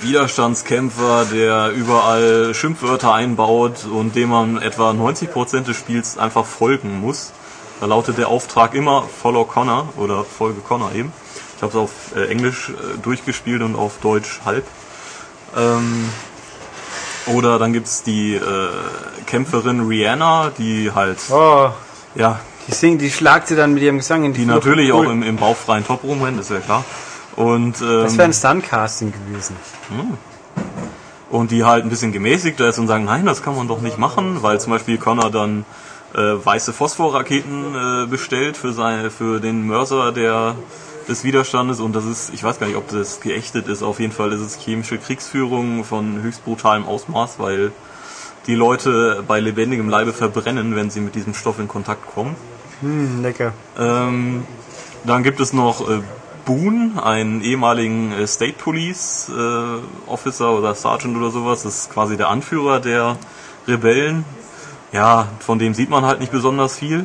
[0.00, 7.32] Widerstandskämpfer, der überall Schimpfwörter einbaut und dem man etwa 90% des Spiels einfach folgen muss.
[7.80, 11.12] Da lautet der Auftrag immer Follow Connor oder Folge Connor eben.
[11.56, 14.64] Ich habe es auf äh, Englisch äh, durchgespielt und auf Deutsch halb.
[15.56, 16.08] Ähm,
[17.26, 18.68] oder dann gibt's die äh,
[19.26, 21.70] Kämpferin Rihanna, die halt, Oh,
[22.14, 24.66] ja, die singt, die schlagt sie dann mit ihrem Gesang in die die Flucht.
[24.66, 25.06] natürlich Cool.
[25.06, 26.84] auch im, im bauchfreien Top rumrennt, ist ja klar.
[27.36, 29.56] Und, ähm, Das wäre ein Stuntcasting gewesen.
[31.30, 33.98] und die halt ein bisschen gemäßigter ist und sagen, nein, das kann man doch nicht
[33.98, 35.64] machen, weil zum Beispiel Connor dann
[36.14, 40.54] äh, weiße Phosphorraketen äh, bestellt für seine, für den Mörser der
[41.06, 44.12] des Widerstandes und das ist, ich weiß gar nicht, ob das geächtet ist, auf jeden
[44.12, 47.72] Fall ist es chemische Kriegsführung von höchst brutalem Ausmaß, weil
[48.46, 52.36] die Leute bei lebendigem Leibe verbrennen, wenn sie mit diesem Stoff in Kontakt kommen.
[52.80, 53.52] Hm, lecker.
[53.78, 54.44] Ähm,
[55.04, 56.00] dann gibt es noch äh,
[56.44, 61.62] Boone, einen ehemaligen äh, State Police äh, Officer oder Sergeant oder sowas.
[61.62, 63.16] Das ist quasi der Anführer der
[63.66, 64.24] Rebellen.
[64.92, 67.04] Ja, von dem sieht man halt nicht besonders viel.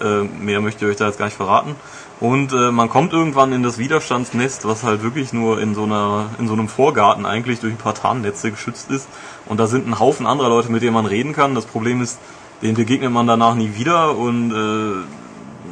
[0.00, 1.76] Äh, mehr möchte ich euch da jetzt gar nicht verraten.
[2.20, 6.26] Und äh, man kommt irgendwann in das Widerstandsnest, was halt wirklich nur in so einer,
[6.38, 9.08] in so einem Vorgarten eigentlich durch ein paar Tarnnetze geschützt ist.
[9.46, 11.54] Und da sind ein Haufen anderer Leute, mit denen man reden kann.
[11.54, 12.18] Das Problem ist,
[12.62, 15.04] denen begegnet man danach nie wieder und äh,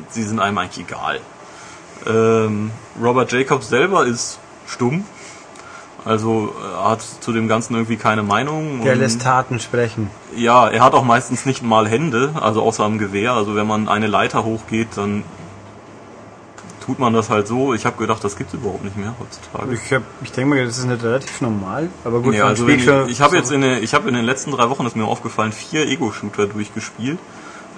[0.08, 1.20] sie sind einem eigentlich egal.
[2.06, 5.04] Ähm, Robert Jacobs selber ist stumm.
[6.04, 8.82] Also er hat zu dem Ganzen irgendwie keine Meinung.
[8.82, 10.10] Der lässt Taten sprechen.
[10.34, 13.34] ja, er hat auch meistens nicht mal Hände, also außer am Gewehr.
[13.34, 15.24] Also wenn man eine Leiter hochgeht, dann
[16.90, 17.72] tut man das halt so.
[17.72, 19.74] Ich habe gedacht, das gibt's überhaupt nicht mehr heutzutage.
[19.74, 21.88] Ich, hab, ich denke mal, das ist nicht relativ normal.
[22.04, 24.50] Aber gut, Ja, also ich, ich habe jetzt in, der- ich habe in den letzten
[24.50, 27.18] drei Wochen ist mir aufgefallen vier Ego-Shooter durchgespielt,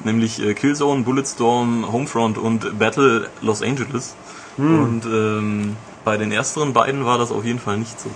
[0.05, 4.14] nämlich äh, Killzone, Bulletstorm, Homefront und Battle Los Angeles.
[4.56, 5.76] Und ähm,
[6.06, 8.10] bei den ersteren beiden war das auf jeden Fall nicht so.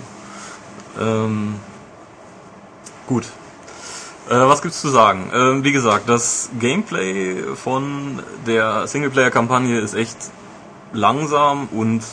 [0.99, 1.55] Ähm,
[3.07, 3.25] gut.
[4.29, 5.29] Äh, was gibt's zu sagen?
[5.33, 10.17] Ähm, wie gesagt, das Gameplay von der Singleplayer-Kampagne ist echt
[10.97, 12.03] langsam und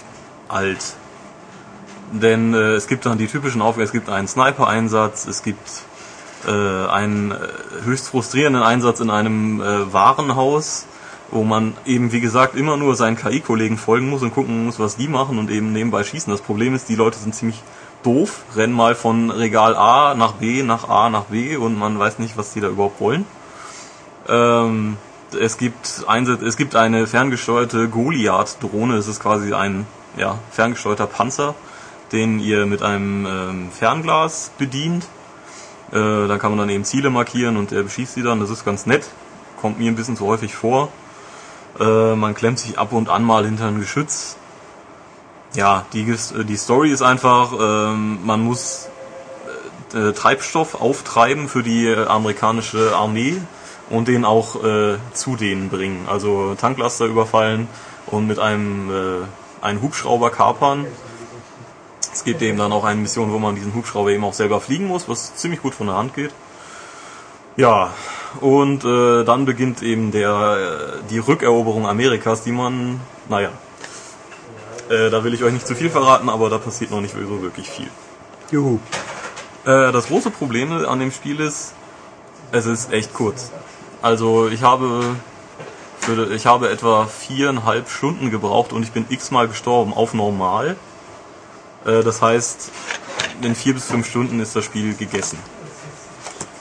[0.48, 0.94] alt.
[2.12, 5.68] Denn äh, es gibt dann die typischen Aufgaben, es gibt einen Sniper-Einsatz, es gibt
[6.46, 7.36] äh, einen äh,
[7.84, 10.86] höchst frustrierenden Einsatz in einem äh, Warenhaus,
[11.30, 14.96] wo man eben, wie gesagt, immer nur seinen KI-Kollegen folgen muss und gucken muss, was
[14.96, 16.30] die machen und eben nebenbei schießen.
[16.30, 17.62] Das Problem ist, die Leute sind ziemlich
[18.04, 22.18] doof, rennen mal von Regal A nach B, nach A, nach B und man weiß
[22.18, 23.24] nicht, was die da überhaupt wollen.
[24.28, 24.98] Ähm,
[25.34, 28.96] es gibt Einsatz, es gibt eine ferngesteuerte Goliath-Drohne.
[28.96, 29.86] Es ist quasi ein
[30.16, 31.54] ja, ferngesteuerter Panzer,
[32.12, 35.06] den ihr mit einem ähm, Fernglas bedient.
[35.92, 38.40] Äh, dann kann man dann eben Ziele markieren und der beschießt sie dann.
[38.40, 39.04] Das ist ganz nett.
[39.60, 40.90] Kommt mir ein bisschen zu häufig vor.
[41.78, 44.36] Äh, man klemmt sich ab und an mal hinter ein Geschütz.
[45.54, 48.88] Ja, die, äh, die Story ist einfach, ähm, man muss
[49.94, 53.40] äh, Treibstoff auftreiben für die äh, amerikanische Armee
[53.90, 56.06] und den auch äh, zu denen bringen.
[56.08, 57.68] Also Tanklaster überfallen
[58.06, 60.86] und mit einem äh, einen Hubschrauber kapern.
[62.12, 64.86] Es gibt eben dann auch eine Mission, wo man diesen Hubschrauber eben auch selber fliegen
[64.86, 66.32] muss, was ziemlich gut von der Hand geht.
[67.56, 67.92] Ja,
[68.40, 73.50] und äh, dann beginnt eben der äh, die Rückeroberung Amerikas, die man, naja,
[74.88, 77.42] äh, da will ich euch nicht zu viel verraten, aber da passiert noch nicht so
[77.42, 77.88] wirklich viel.
[78.50, 78.78] Juhu.
[79.64, 81.74] Äh, das große Problem an dem Spiel ist,
[82.52, 83.50] es ist echt kurz.
[84.04, 85.16] Also ich habe
[85.98, 90.76] für, ich habe etwa viereinhalb Stunden gebraucht und ich bin x-mal gestorben auf normal.
[91.86, 92.70] Äh, das heißt,
[93.40, 95.38] in vier bis fünf Stunden ist das Spiel gegessen.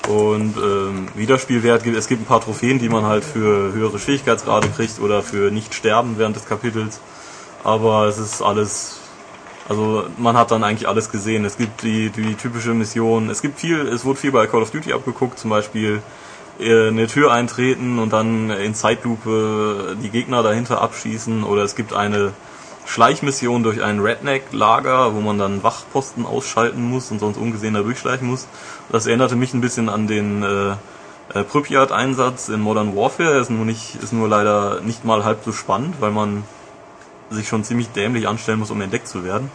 [0.07, 4.70] Und ähm, Wiederspielwert gibt es gibt ein paar Trophäen, die man halt für höhere Schwierigkeitsgrade
[4.70, 7.02] kriegt oder für nicht sterben während des Kapitels.
[7.65, 9.02] Aber es ist alles
[9.68, 11.44] also man hat dann eigentlich alles gesehen.
[11.44, 13.30] Es gibt die, die typische Mission.
[13.30, 16.02] Es gibt viel, es wurde viel bei Call of Duty abgeguckt, zum Beispiel
[16.59, 21.43] eine Tür eintreten und dann in Zeitlupe die Gegner dahinter abschießen.
[21.43, 22.34] Oder es gibt eine
[22.85, 28.27] Schleichmission durch ein Redneck-Lager, wo man dann Wachposten ausschalten muss und sonst ungesehen da durchschleichen
[28.27, 28.47] muss.
[28.89, 30.71] Das erinnerte mich ein bisschen an den äh,
[31.34, 33.39] äh, Pripyat-Einsatz in Modern Warfare.
[33.39, 36.43] Ist nur nicht, ist nur leider nicht mal halb so spannend, weil man
[37.30, 39.49] sich schon ziemlich dämlich anstellen muss, um entdeckt zu werden.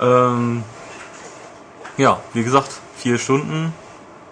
[0.00, 0.62] Ähm,
[1.96, 3.72] ja, wie gesagt, vier Stunden,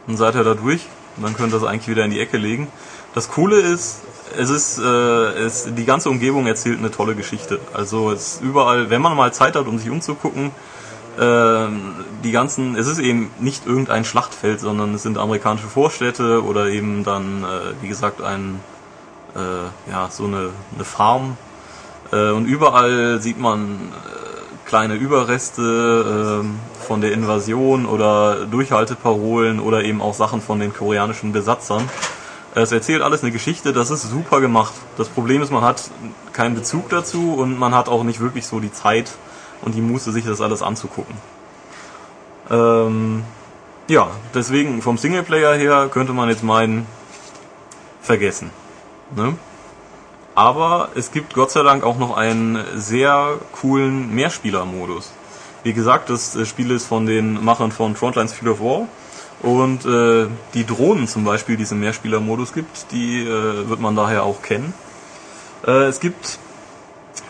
[0.07, 0.87] dann seid ihr da durch
[1.17, 2.69] und dann könnt ihr das eigentlich wieder in die Ecke legen.
[3.15, 4.01] Das Coole ist,
[4.39, 7.61] es ist, äh, es, die ganze Umgebung erzählt eine tolle Geschichte.
[7.75, 10.51] Also es ist überall, wenn man mal Zeit hat, um sich umzugucken,
[11.21, 11.95] ähm,
[12.25, 17.05] die ganzen, es ist eben nicht irgendein Schlachtfeld, sondern es sind amerikanische Vorstädte oder eben
[17.05, 18.61] dann, äh, wie gesagt, ein,
[19.35, 21.37] äh, ja, so eine, eine Farm.
[22.13, 24.22] Äh, und überall sieht man äh,
[24.73, 31.31] kleine Überreste äh, von der Invasion oder Durchhalteparolen oder eben auch Sachen von den koreanischen
[31.31, 31.91] Besatzern.
[32.55, 34.73] Es erzählt alles eine Geschichte, das ist super gemacht.
[34.97, 35.91] Das Problem ist, man hat
[36.33, 39.11] keinen Bezug dazu und man hat auch nicht wirklich so die Zeit
[39.61, 41.17] und die Muße, sich das alles anzugucken.
[42.51, 43.25] Ähm,
[43.89, 46.87] ja, deswegen vom Singleplayer her könnte man jetzt meinen,
[48.01, 48.49] vergessen.
[49.15, 49.35] Ne?
[50.35, 55.13] Aber es gibt Gott sei Dank auch noch einen sehr coolen Mehrspieler-Modus.
[55.63, 58.89] Wie gesagt, das äh, Spiel ist von den Machern von Frontlines Field of War.
[59.43, 63.97] Und äh, die Drohnen zum Beispiel, die es im Mehrspieler-Modus gibt, die äh, wird man
[63.97, 64.73] daher auch kennen.
[65.67, 66.39] Äh, es gibt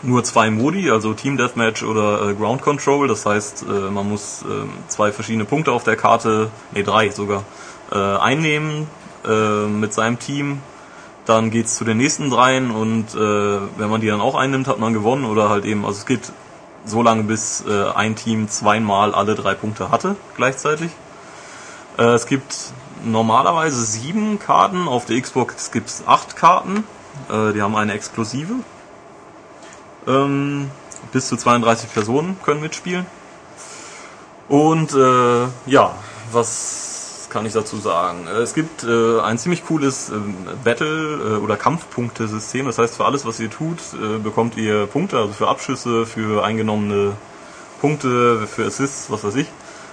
[0.03, 3.07] nur zwei Modi, also Team Deathmatch oder äh, Ground Control.
[3.07, 7.43] Das heißt, äh, man muss äh, zwei verschiedene Punkte auf der Karte, nee drei sogar,
[7.91, 8.87] äh, einnehmen
[9.25, 10.61] äh, mit seinem Team.
[11.25, 14.79] Dann geht's zu den nächsten dreien und äh, wenn man die dann auch einnimmt, hat
[14.79, 16.33] man gewonnen oder halt eben, also es geht
[16.85, 20.91] so lange, bis äh, ein Team zweimal alle drei Punkte hatte gleichzeitig.
[21.97, 22.73] Äh, es gibt
[23.05, 26.83] normalerweise sieben Karten, auf der Xbox gibt's acht Karten.
[27.29, 28.55] Äh, die haben eine exklusive.
[30.07, 30.69] Ähm,
[31.11, 33.05] bis zu 32 Personen können mitspielen.
[34.49, 35.95] Und äh, ja,
[36.31, 36.92] was
[37.33, 38.27] kann ich dazu sagen?
[38.27, 40.13] Äh, Es gibt äh, ein ziemlich cooles äh,
[40.63, 42.67] Battle- oder Kampfpunktesystem.
[42.67, 46.45] Das heißt, für alles, was ihr tut, äh, bekommt ihr Punkte, also für Abschüsse, für
[46.45, 47.13] eingenommene
[47.81, 49.47] Punkte, für Assists, was weiß ich.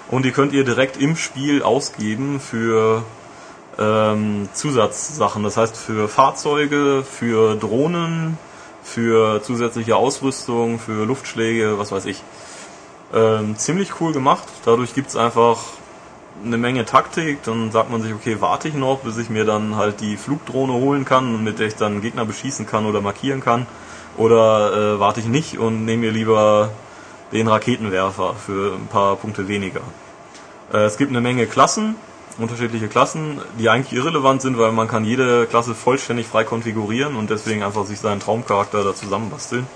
[0.09, 3.03] Und die könnt ihr direkt im Spiel ausgeben für
[3.79, 5.43] ähm, Zusatzsachen.
[5.43, 8.39] Das heißt, für Fahrzeuge, für Drohnen,
[8.83, 12.23] für zusätzliche Ausrüstung, für Luftschläge, was weiß ich.
[13.15, 14.47] Ähm, ziemlich cool gemacht.
[14.65, 15.59] Dadurch gibt's einfach
[16.45, 17.43] eine Menge Taktik.
[17.45, 20.73] Dann sagt man sich, okay, warte ich noch, bis ich mir dann halt die Flugdrohne
[20.73, 23.67] holen kann, mit der ich dann Gegner beschießen kann oder markieren kann.
[24.17, 26.71] Oder äh, warte ich nicht und nehme mir lieber
[27.33, 29.81] den Raketenwerfer für ein paar Punkte weniger.
[30.73, 31.95] Äh, es gibt eine Menge Klassen,
[32.39, 37.31] unterschiedliche Klassen, die eigentlich irrelevant sind, weil man kann jede Klasse vollständig frei konfigurieren und
[37.31, 39.67] deswegen einfach sich seinen Traumcharakter da zusammenbasteln,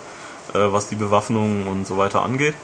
[0.52, 2.54] äh, was die Bewaffnung und so weiter angeht.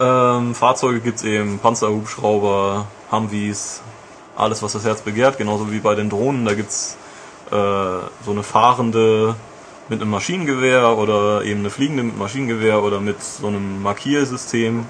[0.00, 3.82] Ähm, Fahrzeuge gibt's eben, Panzerhubschrauber, Humvees,
[4.36, 6.96] alles was das Herz begehrt, genauso wie bei den Drohnen, da gibt's
[7.50, 9.34] äh, so eine fahrende
[9.88, 14.86] mit einem Maschinengewehr oder eben eine fliegende mit Maschinengewehr oder mit so einem Markiersystem.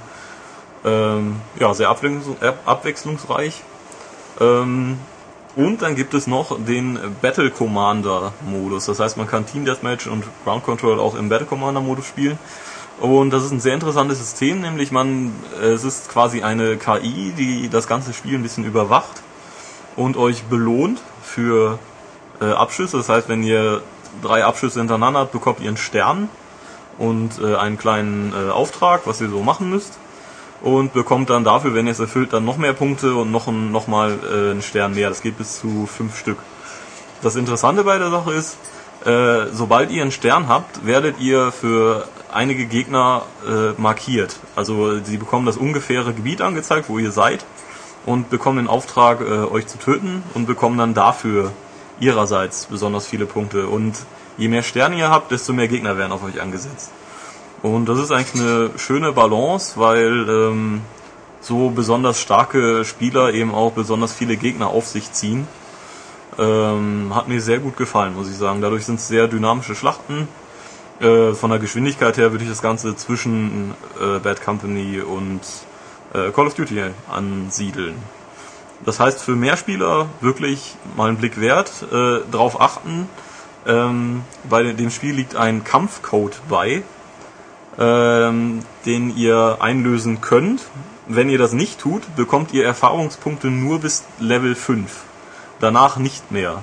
[0.85, 2.37] Ähm, ja, sehr abwechslungs
[2.67, 3.63] abwechslungsreich.
[4.41, 4.99] Ähm,
[5.57, 8.87] und dann gibt es noch den Battle Commander Modus.
[8.87, 12.39] Das heißt, man kann Team Deathmatch und Ground Control auch im Battle Commander Modus spielen.
[13.01, 17.69] Und das ist ein sehr interessantes System, nämlich man, es ist quasi eine KI, die
[17.69, 19.23] das ganze Spiel ein bisschen überwacht
[19.95, 21.79] und euch belohnt für
[22.41, 22.97] äh, Abschüsse.
[22.97, 23.83] Das heißt, wenn ihr
[24.23, 26.29] drei Abschüsse hintereinander habt, bekommt ihr einen Stern
[26.99, 29.97] und äh, einen kleinen äh, Auftrag, was ihr so machen müsst.
[30.61, 33.71] Und bekommt dann dafür, wenn ihr es erfüllt, dann noch mehr Punkte und noch, ein,
[33.71, 35.09] noch mal äh, einen Stern mehr.
[35.09, 36.39] Das geht bis zu fünf Stück.
[37.23, 38.57] Das Interessante bei der Sache ist,
[39.05, 44.37] äh, sobald ihr einen Stern habt, werdet ihr für einige Gegner äh, markiert.
[44.57, 47.45] Also sie bekommen das ungefähre Gebiet angezeigt, wo ihr seid
[48.07, 51.53] und bekommen den Auftrag, äh, euch zu töten und bekommen dann dafür
[52.01, 53.67] ihrerseits besonders viele Punkte.
[53.67, 53.95] Und
[54.37, 56.91] je mehr Sterne ihr habt, desto mehr Gegner werden auf euch angesetzt.
[57.63, 60.83] Und das ist eigentlich eine schöne Balance, weil ähm,
[61.41, 65.49] so besonders starke Spieler eben auch besonders viele Gegner auf sich ziehen.
[66.39, 68.61] Ähm, hat mir sehr gut gefallen, muss ich sagen.
[68.61, 70.29] Dadurch sind es sehr dynamische Schlachten.
[71.01, 75.41] Äh, von der Geschwindigkeit her würde ich das Ganze zwischen äh, Bad Company und
[76.13, 77.97] äh, Call of Duty ansiedeln.
[78.85, 83.09] Das heißt, für mehr Spieler wirklich mal einen Blick wert, äh, darauf achten.
[83.67, 86.83] Ähm, bei dem Spiel liegt ein Kampfcode bei,
[87.79, 90.63] ähm, den ihr einlösen könnt.
[91.07, 95.05] Wenn ihr das nicht tut, bekommt ihr Erfahrungspunkte nur bis Level 5.
[95.61, 96.63] Danach nicht mehr.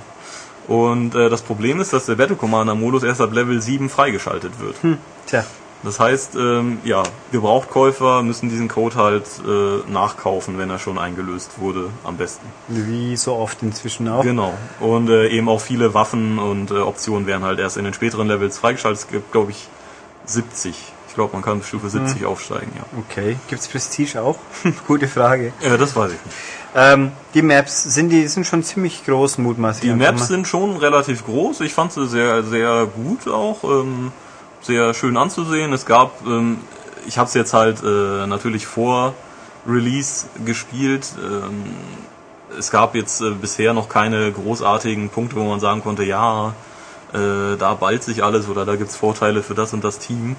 [0.68, 4.60] Und äh, das Problem ist, dass der Battle Commander Modus erst ab Level 7 freigeschaltet
[4.60, 4.82] wird.
[4.82, 4.98] Hm,
[5.28, 5.46] tja.
[5.84, 11.60] Das heißt, ähm, ja, Gebrauchtkäufer müssen diesen Code halt äh, nachkaufen, wenn er schon eingelöst
[11.60, 12.48] wurde, am besten.
[12.68, 14.24] Wie so oft inzwischen auch.
[14.24, 14.56] Genau.
[14.80, 18.28] Und äh, eben auch viele Waffen und äh, Optionen werden halt erst in den späteren
[18.28, 19.02] Levels freigeschaltet.
[19.02, 19.68] Es gibt, glaube ich,
[20.26, 20.76] 70.
[21.08, 22.84] Ich glaube, man kann bis Stufe 70 aufsteigen, ja.
[23.08, 23.38] Okay.
[23.48, 24.38] Gibt's Prestige auch?
[24.88, 25.54] Gute Frage.
[25.62, 26.38] Äh, das weiß ich nicht.
[26.78, 29.90] Ähm, die Maps, sind die sind schon ziemlich groß, mutmaßlich.
[29.90, 30.26] Die Maps mal.
[30.26, 31.62] sind schon relativ groß.
[31.62, 33.64] Ich fand sie sehr, sehr gut auch.
[33.64, 34.12] Ähm,
[34.62, 35.72] sehr schön anzusehen.
[35.72, 36.58] Es gab, ähm,
[37.08, 39.14] ich habe es jetzt halt äh, natürlich vor
[39.66, 41.08] Release gespielt.
[41.18, 41.64] Ähm,
[42.60, 46.54] es gab jetzt äh, bisher noch keine großartigen Punkte, wo man sagen konnte, ja,
[47.14, 50.36] äh, da ballt sich alles oder da gibt's Vorteile für das und das Team.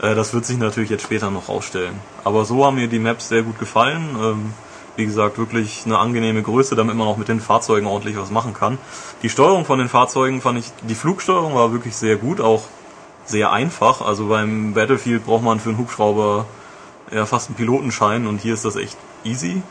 [0.00, 1.98] Äh, das wird sich natürlich jetzt später noch rausstellen.
[2.22, 4.52] Aber so haben mir die Maps sehr gut gefallen.
[4.96, 8.52] Wie gesagt, wirklich eine angenehme Größe, damit man auch mit den Fahrzeugen ordentlich was machen
[8.52, 8.78] kann.
[9.22, 12.64] Die Steuerung von den Fahrzeugen fand ich, die Flugsteuerung war wirklich sehr gut, auch
[13.24, 14.02] sehr einfach.
[14.02, 16.46] Also beim Battlefield braucht man für einen Hubschrauber
[17.10, 19.62] ja fast einen Pilotenschein und hier ist das echt easy.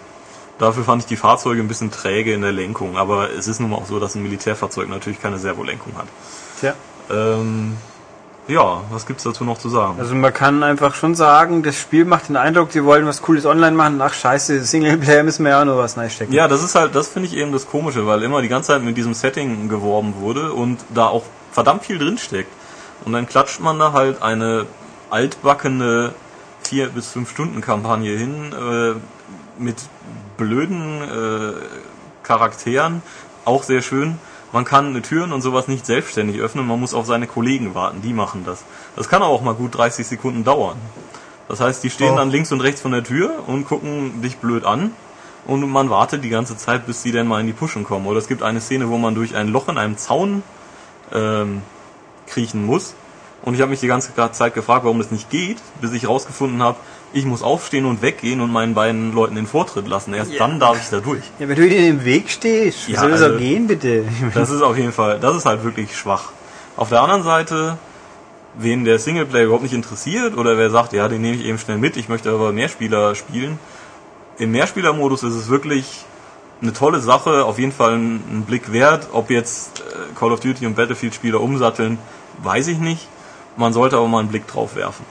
[0.58, 3.72] Dafür fand ich die Fahrzeuge ein bisschen träge in der Lenkung, aber es ist nun
[3.72, 6.08] mal auch so, dass ein Militärfahrzeug natürlich keine Servolenkung hat.
[6.60, 6.76] Tja.
[7.10, 7.78] Ähm,
[8.48, 10.00] ja, was gibt's dazu noch zu sagen?
[10.00, 13.46] Also man kann einfach schon sagen, das Spiel macht den Eindruck, sie wollen was Cooles
[13.46, 14.02] online machen.
[14.02, 16.34] Ach scheiße, Singleplayer müssen wir ja auch noch was reinstecken.
[16.34, 18.84] Ja, das ist halt, das finde ich eben das Komische, weil immer die ganze Zeit
[18.84, 22.52] mit diesem Setting geworben wurde und da auch verdammt viel drinsteckt.
[23.06, 24.66] Und dann klatscht man da halt eine
[25.10, 26.14] altbackene
[26.64, 29.78] 4 bis 5 Stunden Kampagne hin äh, mit
[30.38, 31.54] blöden äh,
[32.24, 33.02] Charakteren,
[33.46, 34.20] auch sehr schön,
[34.52, 38.14] man kann Türen und sowas nicht selbstständig öffnen, man muss auf seine Kollegen warten, die
[38.14, 38.64] machen das.
[38.96, 40.78] Das kann auch mal gut 30 Sekunden dauern.
[41.48, 42.18] Das heißt, die stehen Oh.
[42.18, 44.92] dann links und rechts von der Tür und gucken dich blöd an
[45.46, 48.06] und man wartet die ganze Zeit, bis sie dann mal in die Puschen kommen.
[48.08, 50.44] Oder es gibt eine Szene, wo man durch ein Loch in einem Zaun
[51.14, 51.62] ähm,
[52.28, 52.94] kriechen muss.
[53.44, 56.62] Und ich habe mich die ganze Zeit gefragt, warum das nicht geht, bis ich rausgefunden
[56.62, 56.78] habe,
[57.14, 60.14] ich muss aufstehen und weggehen und meinen beiden Leuten den Vortritt lassen.
[60.14, 60.40] Erst Ja.
[60.40, 61.22] dann darf ich da durch.
[61.40, 64.06] Ja, wenn du dir im Weg stehst, Ja, soll das also- auch gehen, bitte?
[64.34, 66.32] Das ist auf jeden Fall, das ist halt wirklich schwach.
[66.78, 67.78] Auf der anderen Seite,
[68.58, 71.78] wen der Singleplayer überhaupt nicht interessiert oder wer sagt, ja, den nehme ich eben schnell
[71.78, 73.60] mit, ich möchte aber Mehrspieler spielen.
[74.38, 76.06] Im Mehrspielermodus ist es wirklich
[76.62, 79.08] eine tolle Sache, auf jeden Fall ein, ein Blick wert.
[79.12, 79.84] Ob jetzt äh,
[80.18, 81.98] Call of Duty und Battlefield Spieler umsatteln,
[82.44, 83.08] weiß ich nicht.
[83.58, 85.06] Man sollte aber mal einen Blick drauf werfen.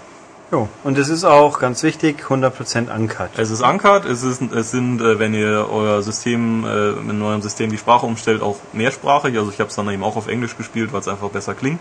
[0.53, 3.29] Jo, und es ist auch ganz wichtig, 100% uncut.
[3.37, 7.41] Es ist ankert, es, ist, es sind, äh, wenn ihr euer System, äh, in eurem
[7.41, 9.39] System die Sprache umstellt, auch mehrsprachig.
[9.39, 11.79] Also ich habe es dann eben auch auf Englisch gespielt, weil es einfach besser klingt.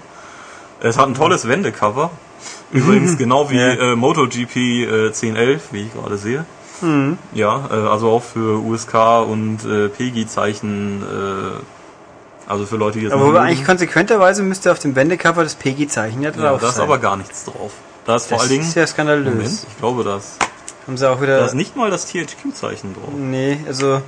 [0.81, 2.11] Es hat ein tolles Wendecover.
[2.71, 3.73] Übrigens genau wie Ja.
[3.73, 6.45] äh, MotoGP äh, 1011, wie ich gerade sehe.
[7.33, 8.93] Ja, äh, also auch für USK
[9.27, 14.95] und äh, PEGI-Zeichen, äh, also für Leute, die jetzt Aber eigentlich konsequenterweise müsste auf dem
[14.95, 16.83] Wendecover das PEGI-Zeichen ja ja, drauf da ist sein.
[16.85, 17.71] aber gar nichts drauf.
[18.09, 19.25] Da ist vor das allen Dingen, ist ja skandalös.
[19.35, 20.39] Moment, ich glaube das.
[20.87, 21.45] Haben sie auch Da wieder...
[21.45, 23.13] ist nicht mal das THQ-Zeichen drauf.
[23.15, 24.01] Nee, also...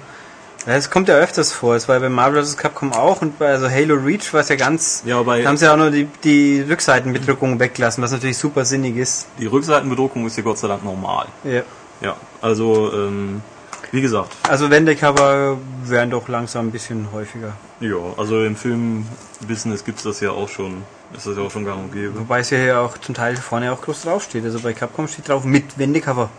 [0.65, 1.75] Ja, es kommt ja öfters vor.
[1.75, 2.57] Es war bei Marvel vs.
[2.57, 5.03] Capcom auch und bei also Halo Reach war es ja ganz...
[5.05, 8.65] Ja, bei Da haben sie ja auch nur die, die Rückseitenbedruckung weggelassen, was natürlich super
[8.65, 9.27] sinnig ist.
[9.37, 11.27] Die Rückseitenbedruckung ist hier Gott sei Dank normal.
[11.43, 11.61] Ja.
[12.01, 13.43] Ja, also ähm,
[13.91, 17.53] wie gesagt, Also Wendecover wären doch langsam ein bisschen häufiger.
[17.79, 20.81] ja, also im Filmbusiness gibt's das ja auch schon,
[21.15, 22.19] ist das ja auch schon gang und gäbe.
[22.19, 24.43] Wobei es ja hier auch zum Teil vorne auch groß draufsteht.
[24.43, 26.29] Also bei Capcom steht drauf mit Wendecover.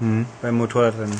[0.00, 0.26] Mhm.
[0.42, 1.18] Beim Motorradrennen.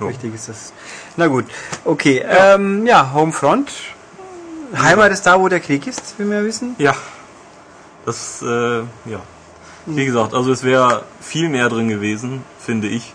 [0.00, 0.08] Ja.
[0.08, 0.72] Wichtig ist das.
[1.16, 1.46] Na gut,
[1.84, 2.22] okay.
[2.22, 3.70] Ja, ähm, ja Homefront.
[4.76, 6.74] Heimat ist da, wo der Krieg ist, wie wir wissen.
[6.78, 6.94] Ja,
[8.06, 9.20] das, äh, ja.
[9.86, 13.14] Wie gesagt, also es wäre viel mehr drin gewesen, finde ich,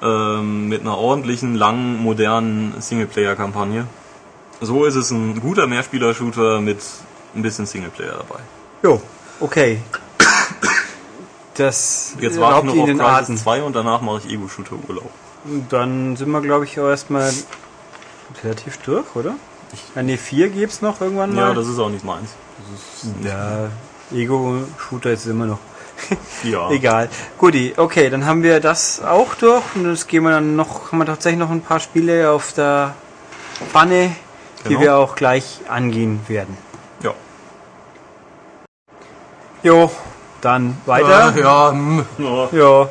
[0.00, 3.86] ähm, mit einer ordentlichen, langen, modernen Singleplayer-Kampagne.
[4.60, 6.78] So ist es ein guter Mehrspieler-Shooter mit
[7.34, 8.40] ein bisschen Singleplayer dabei.
[8.82, 9.00] Jo,
[9.40, 9.80] okay.
[11.54, 13.36] Das Jetzt warte ich noch auf den Crisis Atem.
[13.36, 15.10] 2 und danach mache ich Ego-Shooter-Urlaub.
[15.68, 17.30] Dann sind wir, glaube ich, auch erstmal
[18.42, 19.34] relativ durch, oder?
[19.94, 21.48] Ja, nee, vier gibt's noch irgendwann mal.
[21.48, 22.30] Ja, das ist auch nicht meins.
[22.72, 23.68] Das ist ja
[24.14, 25.58] Ego-Shooter ist immer noch.
[26.42, 26.70] ja.
[26.70, 27.08] Egal.
[27.38, 30.98] Guti, okay, dann haben wir das auch durch und jetzt gehen wir dann noch, haben
[30.98, 32.94] wir tatsächlich noch ein paar Spiele auf der
[33.70, 34.14] Pfanne,
[34.64, 34.80] die Genau.
[34.80, 36.56] wir auch gleich angehen werden.
[39.62, 39.70] Ja.
[39.72, 39.90] Jo,
[40.40, 41.34] dann weiter.
[41.36, 42.48] Äh, ja, hm, Ja.
[42.52, 42.88] Ja,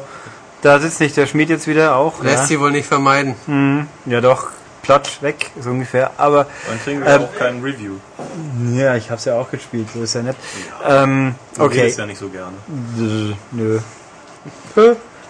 [0.62, 2.22] da sitzt nicht der Schmied jetzt wieder auch.
[2.24, 3.36] lässt Ja, sie wohl nicht vermeiden.
[3.46, 4.48] Hm, ja doch,
[4.84, 6.12] platsch weg, so ungefähr.
[6.18, 7.94] Aber Dann kriegen wir Ähm, auch kein Review.
[8.74, 10.36] ja, ich hab's ja auch gespielt, so ist ja nett.
[10.88, 11.82] Ähm, Du okay.
[11.82, 12.56] redest ja nicht so gerne.
[12.96, 13.34] Nö.
[13.52, 13.80] Nö.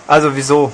[0.07, 0.71] Also wieso?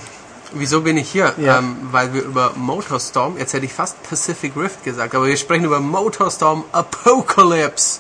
[0.54, 1.34] Wieso bin ich hier?
[1.38, 1.60] Ja.
[1.60, 5.66] Ähm, weil wir über Motorstorm, jetzt hätte ich fast Pacific Rift gesagt, aber wir sprechen
[5.66, 8.00] über Motorstorm Apocalypse.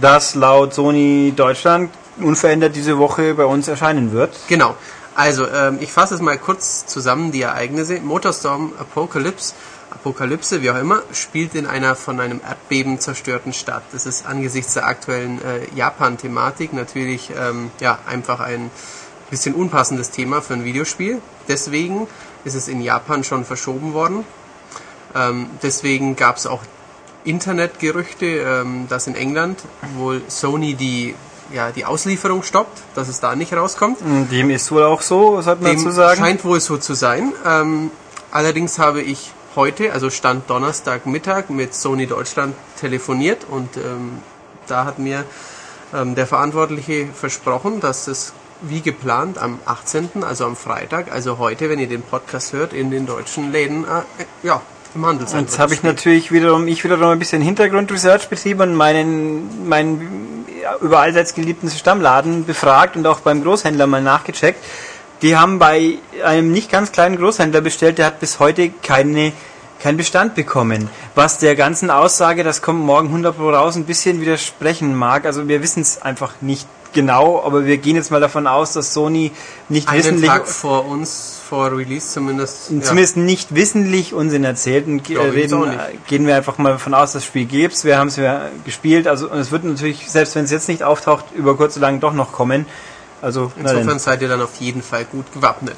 [0.00, 1.90] Das laut Sony Deutschland
[2.20, 4.36] unverändert diese Woche bei uns erscheinen wird.
[4.48, 4.76] Genau.
[5.14, 8.00] Also, ähm, ich fasse es mal kurz zusammen, die Ereignisse.
[8.00, 9.54] Motorstorm Apocalypse,
[9.90, 13.82] Apokalypse, wie auch immer, spielt in einer von einem Erdbeben zerstörten Stadt.
[13.92, 18.70] Das ist angesichts der aktuellen äh, Japan-Thematik natürlich ähm, ja, einfach ein
[19.30, 21.20] bisschen unpassendes Thema für ein Videospiel.
[21.46, 22.06] Deswegen
[22.44, 24.24] ist es in Japan schon verschoben worden.
[25.14, 26.62] Ähm, deswegen gab es auch
[27.24, 29.60] Internetgerüchte, ähm, dass in England
[29.96, 31.14] wohl Sony die,
[31.52, 33.98] ja, die Auslieferung stoppt, dass es da nicht rauskommt.
[34.30, 36.18] Dem ist wohl auch so, sollte man Dem dazu sagen.
[36.18, 37.32] scheint wohl so zu sein.
[37.46, 37.90] Ähm,
[38.30, 44.18] allerdings habe ich heute, also Stand Donnerstagmittag, mit Sony Deutschland telefoniert und ähm,
[44.66, 45.24] da hat mir
[45.94, 48.32] ähm, der Verantwortliche versprochen, dass es
[48.62, 52.90] wie geplant am 18., also am Freitag, also heute, wenn ihr den Podcast hört, in
[52.90, 54.02] den deutschen Läden, äh,
[54.42, 54.62] ja,
[54.94, 58.74] im Handel sein Jetzt habe ich natürlich wiederum, ich wiederum ein bisschen Hintergrundresearch betrieben und
[58.74, 64.62] meinen, meinen ja, über allseits geliebten Stammladen befragt und auch beim Großhändler mal nachgecheckt.
[65.22, 69.32] Die haben bei einem nicht ganz kleinen Großhändler bestellt, der hat bis heute keine,
[69.82, 70.88] keinen Bestand bekommen.
[71.14, 75.26] Was der ganzen Aussage, das kommt morgen 100 Pro raus, ein bisschen widersprechen mag.
[75.26, 78.92] Also wir wissen es einfach nicht genau, aber wir gehen jetzt mal davon aus, dass
[78.92, 79.32] Sony
[79.68, 82.70] nicht einen wissentlich Tag vor uns, vor Release zumindest.
[82.70, 82.80] ja.
[82.80, 85.76] zumindest nicht wissentlich Unsinn erzählt und reden, äh,
[86.06, 87.84] gehen wir einfach mal davon aus, das Spiel gibt's.
[87.84, 90.82] Wir haben es ja gespielt, also und es wird natürlich, selbst wenn es jetzt nicht
[90.82, 92.66] auftaucht, über kurz oder lang doch noch kommen.
[93.20, 95.76] Also Insofern seid ihr dann auf jeden Fall gut gewappnet.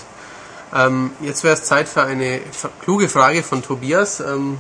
[0.75, 2.41] Ähm, jetzt wäre es Zeit für eine
[2.83, 4.21] kluge Frage von Tobias.
[4.21, 4.59] Ähm,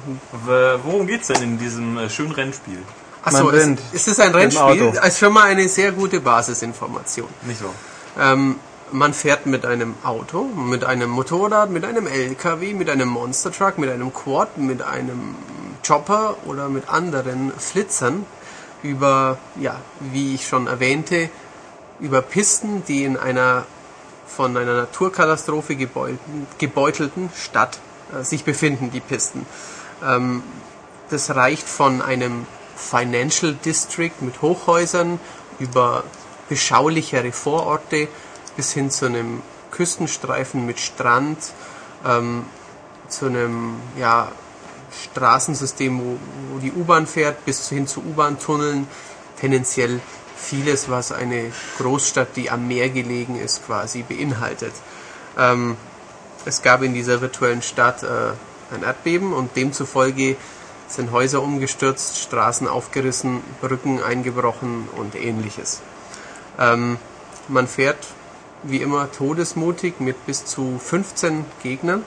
[0.84, 2.78] Worum geht's denn in diesem äh, schönen Rennspiel?
[3.24, 4.62] achso, es, es ist ein Rennspiel.
[4.62, 4.98] Auto.
[4.98, 7.28] Als schon mal eine sehr gute Basisinformation.
[7.42, 7.74] Nicht so.
[8.20, 8.56] Ähm,
[8.92, 13.78] man fährt mit einem Auto, mit einem Motorrad, mit einem LKW, mit einem Monster Truck,
[13.78, 15.34] mit einem Quad, mit einem
[15.86, 18.24] Chopper oder mit anderen Flitzern
[18.82, 21.28] über, ja, wie ich schon erwähnte,
[21.98, 23.64] über Pisten, die in einer
[24.34, 27.78] von einer Naturkatastrophe gebeuten- gebeutelten Stadt
[28.12, 29.46] äh, sich befinden, die Pisten.
[30.04, 30.42] Ähm,
[31.10, 32.46] das reicht von einem
[32.76, 35.20] Financial District mit Hochhäusern
[35.58, 36.04] über
[36.48, 38.08] beschaulichere Vororte
[38.56, 41.38] bis hin zu einem Küstenstreifen mit Strand,
[42.06, 42.44] ähm,
[43.08, 44.30] zu einem ja,
[45.12, 46.18] Straßensystem, wo,
[46.52, 48.86] wo die U-Bahn fährt, bis hin zu U-Bahn-Tunneln.
[49.40, 50.00] Tendenziell
[50.44, 54.72] vieles, was eine Großstadt, die am Meer gelegen ist, quasi beinhaltet.
[55.38, 55.76] Ähm,
[56.44, 58.06] es gab in dieser virtuellen Stadt äh,
[58.74, 60.36] ein Erdbeben und demzufolge
[60.86, 65.80] sind Häuser umgestürzt, Straßen aufgerissen, Brücken eingebrochen und ähnliches.
[66.58, 66.98] Ähm,
[67.48, 68.06] man fährt
[68.62, 72.04] wie immer todesmutig mit bis zu 15 Gegnern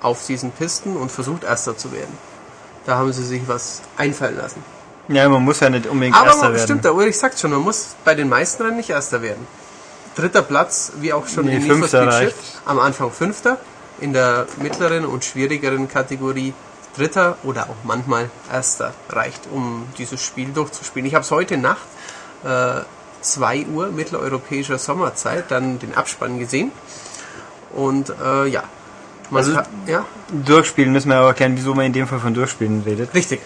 [0.00, 2.16] auf diesen Pisten und versucht Erster zu werden.
[2.84, 4.75] Da haben sie sich was einfallen lassen.
[5.08, 6.64] Ja, man muss ja nicht unbedingt Aber Erster man, werden.
[6.64, 9.46] stimmt, der Ulrich sagt schon, man muss bei den meisten Rennen nicht Erster werden.
[10.16, 12.34] Dritter Platz, wie auch schon Nee, in Fünfter reicht.
[12.64, 13.58] Am Anfang Fünfter,
[14.00, 16.54] in der mittleren und schwierigeren Kategorie
[16.96, 21.06] Dritter oder auch manchmal Erster reicht, um dieses Spiel durchzuspielen.
[21.06, 21.86] Ich habe es heute Nacht,
[22.44, 22.80] äh,
[23.20, 26.72] 2 Uhr mitteleuropäischer Sommerzeit, dann den Abspann gesehen
[27.74, 28.62] und äh, ja,
[29.30, 30.04] man Also- kann, ja,
[30.44, 33.12] Durchspielen müssen wir aber erklären, wieso man in dem Fall von Durchspielen redet.
[33.14, 33.40] Richtig.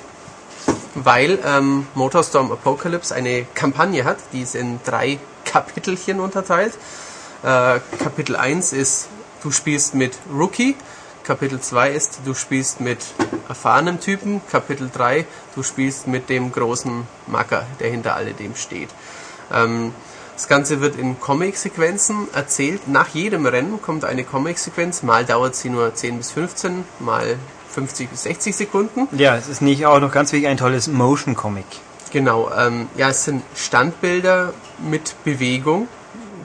[0.94, 6.74] Weil ähm, Motorstorm Apocalypse eine Kampagne hat, die ist in drei Kapitelchen unterteilt.
[7.42, 9.08] Äh, Kapitel 1 ist,
[9.42, 10.76] du spielst mit Rookie.
[11.22, 12.98] Kapitel 2 ist, du spielst mit
[13.48, 14.40] erfahrenem Typen.
[14.50, 18.88] Kapitel 3, du spielst mit dem großen Macker, der hinter alledem steht.
[19.52, 19.94] Ähm,
[20.34, 22.88] das Ganze wird in Comic-Sequenzen erzählt.
[22.88, 25.02] Nach jedem Rennen kommt eine Comic-Sequenz.
[25.02, 27.36] Mal dauert sie nur 10 bis 15, mal
[27.74, 29.09] 50 bis 60 Sekunden.
[29.16, 31.66] Ja, es ist nicht auch noch ganz wichtig ein tolles Motion Comic.
[32.12, 35.86] Genau, ähm, ja, es sind Standbilder mit Bewegung.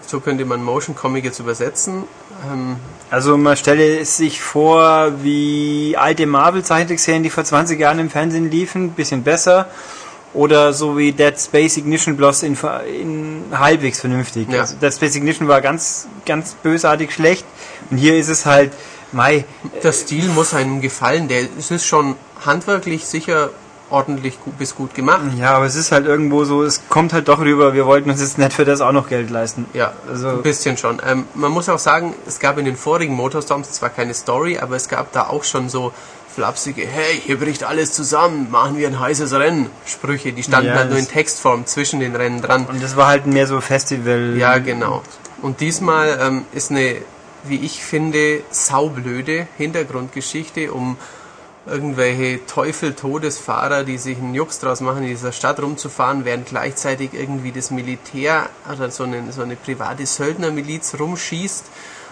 [0.05, 2.03] So könnte man Motion Comic jetzt übersetzen.
[2.51, 2.75] Ähm,
[3.09, 8.51] Also man stelle es sich vor, wie alte Marvel-Zeichentrickserien, die vor 20 Jahren im Fernsehen
[8.51, 9.67] liefen, bisschen besser.
[10.35, 12.57] Oder so wie Dead Space Ignition bloß in,
[13.01, 14.49] in halbwegs vernünftig.
[14.51, 14.61] Ja.
[14.61, 17.45] Also Dead Space Ignition war ganz, ganz bösartig schlecht.
[17.89, 18.73] Und hier ist es halt,
[19.15, 19.45] Mai,
[19.81, 21.27] der Stil muss einem gefallen.
[21.27, 22.15] Der, es ist schon
[22.45, 23.49] handwerklich sicher
[23.89, 25.21] ordentlich gut, bis gut gemacht.
[25.37, 28.19] ja, aber es ist halt irgendwo so, es kommt halt doch rüber, wir wollten uns
[28.19, 29.67] jetzt nicht für das auch noch Geld leisten.
[29.73, 30.99] Ja, Also- ein bisschen schon.
[31.07, 34.75] Ähm, man muss auch sagen, es gab in den vorigen Motorstorms zwar keine Story, aber
[34.75, 35.93] es gab da auch schon so
[36.33, 39.69] flapsige, hey, hier bricht alles zusammen, machen wir ein heißes Rennen.
[39.85, 42.65] Sprüche, die standen Ja, halt nur in Textform zwischen den Rennen dran.
[42.65, 44.33] Und das war halt mehr so Festival.
[44.35, 45.03] Ja, genau.
[45.43, 46.95] Und diesmal ähm, ist eine,
[47.47, 50.97] wie ich finde, saublöde Hintergrundgeschichte um
[51.67, 57.51] irgendwelche Teufel-Todesfahrer, die sich einen Jux draus machen, in dieser Stadt rumzufahren, während gleichzeitig irgendwie
[57.51, 61.65] das Militär oder so eine, so eine private Söldnermiliz rumschießt.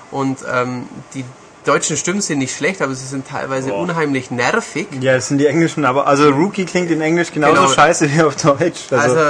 [0.10, 1.23] Und ähm, die
[1.65, 4.88] deutschen Stimmen sind nicht schlecht, aber sie sind teilweise unheimlich nervig.
[5.01, 7.68] Ja, das sind die englischen, aber also Rookie klingt in Englisch genauso Genau.
[7.73, 8.91] scheiße wie auf Deutsch.
[8.91, 9.22] Also, Also,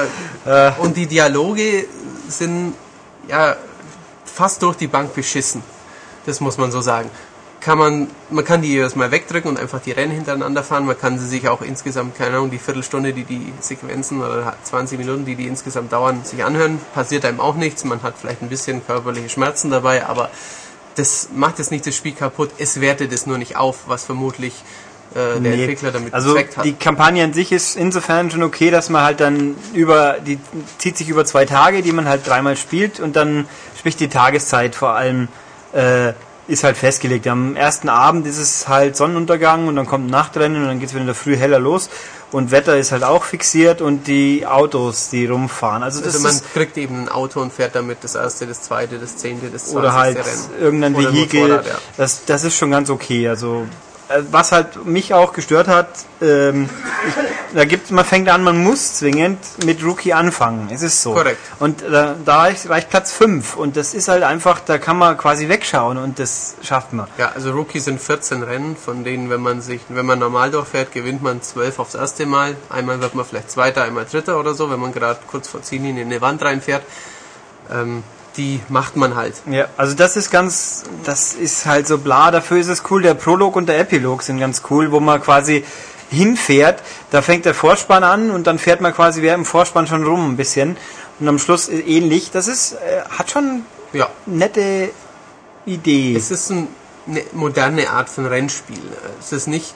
[0.45, 1.85] äh, und die Dialoge
[2.27, 2.75] sind
[3.27, 3.55] ja
[4.25, 5.61] fast durch die Bank beschissen.
[6.25, 7.09] Das muss man so sagen.
[7.59, 10.85] Kann man, man kann die jedes Mal wegdrücken und einfach die Rennen hintereinander fahren.
[10.85, 14.99] Man kann sie sich auch insgesamt, keine Ahnung, die Viertelstunde, die die Sequenzen oder 20
[14.99, 16.79] Minuten, die die insgesamt dauern, sich anhören.
[16.93, 17.85] Passiert einem auch nichts.
[17.85, 20.29] Man hat vielleicht ein bisschen körperliche Schmerzen dabei, aber
[20.95, 22.51] das macht jetzt nicht das Spiel kaputt.
[22.57, 24.53] Es wertet es nur nicht auf, was vermutlich
[25.15, 25.61] äh, der nee.
[25.61, 29.55] Entwickler damit also die Kampagne an sich ist insofern schon okay, dass man halt dann
[29.73, 30.39] über, die
[30.79, 33.47] zieht sich über zwei Tage, die man halt dreimal spielt und dann
[33.77, 35.27] sprich die Tageszeit vor allem
[35.73, 36.13] äh,
[36.47, 37.27] ist halt festgelegt.
[37.27, 40.93] Am ersten Abend ist es halt Sonnenuntergang und dann kommt Nachtrennen und dann geht es
[40.93, 41.89] wieder in der Früh heller los
[42.33, 45.83] und Wetter ist halt auch fixiert und die Autos, die rumfahren.
[45.83, 48.97] Also das Also man kriegt eben ein Auto und fährt damit das erste, das zweite,
[48.97, 50.49] das zehnte, das zwanzigste oder halt Rennen.
[50.59, 51.49] irgendein Vehikel.
[51.49, 51.61] Ja.
[51.95, 53.29] Das, das ist schon ganz okay.
[53.29, 53.65] Also
[54.31, 55.87] was halt mich auch gestört hat,
[56.21, 56.69] ähm,
[57.07, 57.13] ich,
[57.55, 60.69] da gibt man fängt an, man muss zwingend mit Rookie anfangen.
[60.71, 61.13] Es ist so.
[61.13, 61.39] Korrekt.
[61.59, 65.17] Und äh, da reicht, reicht Platz 5 und das ist halt einfach, da kann man
[65.17, 67.07] quasi wegschauen und das schafft man.
[67.17, 70.91] Ja, also Rookie sind 14 Rennen, von denen, wenn man sich, wenn man normal durchfährt,
[70.91, 72.55] gewinnt man 12 aufs erste Mal.
[72.69, 76.03] Einmal wird man vielleicht Zweiter, einmal Dritter oder so, wenn man gerade kurz vor Ziellinie
[76.03, 76.83] in eine Wand reinfährt.
[77.71, 78.03] Ähm,
[78.37, 79.35] die macht man halt.
[79.49, 83.01] Ja, also das ist ganz, das ist halt so bla, dafür ist es cool.
[83.01, 85.63] Der Prolog und der Epilog sind ganz cool, wo man quasi
[86.09, 86.81] hinfährt,
[87.11, 90.31] da fängt der Vorspann an und dann fährt man quasi wer im Vorspann schon rum
[90.31, 90.77] ein bisschen
[91.19, 92.31] und am Schluss ähnlich.
[92.31, 94.09] Das ist, äh, hat schon Ja.
[94.25, 94.89] nette
[95.65, 96.15] Idee.
[96.15, 96.67] Es ist ein,
[97.07, 98.81] eine moderne Art von Rennspiel.
[99.19, 99.73] Es ist nicht,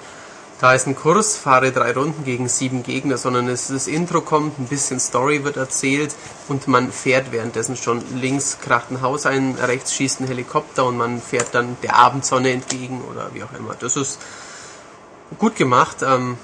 [0.59, 4.57] da ist ein Kurs, fahre drei Runden gegen sieben Gegner, sondern es, das Intro kommt,
[4.57, 6.15] ein bisschen Story wird erzählt
[6.47, 8.03] und man fährt währenddessen schon.
[8.15, 12.51] Links kracht ein Haus ein, rechts schießt ein Helikopter und man fährt dann der Abendsonne
[12.51, 13.75] entgegen oder wie auch immer.
[13.79, 14.19] Das ist
[15.37, 15.97] gut gemacht.
[16.01, 16.37] Ähm,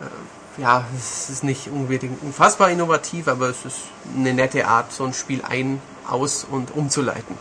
[0.00, 3.78] äh, ja, es ist nicht unbedingt unfassbar innovativ, aber es ist
[4.16, 7.36] eine nette Art, so ein Spiel ein, aus und umzuleiten.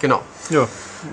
[0.00, 0.22] Genau.
[0.48, 0.66] Ja.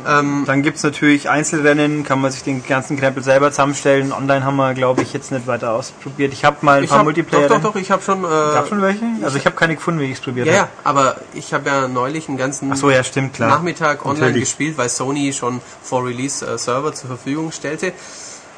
[0.07, 4.11] Ähm, Dann gibt's natürlich Einzelrennen, kann man sich den ganzen Krempel selber zusammenstellen.
[4.11, 6.33] Online haben wir, glaube ich, jetzt nicht weiter ausprobiert.
[6.33, 7.47] Ich habe mal ein ich paar hab, Multiplayer.
[7.47, 8.23] Doch, doch, doch, ich habe schon.
[8.23, 9.05] Äh, Gab schon welche?
[9.21, 10.69] Also ich habe keine gefunden, wie ich es probiert ja, ja, habe.
[10.83, 13.39] aber ich habe ja neulich einen ganzen so, ja, stimmt.
[13.39, 14.49] Nachmittag online Natürlich.
[14.49, 17.93] gespielt, weil Sony schon vor Release äh, Server zur Verfügung stellte.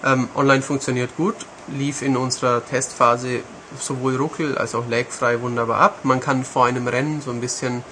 [0.04, 1.36] Ähm, online funktioniert gut,
[1.68, 3.40] lief in unserer Testphase
[3.80, 6.00] sowohl ruckel als auch lagfrei wunderbar ab.
[6.04, 7.84] Man kann vor einem Rennen so ein bisschen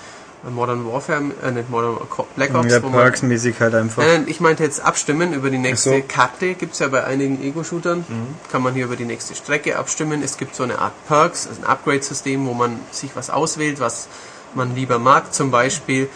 [0.49, 1.98] Modern Warfare, äh, nicht Modern
[2.36, 4.03] Black Ops, Ja, Perks-mäßig halt einfach.
[4.03, 6.02] Nein, nein, ich meinte jetzt abstimmen über die nächste so.
[6.07, 6.53] Karte.
[6.56, 7.99] Gibt's ja bei einigen Ego-Shootern.
[8.07, 8.36] Mhm.
[8.52, 10.22] Kann man hier über die nächste Strecke abstimmen.
[10.24, 14.07] Es gibt so eine Art Perks, also ein Upgrade-System, wo man sich was auswählt, was
[14.53, 15.34] man lieber mag.
[15.34, 16.10] Zum Beispiel,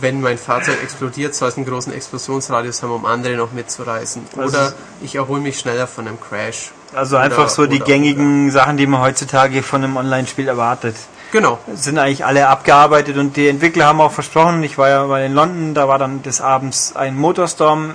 [0.00, 4.22] wenn mein Fahrzeug explodiert, soll es einen großen Explosionsradius haben, um andere noch mitzureißen.
[4.36, 6.72] Also Oder ich erhole mich schneller von einem Crash.
[6.94, 10.96] Also einfach Oder- so die oder- gängigen Sachen, die man heutzutage von einem Online-Spiel erwartet.
[11.34, 11.58] Genau.
[11.74, 15.34] Sind eigentlich alle abgearbeitet und die Entwickler haben auch versprochen, ich war ja mal in
[15.34, 17.94] London, da war dann des Abends ein Motorstorm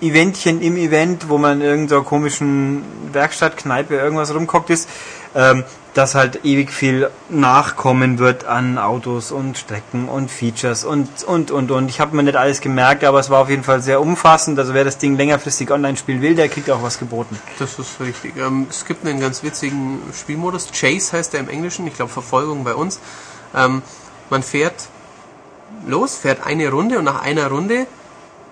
[0.00, 4.88] äh, Eventchen im Event, wo man in irgendeiner komischen Werkstattkneipe irgendwas rumguckt ist,
[5.34, 5.64] ähm,
[5.94, 11.70] dass halt ewig viel nachkommen wird an Autos und Strecken und Features und und und
[11.70, 11.90] und.
[11.90, 14.58] Ich habe mir nicht alles gemerkt, aber es war auf jeden Fall sehr umfassend.
[14.58, 17.38] Also wer das Ding längerfristig online spielen will, der kriegt auch was geboten.
[17.58, 18.36] Das ist richtig.
[18.36, 20.70] Ähm, es gibt einen ganz witzigen Spielmodus.
[20.72, 21.86] Chase heißt der im Englischen.
[21.86, 22.98] Ich glaube Verfolgung bei uns.
[23.54, 23.82] Ähm,
[24.30, 24.88] man fährt
[25.86, 27.86] los, fährt eine Runde und nach einer Runde,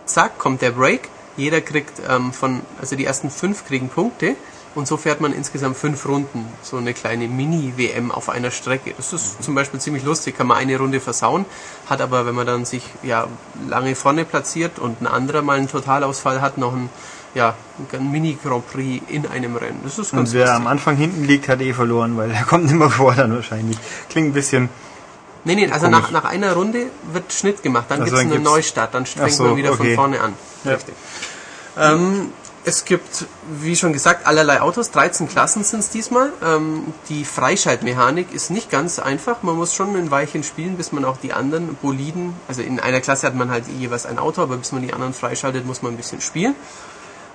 [0.04, 1.08] zack, kommt der Break.
[1.36, 4.36] Jeder kriegt ähm, von, also die ersten fünf kriegen Punkte.
[4.80, 6.46] Und so fährt man insgesamt fünf Runden.
[6.62, 8.94] So eine kleine Mini-WM auf einer Strecke.
[8.96, 10.38] Das ist zum Beispiel ziemlich lustig.
[10.38, 11.44] Kann man eine Runde versauen.
[11.86, 13.26] Hat aber, wenn man dann sich ja
[13.68, 16.88] lange vorne platziert und ein anderer mal einen Totalausfall hat, noch ein
[17.34, 17.54] ja,
[17.92, 19.80] ein Mini-Grand Prix in einem Rennen.
[19.84, 20.56] Das ist ganz Und wer lustig.
[20.56, 23.76] am Anfang hinten liegt, hat eh verloren, weil er kommt immer vor dann wahrscheinlich.
[24.08, 24.70] Klingt ein bisschen.
[25.44, 28.42] Nee, nee, also nach, nach einer Runde wird Schnitt gemacht, dann Ach gibt es einen
[28.42, 29.94] Neustart, dann fängt so, man wieder okay.
[29.94, 30.32] von vorne an.
[30.64, 30.72] Ja.
[30.72, 30.94] Richtig.
[31.78, 32.32] Ähm,
[32.64, 36.32] es gibt, wie schon gesagt, allerlei Autos, 13 Klassen sind es diesmal.
[36.44, 41.04] Ähm, die Freischaltmechanik ist nicht ganz einfach, man muss schon ein Weilchen spielen, bis man
[41.04, 44.58] auch die anderen Boliden, also in einer Klasse hat man halt jeweils ein Auto, aber
[44.58, 46.54] bis man die anderen freischaltet, muss man ein bisschen spielen.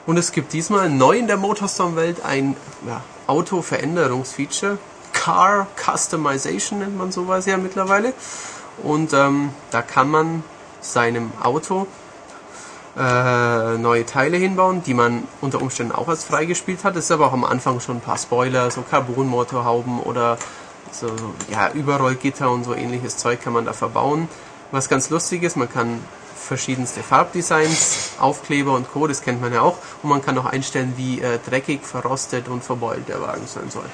[0.06, 2.56] Und es gibt diesmal neu in der Motorstorm-Welt ein
[2.88, 4.78] ja, Auto-Veränderungsfeature.
[5.14, 8.14] Car Customization nennt man sowas ja mittlerweile.
[8.84, 10.44] Und ähm, da kann man
[10.82, 11.88] seinem Auto
[12.98, 16.96] äh, neue Teile hinbauen, die man unter Umständen auch als freigespielt hat.
[16.96, 20.38] Es ist aber auch am Anfang schon ein paar Spoiler, so Carbon-Motorhauben oder
[20.92, 24.30] so, so ja, Überrollgitter und so ähnliches Zeug kann man da verbauen.
[24.72, 26.00] Was ganz lustig ist, man kann
[26.36, 29.78] verschiedenste Farbdesigns, Aufkleber und Co., das kennt man ja auch.
[30.04, 33.86] Und man kann auch einstellen, wie äh, dreckig, verrostet und verbeult der Wagen sein soll.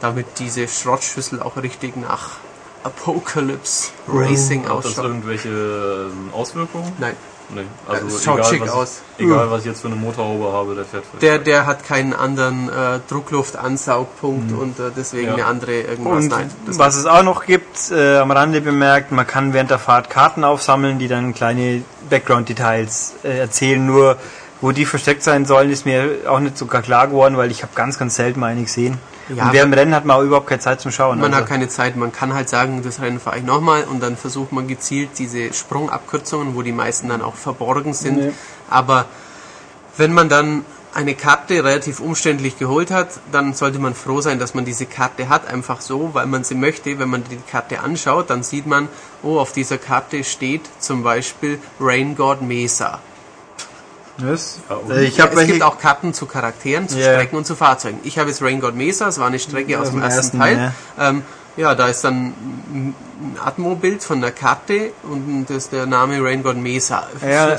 [0.00, 2.36] Damit diese Schrottschüssel auch richtig nach
[2.84, 5.04] Apocalypse Racing Hat das ausschaut.
[5.06, 6.92] irgendwelche ähm, Auswirkungen?
[6.98, 7.16] Nein,
[7.50, 7.62] Nee.
[8.06, 9.00] es schaut schick was, aus.
[9.16, 12.12] Egal, was ich jetzt für eine Motorhaube habe, der fährt völlig Der, der hat keinen
[12.12, 15.34] anderen äh, Druckluftansaugpunkt und äh, deswegen Ja.
[15.34, 16.24] eine andere irgendwas.
[16.24, 19.70] Und Nein, das was es auch noch gibt, äh, am Rande bemerkt, man kann während
[19.70, 23.84] der Fahrt Karten aufsammeln, die dann kleine Background-Details äh, erzählen.
[23.84, 24.16] Nur
[24.60, 27.62] wo die versteckt sein sollen, ist mir auch nicht so gar klar geworden, weil ich
[27.62, 28.98] habe ganz, ganz selten mal eine gesehen.
[29.34, 31.18] Ja, und während dem Rennen hat man auch überhaupt keine Zeit zum Schauen.
[31.18, 31.42] man also.
[31.42, 34.52] hat keine Zeit, man kann halt sagen, das Rennen fahre ich nochmal und dann versucht
[34.52, 38.18] man gezielt diese Sprungabkürzungen, wo die meisten dann auch verborgen sind.
[38.18, 38.32] Nee.
[38.70, 39.06] Aber
[39.96, 40.64] wenn man dann
[40.94, 45.28] eine Karte relativ umständlich geholt hat, dann sollte man froh sein, dass man diese Karte
[45.28, 46.98] hat, einfach so, weil man sie möchte.
[46.98, 48.88] Wenn man die Karte anschaut, dann sieht man,
[49.22, 53.00] oh, auf dieser Karte steht zum Beispiel Rain God Mesa.
[54.18, 54.58] Was?
[54.68, 55.52] Ja, und- Äh, ich Ja, habe es welche.
[55.52, 57.14] gibt auch Karten zu Charakteren, zu Ja.
[57.14, 58.00] Strecken und zu Fahrzeugen.
[58.02, 60.38] Ich habe jetzt Rain God Mesa, es war eine Strecke aus Aus dem ersten, ersten,
[60.40, 60.72] Teil.
[60.98, 61.22] Ähm,
[61.56, 62.94] ja, da ist dann ein
[63.44, 67.06] Atmo-Bild von der Karte und das ist der Name Rain God Mesa.
[67.28, 67.56] Ja,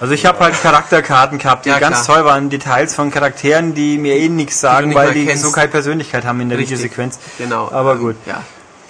[0.00, 2.16] also ich habe halt Charakterkarten gehabt, die Ja, ganz klar.
[2.18, 5.42] toll waren, Details von Charakteren, die mir eh nichts sagen, nicht weil die kennst.
[5.44, 6.78] so keine Persönlichkeit haben in der Richtig.
[6.78, 7.18] Videosequenz.
[7.38, 7.70] Genau.
[7.70, 8.16] Aber ähm, gut.
[8.26, 8.42] Ja.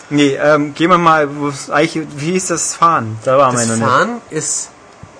[0.09, 1.29] Nee, ähm, gehen wir mal,
[1.71, 3.19] eigentlich, wie ist das Fahren?
[3.25, 3.85] Da waren wir Das noch nicht.
[3.87, 4.71] Fahren ist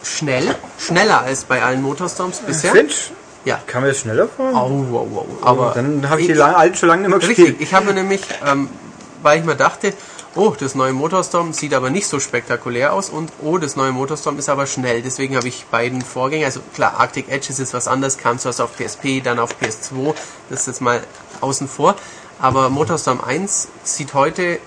[0.03, 2.73] schnell, schneller als bei allen Motorstorms bisher.
[2.73, 3.11] Finch,
[3.45, 3.59] Ja.
[3.67, 4.55] kann man das schneller fahren?
[4.55, 4.67] Au,
[4.97, 5.27] au, au.
[5.43, 7.61] Aber Dann habe ich die alten schon lange nicht mehr Richtig, gespielt.
[7.61, 8.69] ich habe nämlich, ähm,
[9.23, 9.93] weil ich mir dachte,
[10.37, 14.39] oh, das neue Motorstorm sieht aber nicht so spektakulär aus und oh, das neue Motorstorm
[14.39, 15.03] ist aber schnell.
[15.03, 18.61] Deswegen habe ich beiden Vorgänger, also klar, Arctic Edge ist jetzt was anderes, kam zuerst
[18.61, 20.15] auf PSP, dann auf PS2,
[20.49, 21.01] das ist jetzt mal
[21.41, 21.97] außen vor.
[22.41, 24.61] Aber Motorstorm 1 sieht heute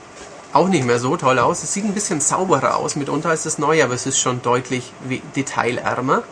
[0.54, 1.64] auch nicht mehr so toll aus.
[1.64, 4.94] Es sieht ein bisschen sauberer aus, mitunter ist es neu, aber es ist schon deutlich
[5.36, 6.24] detailärmer.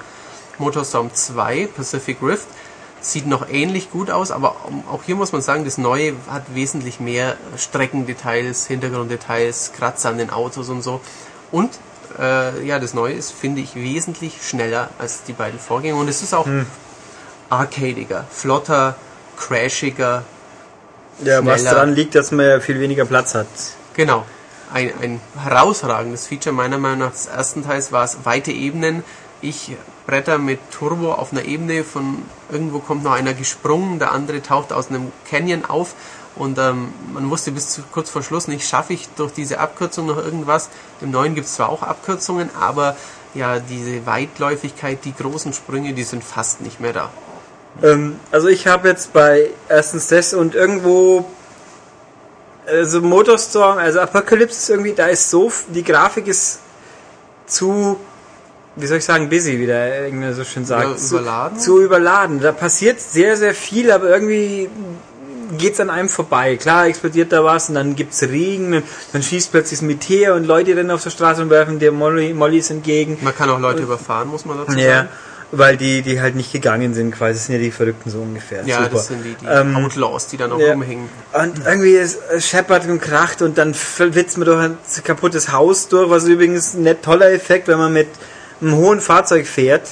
[0.57, 2.47] Motorstorm 2, Pacific Rift,
[3.01, 4.55] sieht noch ähnlich gut aus, aber
[4.91, 10.29] auch hier muss man sagen, das Neue hat wesentlich mehr Streckendetails, Hintergrunddetails, Kratzer an den
[10.29, 11.01] Autos und so.
[11.51, 11.71] Und
[12.19, 15.97] äh, ja, das Neue ist, finde ich, wesentlich schneller als die beiden Vorgänger.
[15.97, 16.47] Und es ist auch
[17.49, 18.95] arcadiger, flotter,
[19.35, 20.23] crashiger.
[21.23, 23.47] Ja, was daran liegt, dass man ja viel weniger Platz hat.
[23.95, 24.25] Genau.
[24.73, 29.03] Ein, ein herausragendes Feature meiner Meinung nach des ersten Teils war es weite Ebenen.
[29.41, 34.41] Ich bretter mit Turbo auf einer Ebene, von irgendwo kommt noch einer gesprungen, der andere
[34.41, 35.95] taucht aus einem Canyon auf
[36.35, 40.05] und ähm, man wusste bis zu kurz vor Schluss nicht, schaffe ich durch diese Abkürzung
[40.05, 40.69] noch irgendwas.
[41.01, 42.95] Im neuen gibt es zwar auch Abkürzungen, aber
[43.33, 47.09] ja, diese Weitläufigkeit, die großen Sprünge, die sind fast nicht mehr da.
[47.83, 51.25] Ähm, also ich habe jetzt bei erstens das und irgendwo
[52.71, 56.59] also Motorstorm, also Apocalypse irgendwie, da ist so, die Grafik ist
[57.45, 57.99] zu,
[58.75, 60.85] wie soll ich sagen, busy, wie der Engländer so schön sagt.
[60.85, 61.59] Über- zu, überladen?
[61.59, 62.39] Zu überladen.
[62.39, 64.69] Da passiert sehr, sehr viel, aber irgendwie
[65.57, 66.55] geht's an einem vorbei.
[66.55, 70.45] Klar explodiert da was und dann gibt's Regen, und dann schießt plötzlich das Meteor und
[70.45, 73.17] Leute rennen auf der Straße und werfen dir Molly, Mollys entgegen.
[73.21, 75.09] Man kann auch Leute überfahren, muss man dazu Ja, sagen.
[75.51, 77.33] Weil die, die halt nicht gegangen sind, quasi.
[77.33, 78.63] Das sind ja die Verrückten so ungefähr.
[78.65, 78.89] Ja, Super.
[78.91, 80.71] das sind die, die Ähm, Outlaws, die dann auch ja.
[80.73, 81.09] rumhängen.
[81.33, 85.87] Und irgendwie es es scheppert und kracht und dann flitzt man durch ein kaputtes Haus
[85.89, 88.07] durch, was übrigens ein nicht toller Effekt, wenn man mit
[88.61, 89.87] einem hohen Fahrzeug fährt,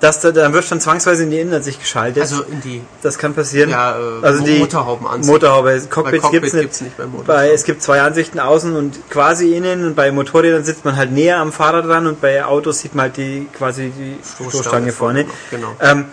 [0.00, 2.22] dass da, dann wird dann zwangsweise in die Innenansicht geschaltet.
[2.22, 3.70] Also in die das kann passieren.
[3.70, 5.30] Ja, äh, also die Motorhaubenansicht.
[5.30, 5.80] Motorhaube.
[5.88, 6.62] Cockpits Cockpit gibt's nicht.
[6.62, 7.24] gibt's nicht Motorhaube.
[7.24, 11.12] bei, es gibt zwei Ansichten außen und quasi innen und bei Motorrädern sitzt man halt
[11.12, 15.26] näher am Fahrer dran und bei Autos sieht man halt die quasi die Stoßstange, vorne.
[15.50, 15.76] Genau.
[15.80, 16.06] Ähm,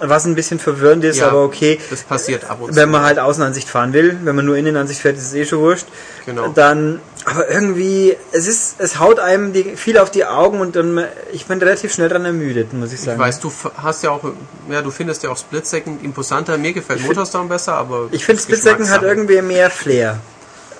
[0.00, 1.78] was ein bisschen verwirrend ist, Ja, aber okay.
[1.90, 2.76] Das passiert ab und zu.
[2.76, 5.60] Wenn man halt Außenansicht fahren will, wenn man nur Innenansicht fährt, ist es eh schon
[5.60, 5.86] wurscht.
[6.26, 6.48] Genau.
[6.48, 11.04] Dann, aber irgendwie, es ist, es haut einem die, viel auf die Augen und dann,
[11.32, 13.18] ich bin relativ schnell dran ermüdet, muss ich ich sagen.
[13.18, 14.22] weiß, du hast ja auch,
[14.70, 16.58] ja, du findest ja auch Split Second imposanter.
[16.58, 18.08] Mir gefällt Motorstorm besser, aber.
[18.10, 20.18] Ich finde Split Second hat irgendwie mehr Flair.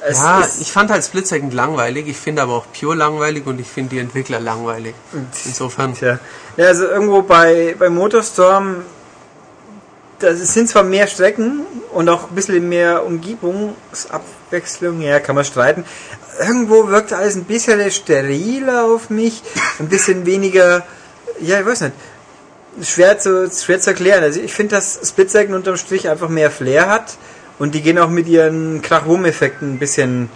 [0.07, 2.07] Es Ja, ist- ich fand halt Split Second langweilig.
[2.09, 4.95] Ich finde aber auch Pure langweilig und ich finde die Entwickler langweilig.
[5.47, 5.95] Insofern.
[5.95, 6.19] Tja.
[6.59, 8.83] Ja, also irgendwo bei, bei Motorstorm,
[10.25, 11.61] das sind zwar mehr Strecken
[11.93, 15.85] und auch ein bisschen mehr Umgebungsabwechslung, ja, kann man streiten.
[16.41, 19.43] Irgendwo wirkt alles ein bisschen steriler auf mich,
[19.79, 20.85] ein bisschen weniger,
[21.41, 21.95] ja, ich weiß nicht,
[22.83, 24.25] schwer zu, schwer zu erklären.
[24.25, 27.17] Also ich finde, dass Split unterm Strich einfach mehr Flair hat
[27.59, 30.29] und die gehen auch mit ihren Krach-Wum-Effekten ein bisschen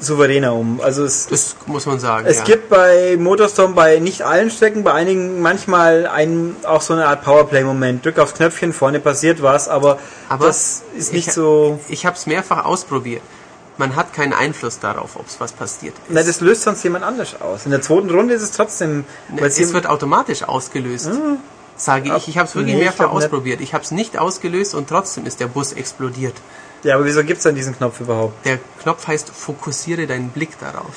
[0.00, 0.80] souveräner um.
[0.80, 2.26] Also es, Das muss man sagen.
[2.26, 2.44] es ja.
[2.44, 7.24] gibt bei Motorstorm bei nicht allen Strecken, bei einigen manchmal ein, auch so eine Art
[7.24, 8.04] Powerplay-Moment.
[8.04, 9.98] Drück aufs Knöpfchen, vorne passiert was, aber,
[10.28, 11.80] Aber das ist nicht ich- so.
[11.88, 13.22] Ich habe es mehrfach ausprobiert.
[13.76, 15.94] Man hat keinen Einfluss darauf, ob es was passiert.
[16.08, 17.64] Na, das löst sonst jemand anders aus.
[17.64, 19.04] In der zweiten Runde ist es trotzdem.
[19.28, 21.10] Ne, es wird automatisch ausgelöst.
[21.76, 22.26] Sage ich.
[22.26, 23.24] Ich habe es wirklich Nee, ich mehrfach nicht.
[23.24, 23.60] ausprobiert.
[23.60, 26.34] Ich habe es nicht ausgelöst und trotzdem ist der Bus explodiert.
[26.84, 28.44] Ja, aber wieso gibt es dann diesen Knopf überhaupt?
[28.46, 30.92] Der Knopf heißt, fokussiere deinen Blick darauf.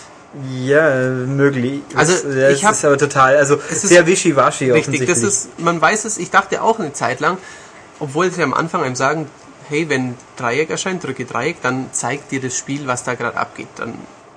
[0.50, 1.82] Ja, möglich.
[1.96, 5.20] Also, das, das ich hab- ist aber total, also Es ist- sehr wischiwaschi Richtig, das
[5.24, 7.38] ist, man weiß es, ich dachte auch eine Zeit lang,
[8.00, 9.28] obwohl sie am Anfang einem sagen,
[9.68, 13.68] hey, wenn Dreieck erscheint, drücke Dreieck, dann zeigt dir das Spiel, was da gerade abgeht.
[13.76, 13.94] Dann,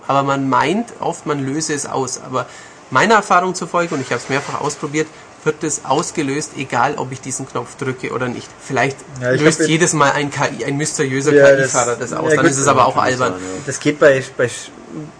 [0.07, 2.21] aber man meint oft, man löse es aus.
[2.25, 2.47] Aber
[2.91, 5.07] meiner Erfahrung zufolge, und ich habe es mehrfach ausprobiert,
[5.45, 8.49] wird es ausgelöst, egal ob ich diesen Knopf drücke oder nicht.
[8.61, 12.31] Vielleicht Ja, löst jedes Mal ein KI, ein mysteriöser Ja, KI-Fahrer das, das- aus.
[12.31, 13.33] ja, dann gut, ist es aber auch albern.
[13.35, 13.43] sein.
[13.67, 14.49] Das geht bei, bei,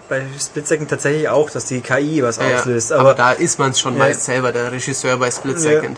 [0.09, 2.91] bei Split Second tatsächlich auch, dass die KI was auslöst.
[2.91, 5.59] aber, Aber, da ist man es schon meist selber, der Regisseur bei Split.
[5.59, 5.97] Second.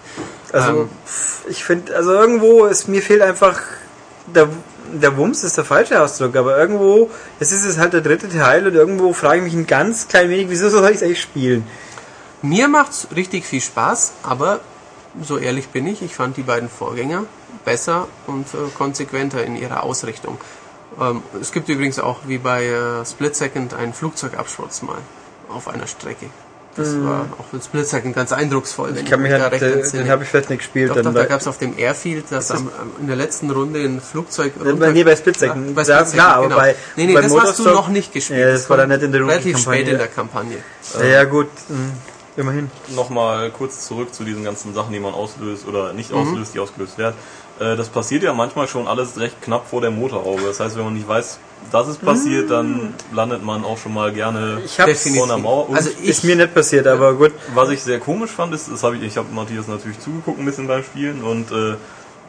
[0.52, 0.90] also ähm,
[1.50, 3.60] ich finde, also irgendwo ist mir fehlt einfach
[4.34, 4.50] der,
[4.94, 7.10] der Wumms ist der falsche Ausdruck, aber irgendwo,
[7.40, 10.30] es ist es halt der dritte Teil und irgendwo frage ich mich ein ganz klein
[10.30, 11.66] wenig, wieso soll ich es eigentlich spielen?
[12.42, 14.60] Mir macht's richtig viel Spaß, aber
[15.22, 17.24] so ehrlich bin ich, ich fand die beiden Vorgänger
[17.66, 20.38] besser und äh, konsequenter in ihrer Ausrichtung.
[21.02, 24.98] Ähm, es gibt übrigens auch wie bei äh, Split Second einen Flugzeugabsturz mal
[25.50, 26.28] auf einer Strecke.
[26.76, 28.96] Das war auch in Split Second ganz eindrucksvoll.
[28.96, 30.92] Ich kann mich da recht den, den habe ich vielleicht nicht gespielt.
[30.92, 32.70] Doch, doch, da gab es auf dem Airfield, dass am,
[33.02, 35.70] in der letzten Runde ein Flugzeug bei- nee, bei Split Second.
[35.70, 36.58] Ja, bei Split klar, aber genau.
[36.60, 38.40] bei- Nee, nee, bei das hast du noch nicht gespielt.
[38.42, 39.80] Ja, das war dann nicht in der Relativ Rookie-Kampagne.
[39.82, 40.58] spät in der Kampagne.
[41.04, 41.76] ja, gut, mh,
[42.38, 42.70] immerhin.
[42.96, 46.18] Nochmal kurz zurück zu diesen ganzen Sachen, die man auslöst oder nicht Mhm.
[46.18, 47.16] auslöst, die ausgelöst werden.
[47.60, 50.44] Äh, Das passiert ja manchmal schon alles recht knapp vor der Motorhaube.
[50.48, 51.40] Das heißt, wenn man nicht weiß,
[51.72, 55.16] dass es passiert, dann landet man auch schon mal gerne Ich Definitiv.
[55.16, 55.70] vor einer Mauer.
[55.70, 57.32] Und Also Ist mir nicht passiert, aber gut.
[57.56, 60.46] was ich sehr komisch fand, ist, das habe ich, ich habe Matthias natürlich zugeguckt ein
[60.46, 61.76] bisschen beim Spielen und äh,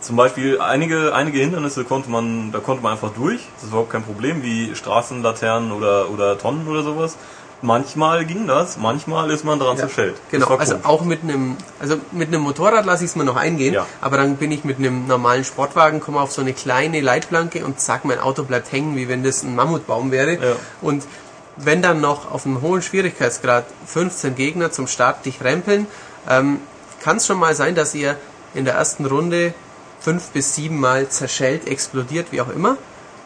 [0.01, 3.41] zum Beispiel einige, einige Hindernisse konnte man, da konnte man einfach durch.
[3.57, 7.17] Das ist überhaupt kein Problem, wie Straßenlaternen oder, oder Tonnen oder sowas.
[7.61, 10.15] Manchmal ging das, manchmal ist man dran Ja, zerschellt.
[10.15, 13.35] Das Genau, also auch mit einem, also mit einem Motorrad lasse ich es mir noch
[13.37, 13.87] eingehen, Ja.
[14.01, 17.81] aber dann bin ich mit einem normalen Sportwagen, komme auf so eine kleine Leitplanke und
[17.81, 20.35] zack, mein Auto bleibt hängen, wie wenn das ein Mammutbaum wäre.
[20.35, 20.57] Ja.
[20.83, 21.03] Und
[21.57, 25.89] wenn dann noch auf einem hohen Schwierigkeitsgrad 15 Gegner zum Start dich rempeln,
[26.29, 26.61] ähm,
[27.03, 28.17] kann es schon mal sein, dass ihr
[28.55, 29.53] in der ersten Runde
[30.01, 32.77] fünf bis sieben Mal zerschellt, explodiert, wie auch immer.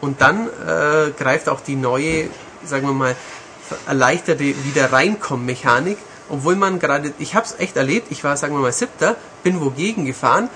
[0.01, 2.25] Und dann äh, greift auch die neue,
[2.65, 3.15] sagen wir mal,
[3.87, 5.97] erleichterte Wiederreinkommen-Mechanik,
[6.29, 9.61] obwohl man gerade, ich habe es echt erlebt, ich war, sagen wir mal, siebter, bin
[9.61, 10.49] wogegen gefahren,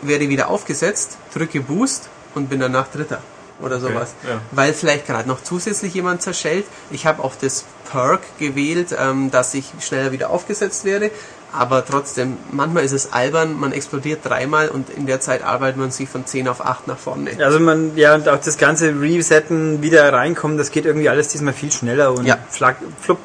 [0.00, 3.20] werde wieder aufgesetzt, drücke Boost und bin danach dritter
[3.60, 4.14] oder sowas.
[4.28, 4.40] ja.
[4.50, 6.66] Weil vielleicht gerade noch zusätzlich jemand zerschellt.
[6.90, 11.10] Ich habe auch das Perk gewählt, ähm, dass ich schneller wieder aufgesetzt werde.
[11.52, 15.90] Aber trotzdem, manchmal ist es albern, man explodiert dreimal und in der Zeit arbeitet man
[15.90, 17.30] sich von 10 auf 8 nach vorne.
[17.44, 21.52] Also man, ja, und auch das ganze Resetten, wieder reinkommen, das geht irgendwie alles diesmal
[21.52, 22.38] viel schneller und Ja.
[22.50, 23.18] flack, flupp.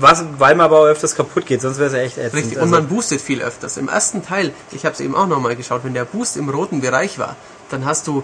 [0.00, 2.34] Was, weil man aber auch öfters kaputt geht, sonst wäre es ja echt ätzend.
[2.34, 3.76] Richtig, Also, und man boostet viel öfters.
[3.76, 6.80] Im ersten Teil, ich habe es eben auch nochmal geschaut, wenn der Boost im roten
[6.80, 7.36] Bereich war,
[7.70, 8.22] dann hast du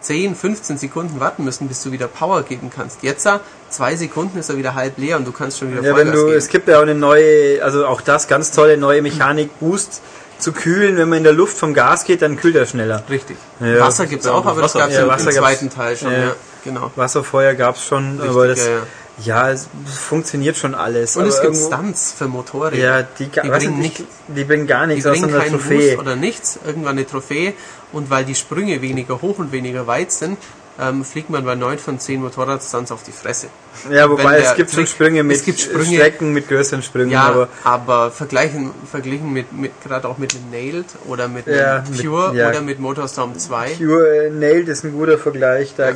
[0.00, 3.02] 10, 15 Sekunden warten müssen, bis du wieder Power geben kannst.
[3.02, 3.28] Jetzt,
[3.68, 6.26] zwei Sekunden ist er wieder halb leer und du kannst schon wieder ja, wenn du,
[6.26, 6.38] geben.
[6.38, 10.00] es gibt ja auch eine neue, also auch das ganz tolle neue Mechanik, Boost
[10.38, 13.02] zu kühlen, wenn man in der Luft vom Gas geht, dann kühlt er schneller.
[13.10, 13.36] Richtig.
[13.60, 13.80] Ja.
[13.80, 16.12] Wasser gibt's auch, aber das Wasser- gab's ja, im, im Wasser zweiten Teil schon.
[16.12, 16.34] ja.
[16.64, 16.90] Genau.
[16.94, 18.78] Wasserfeuer gab's schon, Richtig, aber das, ja, ja.
[19.24, 21.16] Ja, es funktioniert schon alles.
[21.16, 22.76] Und es gibt Stunts für Motorräder.
[22.76, 25.88] Ja, die, die bringen nicht, die bringen gar die nichts außer bringen einer keinen Trophäe.
[25.94, 27.54] Boost oder nichts, irgendwann eine Trophäe.
[27.92, 30.38] Und weil die Sprünge weniger hoch und weniger weit sind,
[30.80, 33.48] ähm, fliegt man bei 9 von 10 Motorradstunts auf die Fresse.
[33.90, 37.10] Ja, wobei es gibt schon Trick- Sprünge mit es gibt Sprünge- Strecken mit größeren Sprüngen,
[37.10, 41.84] Ja, aber aber, vergleichen, verglichen mit, mit gerade auch mit dem Nailed oder mit Ja,
[41.90, 42.48] mit- Pure ja.
[42.48, 43.70] oder mit Motorstorm 2.
[43.78, 45.74] Pure äh, Nailed ist ein guter Vergleich.
[45.76, 45.90] Da,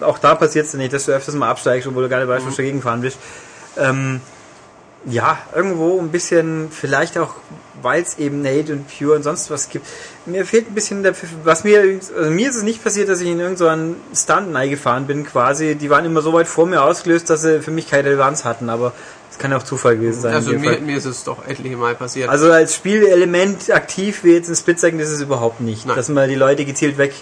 [0.00, 2.44] Auch da passiert es nicht, dass du öfters mal absteigst, obwohl du gar nicht weißt,
[2.46, 2.50] Mhm.
[2.50, 3.18] du dagegen fahren willst.
[3.78, 4.20] Ähm,
[5.06, 7.34] ja, irgendwo ein bisschen, vielleicht auch,
[7.82, 9.86] weil es eben Nailed und Pure und sonst was gibt.
[10.26, 11.30] Mir fehlt ein bisschen der Pfiff.
[11.44, 15.24] Was mir, also mir ist es nicht passiert, dass ich in irgendeinen Stunt gefahren bin
[15.24, 15.76] quasi.
[15.76, 18.68] Die waren immer so weit vor mir ausgelöst, dass sie für mich keine Relevanz hatten,
[18.68, 18.92] aber
[19.30, 20.34] es kann ja auch Zufall gewesen sein.
[20.34, 22.28] Also mir, mir ist es doch etliche Mal passiert.
[22.28, 25.86] Also als Spielelement aktiv wie jetzt in Splitsecond ist es überhaupt nicht.
[25.86, 25.96] Nein.
[25.96, 27.14] Dass man die Leute gezielt weg,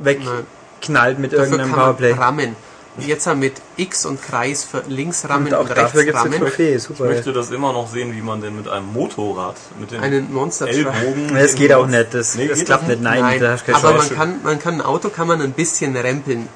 [0.00, 2.12] wegknallt mit Dafür irgendeinem Powerplay.
[2.12, 2.56] rammen.
[2.98, 6.16] Jetzt haben mit X und Kreis für links rammen Und und, auch rechts dafür gibt
[6.16, 6.46] es eine rammen.
[6.48, 7.04] Trophäe, Ich super.
[7.06, 10.68] möchte das immer noch sehen, wie man denn mit einem Motorrad, mit den Einen Monster.
[10.68, 11.34] Ellbogen...
[11.34, 13.78] Das geht auch nicht, das, Nee, das klappt nicht, nein, Nein, da hast du keine
[13.84, 14.14] aber man Chance.
[14.14, 16.48] kann, man kann ein Auto kann man ein bisschen rempeln.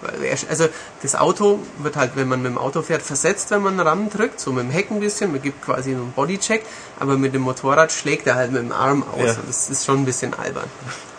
[0.49, 0.69] Also
[1.03, 4.39] das Auto wird halt, wenn man mit dem Auto fährt, versetzt, wenn man ran drückt,
[4.39, 6.65] so mit dem Heck ein bisschen, man gibt quasi einen Bodycheck,
[7.01, 9.27] aber mit dem Motorrad schlägt er halt mit dem Arm aus.
[9.27, 9.37] Ja.
[9.47, 10.69] Das ist schon ein bisschen albern.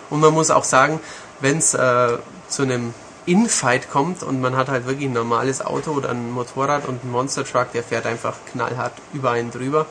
[0.09, 1.01] Und man muss auch sagen,
[1.41, 2.17] wenn es äh,
[2.47, 2.93] zu einem
[3.29, 7.11] Infight kommt und man hat halt wirklich ein normales Auto oder ein Motorrad und ein
[7.11, 9.85] Monster Truck, der fährt einfach knallhart über einen drüber.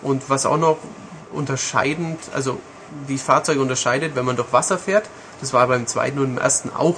[0.00, 0.78] Und was auch noch
[1.32, 2.58] unterscheidend, also
[3.08, 5.08] die Fahrzeuge unterscheidet, wenn man durch Wasser fährt,
[5.40, 6.96] das war beim zweiten und im ersten auch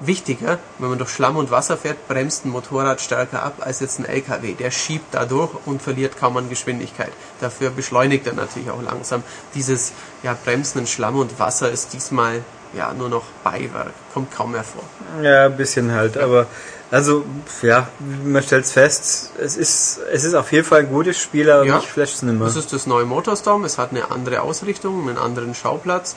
[0.00, 3.98] wichtiger, wenn man durch Schlamm und Wasser fährt, bremst ein Motorrad stärker ab als jetzt
[3.98, 4.54] ein LKW.
[4.54, 7.12] Der schiebt dadurch und verliert kaum an Geschwindigkeit.
[7.40, 9.24] Dafür beschleunigt er natürlich auch langsam.
[9.54, 9.92] Dieses
[10.22, 14.64] ja, Bremsen in Schlamm und Wasser ist diesmal ja nur noch Beiwerk, kommt kaum mehr
[14.64, 14.82] vor.
[15.22, 16.46] Ja, ein bisschen halt, aber
[16.90, 17.24] also
[17.62, 17.88] ja,
[18.24, 21.76] man stellt fest, es ist es ist auf jeden Fall ein gutes Spiel, aber Ja.
[21.76, 22.46] mich flasht es nicht mehr.
[22.46, 26.14] Das ist das neue Motorstorm, es hat eine andere Ausrichtung, einen anderen Schauplatz,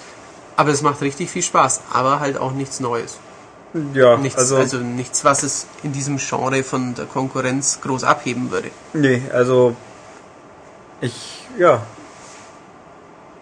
[0.55, 3.17] aber es macht richtig viel Spaß, aber halt auch nichts Neues.
[3.93, 8.51] Ja, Nichts, also, also, nichts, was es in diesem Genre von der Konkurrenz groß abheben
[8.51, 8.69] würde.
[8.93, 9.75] nee, also
[10.99, 11.81] ich ja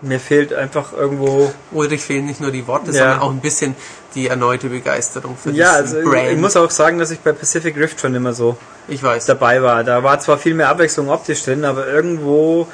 [0.02, 2.94] mir fehlt einfach irgendwo Ulrich fehlen nicht nur die Worte, Ja.
[2.94, 3.76] sondern auch ein bisschen
[4.16, 6.30] die erneute Begeisterung für ja, diesen also Brand.
[6.32, 8.58] ich muss auch sagen, dass ich bei Pacific Rift schon immer so
[8.88, 9.26] ich weiß.
[9.26, 9.84] dabei war.
[9.84, 12.68] Da war zwar viel mehr Abwechslung optisch drin, aber irgendwo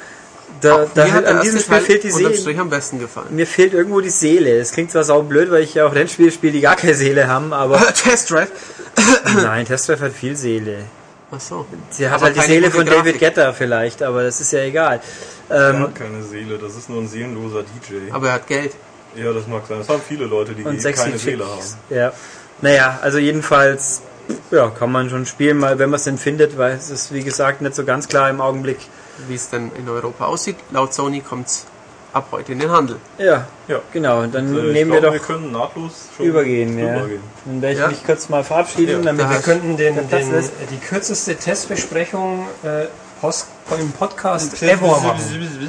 [0.60, 2.34] da, Auch da mir hat an diesem Spiel Teil fehlt die Seele.
[2.36, 3.26] Strich am besten gefallen.
[3.30, 4.58] Mir fehlt irgendwo die Seele.
[4.58, 7.26] Es klingt zwar sau blöd, weil ich ja auch Rennspiele spiele, die gar keine Seele
[7.28, 8.50] haben, aber Test Drive.
[9.42, 10.84] nein, Test Drive hat viel Seele.
[11.30, 11.66] Ach so.
[11.90, 13.20] Sie hat Aber halt die Seele von David Grafik.
[13.20, 15.00] Guetta vielleicht, aber das ist ja egal.
[15.48, 18.12] Er Ähm, hat keine Seele, das ist nur ein seelenloser DJ.
[18.12, 18.74] Aber er hat Geld.
[19.16, 19.78] Ja, das mag sein.
[19.78, 21.60] Das haben viele Leute, die und eh keine Seele haben.
[21.90, 22.12] Ja.
[22.62, 24.02] Naja, also jedenfalls,
[24.50, 27.22] ja, kann man schon spielen, mal wenn man es denn findet, weil es ist, wie
[27.24, 28.78] gesagt, nicht so ganz klar im Augenblick.
[29.28, 30.56] Wie es denn in Europa aussieht.
[30.72, 31.64] Laut Sony kommt es
[32.16, 32.96] ab heute in den Handel.
[33.18, 33.80] Ja, Ja.
[33.92, 34.20] genau.
[34.22, 36.78] Und dann Äh, ich nehmen wir wir doch können nahtlos schon übergehen.
[36.78, 37.02] Ja.
[37.44, 37.88] Dann werde ich Ja.
[37.88, 42.46] mich kurz mal verabschieden, damit da Wir wir könnten den, den, ist- die kürzeste Testbesprechung
[42.64, 42.86] äh,
[43.20, 43.46] Post,
[43.80, 45.20] im Podcast ever machen.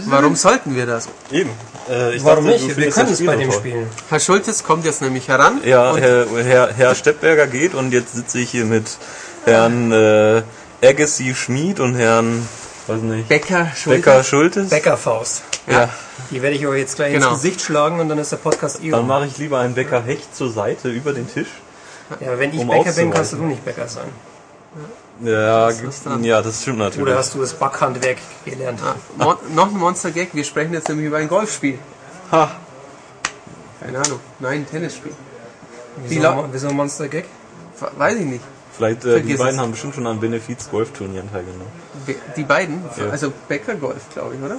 [0.08, 1.08] Warum sollten wir das?
[1.32, 1.50] Eben.
[1.90, 2.78] Äh, ich Warum dachte, nicht?
[2.78, 3.88] Wir können es bei dem spielen.
[4.10, 5.62] Herr Schultes kommt jetzt nämlich heran.
[5.64, 8.98] Ja, und Herr, Herr, Herr Steppberger geht und jetzt sitze ich hier mit
[9.46, 10.42] Herrn äh,
[10.84, 12.48] Agassi Schmid und Herrn
[12.88, 14.04] weiß nicht, Becker Schultes.
[14.06, 14.70] Becker Schultes.
[14.70, 15.42] Bäckerfaust.
[15.68, 15.90] Ja.
[16.32, 17.32] Die werde ich euch jetzt gleich Genau.
[17.32, 20.02] ins Gesicht schlagen und dann ist der Podcast eh Dann mache ich lieber einen Bäcker
[20.02, 21.48] Hecht zur Seite über den Tisch.
[22.22, 24.08] Ja, wenn ich um Bäcker bin, kannst du nicht Bäcker sein.
[25.22, 26.24] Ja, dran.
[26.24, 27.02] ja, das stimmt natürlich.
[27.08, 28.80] Oder hast du das Backhandwerk gelernt?
[28.86, 30.30] Ah, Mon noch ein Monster-Gag.
[30.34, 31.80] Wir sprechen jetzt nämlich über ein Golfspiel.
[32.32, 32.52] Ha.
[33.82, 34.20] Keine Ahnung.
[34.40, 35.12] Nein, ein Tennisspiel.
[36.08, 37.26] Wieso, wieso Monster Gag?
[37.98, 38.44] Weiß ich nicht.
[38.76, 39.62] Vielleicht, äh, die beiden es.
[39.62, 41.66] haben bestimmt schon an Benefiz-Golfturnieren teilgenommen.
[42.06, 42.84] Be- Die beiden?
[42.98, 43.10] Ja.
[43.10, 44.58] Also Becker Golf, glaube ich, oder?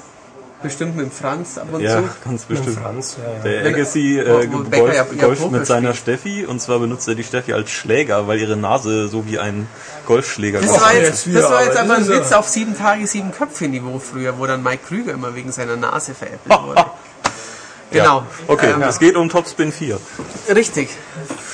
[0.60, 2.02] Bestimmt mit dem Franz ab und Ja, zu.
[2.24, 2.80] ganz Mit bestimmt.
[2.82, 3.60] Franz, ja, ja.
[3.62, 6.18] Der Agassi äh, golft, ja- ja Poker mit seiner spielt.
[6.20, 9.68] Steffi und zwar benutzt er die Steffi als Schläger, weil ihre Nase so wie ein
[10.06, 10.80] Golfschläger Das ist.
[10.80, 14.00] war jetzt das war jetzt aber ein Witz ja- auf sieben Tage, sieben Köpfe Niveau
[14.00, 16.84] früher, wo dann Mike Krüger immer wegen seiner Nase veräppelt wurde.
[17.90, 18.22] Genau.
[18.48, 19.98] Okay, Ähm, es geht um Topspin 4.
[20.54, 20.90] Richtig.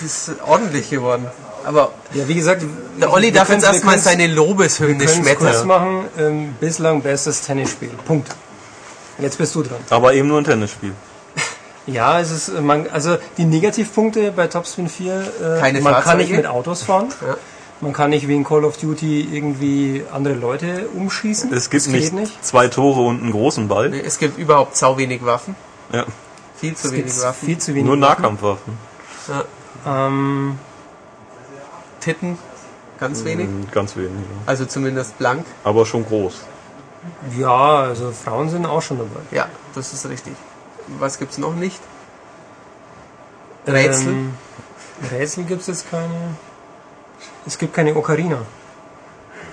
[0.05, 1.27] Ist ordentlich geworden.
[1.65, 2.63] Aber Ja, wie gesagt,
[3.01, 5.67] der Olli darf jetzt erstmal seine Lobeshymne wir können's kurz schmettern.
[5.69, 6.05] machen.
[6.19, 7.91] Ähm, bislang bestes Tennisspiel.
[8.05, 8.35] Punkt.
[9.19, 9.78] Jetzt bist du dran.
[9.91, 10.93] Aber eben nur ein Tennisspiel.
[11.86, 15.12] Ja, es ist, äh, man, also die Negativpunkte bei Topspin 4,
[15.57, 16.23] äh, Keine man kann Fahrzeuge?
[16.24, 17.12] nicht mit Autos fahren.
[17.20, 17.36] Ja.
[17.82, 21.53] Man kann nicht wie in Call of Duty irgendwie andere Leute umschießen.
[21.53, 22.43] Es gibt nicht, nicht.
[22.43, 23.91] zwei Tore und einen großen Ball.
[23.91, 25.57] Nee, Es gibt überhaupt sau wenig Waffen.
[25.93, 26.07] Ja.
[26.57, 27.47] Viel zu Es wenig Waffen.
[27.47, 27.85] viel zu wenig.
[27.85, 28.23] Nur Waffen.
[28.23, 28.78] Nahkampfwaffen.
[29.86, 30.59] Ähm,
[32.01, 32.39] Titten,
[32.99, 33.47] ganz wenig.
[33.49, 34.11] Mhm, Ganz wenig.
[34.12, 34.43] ja.
[34.47, 35.45] Also zumindest blank.
[35.65, 36.35] Aber schon groß.
[37.39, 39.21] Ja, also Frauen sind auch schon dabei.
[39.31, 40.35] Ja, das ist richtig.
[40.99, 41.81] Was gibt's noch nicht?
[43.67, 44.09] Rätsel.
[44.09, 44.35] Ähm,
[45.11, 46.37] Rätsel gibt es jetzt keine.
[47.47, 48.43] Es gibt keine Ocarina.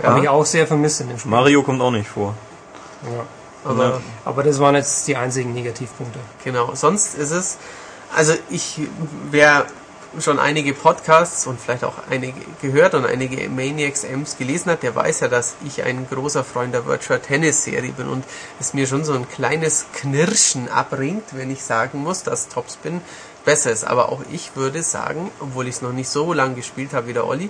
[0.04, 1.32] Habe ich auch sehr vermisst in dem Spiel.
[1.32, 2.34] Mario kommt auch nicht vor.
[3.04, 3.70] Ja.
[3.70, 6.20] aber Aber das waren jetzt die einzigen Negativpunkte.
[6.44, 7.58] Genau, sonst ist es,
[8.16, 8.82] also ich,
[9.30, 9.66] wer
[10.20, 14.96] schon einige Podcasts und vielleicht auch einige gehört und einige Maniacs M's gelesen hat, der
[14.96, 18.26] weiß ja, dass ich ein großer Freund der Virtual Tennis Serie bin und
[18.60, 23.02] es mir schon so ein kleines Knirschen abbringt, wenn ich sagen muss, dass Topspin
[23.46, 23.86] besser ist.
[23.86, 27.14] Aber auch ich würde sagen, obwohl ich es noch nicht so lange gespielt habe wie
[27.14, 27.50] der Olli,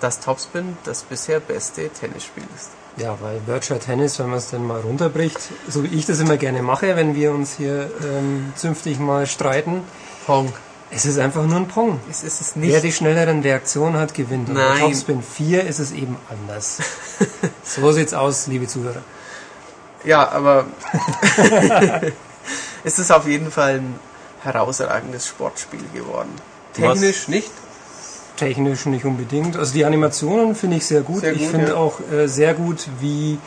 [0.00, 2.70] dass Topspin das bisher beste Tennisspiel ist.
[2.96, 6.36] Ja, weil Virtual Tennis, wenn man es denn mal runterbricht, so wie ich das immer
[6.36, 9.82] gerne mache, wenn wir uns hier ähm, zünftig mal streiten,
[10.26, 10.52] Pong.
[10.90, 12.00] Es ist einfach nur ein Pong.
[12.10, 12.84] Es ist es Wer nicht.
[12.84, 14.48] die schnelleren Reaktionen hat, gewinnt.
[14.48, 14.80] Und bei Nein.
[14.80, 16.78] Topspin 4 ist es eben anders.
[17.62, 19.02] so sieht's aus, liebe Zuhörer.
[20.04, 20.66] Ja, aber
[22.84, 23.94] es ist auf jeden Fall ein
[24.42, 26.30] herausragendes Sportspiel geworden.
[26.72, 27.50] Technisch nicht.
[28.36, 29.56] Technisch nicht unbedingt.
[29.56, 31.20] Also die Animationen finde ich sehr gut.
[31.20, 31.74] Sehr ich finde ja.
[31.74, 33.38] auch äh, sehr gut, wie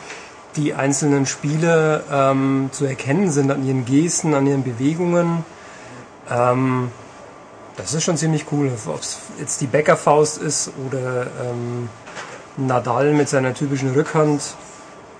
[0.56, 5.44] die einzelnen Spieler ähm, zu erkennen sind an ihren Gesten, an ihren Bewegungen.
[6.30, 6.90] Ähm,
[7.76, 8.70] das ist schon ziemlich cool.
[8.86, 11.88] Ob es jetzt die Bäckerfaust ist oder ähm,
[12.56, 14.42] Nadal mit seiner typischen Rückhand.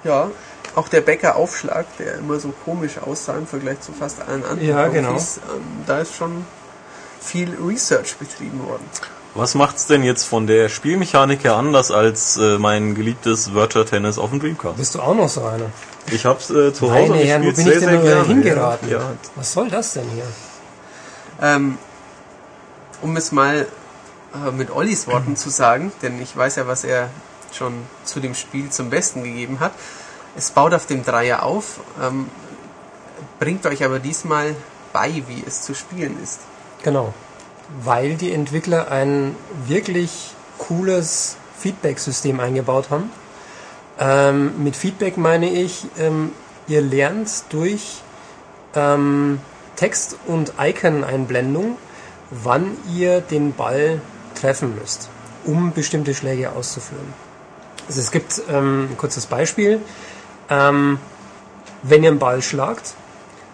[0.05, 0.31] Ja.
[0.75, 4.89] Auch der Bäckeraufschlag, der immer so komisch aussah im Vergleich zu fast allen anderen Ja,
[4.89, 5.11] genau.
[5.13, 6.47] Profis, ähm, da ist schon
[7.21, 8.85] viel Research betrieben worden.
[9.35, 14.19] Was macht's denn jetzt von der Spielmechanik her anders als äh, mein geliebtes Virtual Tennis
[14.19, 14.77] auf dem Dreamcast?
[14.77, 15.67] Bist du auch noch so einer?
[16.11, 18.03] Ich hab's äh, zu Hause Meine ich Herren, wo bin ich sehr, denn sehr nur
[18.03, 18.27] gerne.
[18.27, 18.89] hingeraten?
[18.91, 19.01] Ja.
[19.37, 20.25] Was soll das denn hier?
[21.41, 21.79] Ähm,
[23.03, 23.67] um es mal
[24.35, 27.11] äh, mit Ollis Worten zu sagen, denn ich weiß ja, was er
[27.53, 27.75] schon
[28.05, 29.73] zu dem Spiel zum Besten gegeben hat.
[30.37, 32.31] Es baut auf dem Dreier auf, ähm,
[33.39, 34.57] bringt euch aber diesmal
[34.93, 36.41] bei, wie es zu spielen ist.
[36.83, 37.13] Genau.
[37.83, 43.11] Weil die Entwickler ein wirklich cooles Feedback-System eingebaut haben.
[43.99, 46.33] Ähm, mit Feedback meine ich, ähm,
[46.67, 48.03] ihr lernt durch
[48.75, 49.41] ähm,
[49.77, 51.77] Text- und Icon-Einblendung,
[52.33, 54.01] wann ihr den Ball
[54.35, 55.09] treffen müsst,
[55.45, 57.13] um bestimmte Schläge auszuführen.
[57.87, 59.81] Also es gibt ähm, ein kurzes Beispiel.
[60.49, 60.99] Ähm,
[61.83, 62.95] wenn ihr einen Ball schlagt,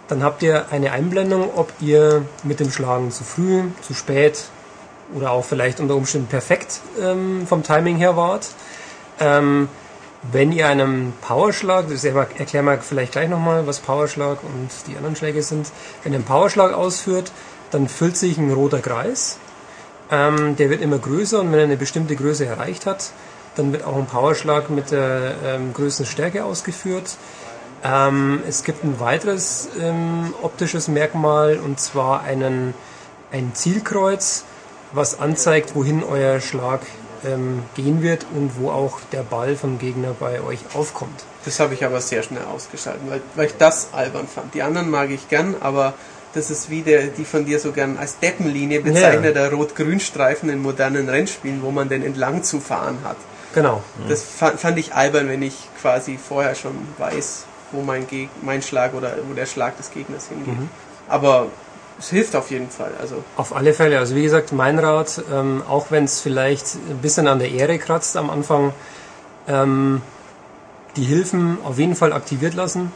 [0.07, 4.45] dann habt ihr eine Einblendung, ob ihr mit dem Schlagen zu früh, zu spät
[5.15, 8.49] oder auch vielleicht unter Umständen perfekt ähm, vom Timing her wart.
[9.21, 9.69] Ähm,
[10.33, 15.15] wenn ihr einem Powerschlag, das erklären wir vielleicht gleich nochmal, was Powerschlag und die anderen
[15.15, 15.71] Schläge sind.
[16.03, 17.31] Wenn ihr einen Powerschlag ausführt,
[17.70, 19.39] dann füllt sich ein roter Kreis.
[20.11, 23.11] Ähm, der wird immer größer und wenn er eine bestimmte Größe erreicht hat,
[23.57, 27.16] dann wird auch ein Powerschlag mit der ähm, größten Stärke ausgeführt.
[27.85, 32.74] Ähm, es gibt ein weiteres ähm, optisches Merkmal und zwar einen,
[33.31, 34.45] ein Zielkreuz,
[34.93, 36.81] was anzeigt, wohin euer Schlag
[37.24, 41.24] ähm, gehen wird und wo auch der Ball vom Gegner bei euch aufkommt.
[41.45, 44.55] Das habe ich aber sehr schnell ausgeschaltet, weil, weil ich das albern fand.
[44.55, 45.95] Die anderen mag ich gern, aber
[46.35, 51.09] das ist wie der, die von dir so gern als Deppenlinie bezeichnete Rot-Grün-Streifen in modernen
[51.09, 53.17] Rennspielen, wo man den entlang zu fahren hat.
[53.55, 53.83] Genau.
[54.09, 58.63] Das fa- fand ich albern, wenn ich quasi vorher schon weiß, wo mein, Geg mein
[58.63, 60.55] Schlag oder wo der Schlag des Gegners hingeht.
[61.09, 61.47] Aber
[61.99, 62.93] es hilft auf jeden Fall.
[63.01, 63.99] Also Auf alle Fälle.
[63.99, 67.79] Also wie gesagt, mein Rat, ähm, auch wenn es vielleicht ein bisschen an der Ehre
[67.79, 68.73] kratzt am Anfang,
[69.49, 70.03] ähm,
[70.97, 72.93] die Hilfen auf jeden Fall aktiviert lassen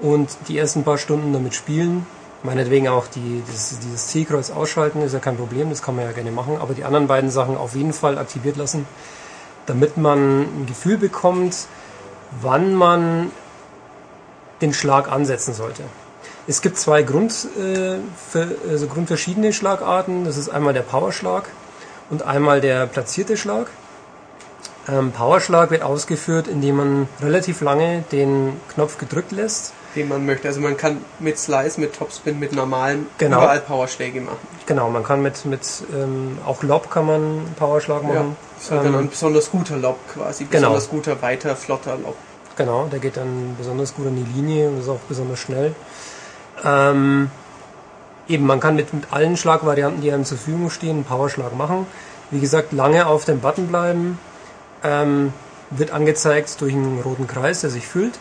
[0.00, 2.04] und die ersten paar Stunden damit spielen.
[2.44, 6.12] Meinetwegen auch die, das, dieses Zielkreuz ausschalten, ist ja kein Problem, das kann man ja
[6.12, 6.58] gerne machen.
[6.60, 8.86] Aber die anderen beiden Sachen auf jeden Fall aktiviert lassen,
[9.66, 11.66] damit man ein Gefühl bekommt,
[12.40, 13.30] wann man
[14.60, 15.84] den Schlag ansetzen sollte.
[16.48, 17.98] Es gibt zwei Grund, äh,
[18.30, 20.24] für, also grundverschiedene Schlagarten.
[20.24, 21.44] Das ist einmal der Powerschlag
[22.10, 23.68] und einmal der platzierte Schlag.
[24.88, 29.72] Ähm, Powerschlag wird ausgeführt, indem man relativ lange den Knopf gedrückt lässt.
[29.94, 30.48] Den man möchte.
[30.48, 33.38] Also man kann mit Slice, mit Topspin, mit normalem Genau.
[33.38, 34.38] überall Powerschläge machen.
[34.66, 35.60] Genau, man kann mit, mit
[35.94, 38.36] ähm, auch Lob kann man Powerschlag machen.
[38.56, 40.68] Das ist halt dann Ähm, ein besonders guter Lob quasi, Genau.
[40.68, 42.16] besonders guter, weiter, flotter Lob.
[42.56, 45.74] Genau, der geht dann besonders gut an die Linie und ist auch besonders schnell.
[46.64, 47.30] Ähm,
[48.28, 51.86] eben, man kann mit, mit allen Schlagvarianten, die einem zur Verfügung stehen, einen Powerschlag machen.
[52.30, 54.18] Wie gesagt, lange auf dem Button bleiben.
[54.84, 55.32] Ähm,
[55.70, 58.18] wird angezeigt durch einen roten Kreis, der sich füllt.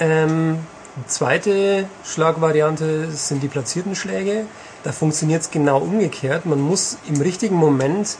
[0.00, 0.58] Ähm,
[1.06, 4.46] zweite Schlagvariante sind die platzierten Schläge.
[4.82, 6.46] Da funktioniert es genau umgekehrt.
[6.46, 8.16] Man muss im richtigen Moment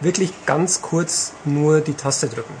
[0.00, 2.54] wirklich ganz kurz nur die Taste drücken.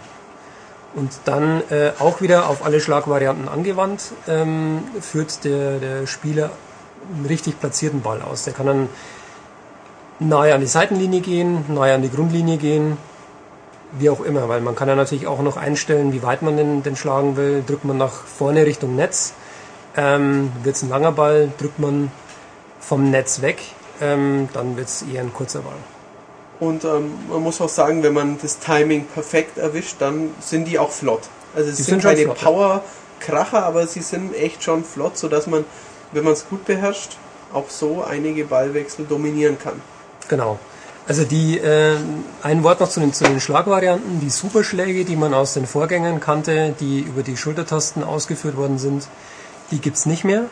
[0.94, 6.50] Und dann äh, auch wieder auf alle Schlagvarianten angewandt, ähm, führt der, der Spieler
[7.14, 8.44] einen richtig platzierten Ball aus.
[8.44, 8.88] Der kann dann
[10.18, 12.96] nahe an die Seitenlinie gehen, nahe an die Grundlinie gehen,
[13.98, 16.82] wie auch immer, weil man kann ja natürlich auch noch einstellen, wie weit man den,
[16.82, 17.62] den schlagen will.
[17.66, 19.34] Drückt man nach vorne Richtung Netz,
[19.96, 22.10] ähm, wird es ein langer Ball, drückt man
[22.80, 23.58] vom Netz weg,
[24.00, 25.74] ähm, dann wird es eher ein kurzer Ball.
[26.60, 30.78] Und ähm, man muss auch sagen, wenn man das Timing perfekt erwischt, dann sind die
[30.78, 31.22] auch flott.
[31.54, 32.28] Also es Die sind, sind keine.
[32.28, 35.64] Power-Kracher, aber sie sind echt schon flott, sodass man,
[36.12, 37.18] wenn man es gut beherrscht,
[37.52, 39.80] auch so einige Ballwechsel dominieren kann.
[40.28, 40.58] Genau.
[41.08, 41.96] Also die, äh,
[42.42, 44.20] ein Wort noch zu den, zu den Schlagvarianten.
[44.20, 49.06] Die Superschläge, die man aus den Vorgängern kannte, die über die Schultertasten ausgeführt worden sind,
[49.70, 50.44] die gibt's nicht mehr.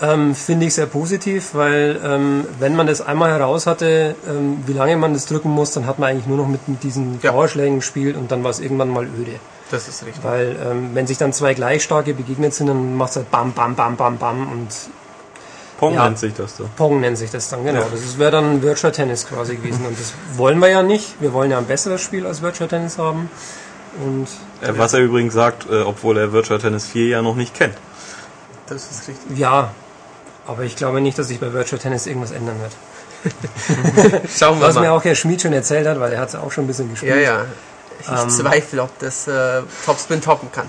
[0.00, 4.72] Ähm, Finde ich sehr positiv, weil ähm, wenn man das einmal heraus hatte, ähm, wie
[4.72, 7.30] lange man das drücken muss, dann hat man eigentlich nur noch mit, mit diesen Ja.
[7.30, 9.38] Powerschlägen gespielt und dann war es irgendwann mal öde.
[9.70, 10.24] Das ist richtig.
[10.24, 13.52] Weil ähm, wenn sich dann zwei gleich starke begegnet sind, dann macht es halt bam,
[13.52, 14.68] bam, bam, bam, bam und
[15.78, 16.04] Pong Ja.
[16.04, 16.64] nennt sich das da.
[16.76, 17.80] Pong nennt sich das dann, genau.
[17.80, 17.86] Ja.
[17.90, 19.86] Das wäre dann Virtual Tennis quasi gewesen.
[19.86, 21.20] Und das wollen wir ja nicht.
[21.20, 23.30] Wir wollen ja ein besseres Spiel als Virtual Tennis haben.
[24.04, 24.26] Und
[24.60, 27.74] Äh, Was er übrigens sagt, äh, obwohl er Virtual Tennis 4 ja noch nicht kennt.
[28.66, 29.36] Das ist richtig.
[29.38, 29.72] ja,
[30.46, 32.72] aber ich glaube nicht, dass sich bei Virtual Tennis irgendwas ändern wird.
[34.36, 34.90] Schauen wir Was mir mal.
[34.90, 37.14] auch Herr Schmid schon erzählt hat, weil er hat es auch schon ein bisschen gespielt.
[37.16, 37.44] Ja, ja.
[38.00, 40.68] Ich Ähm, zweifle, ob das äh, Topspin toppen kann.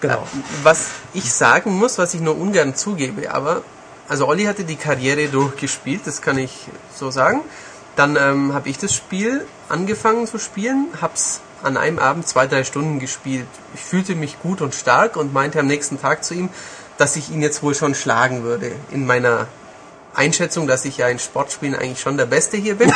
[0.00, 0.14] Genau.
[0.18, 0.26] Äh,
[0.62, 3.62] Was ich sagen muss, was ich nur ungern zugebe, aber
[4.08, 7.40] also Olli hatte die Karriere durchgespielt, das kann ich so sagen.
[7.96, 12.62] Dann ähm, habe ich das Spiel angefangen zu spielen, hab's an einem Abend zwei, drei
[12.62, 13.48] Stunden gespielt.
[13.74, 16.48] Ich fühlte mich gut und stark und meinte am nächsten Tag zu ihm,
[16.98, 18.72] dass ich ihn jetzt wohl schon schlagen würde.
[18.90, 19.46] In meiner
[20.14, 22.92] Einschätzung, dass ich ja in Sportspielen eigentlich schon der Beste hier bin.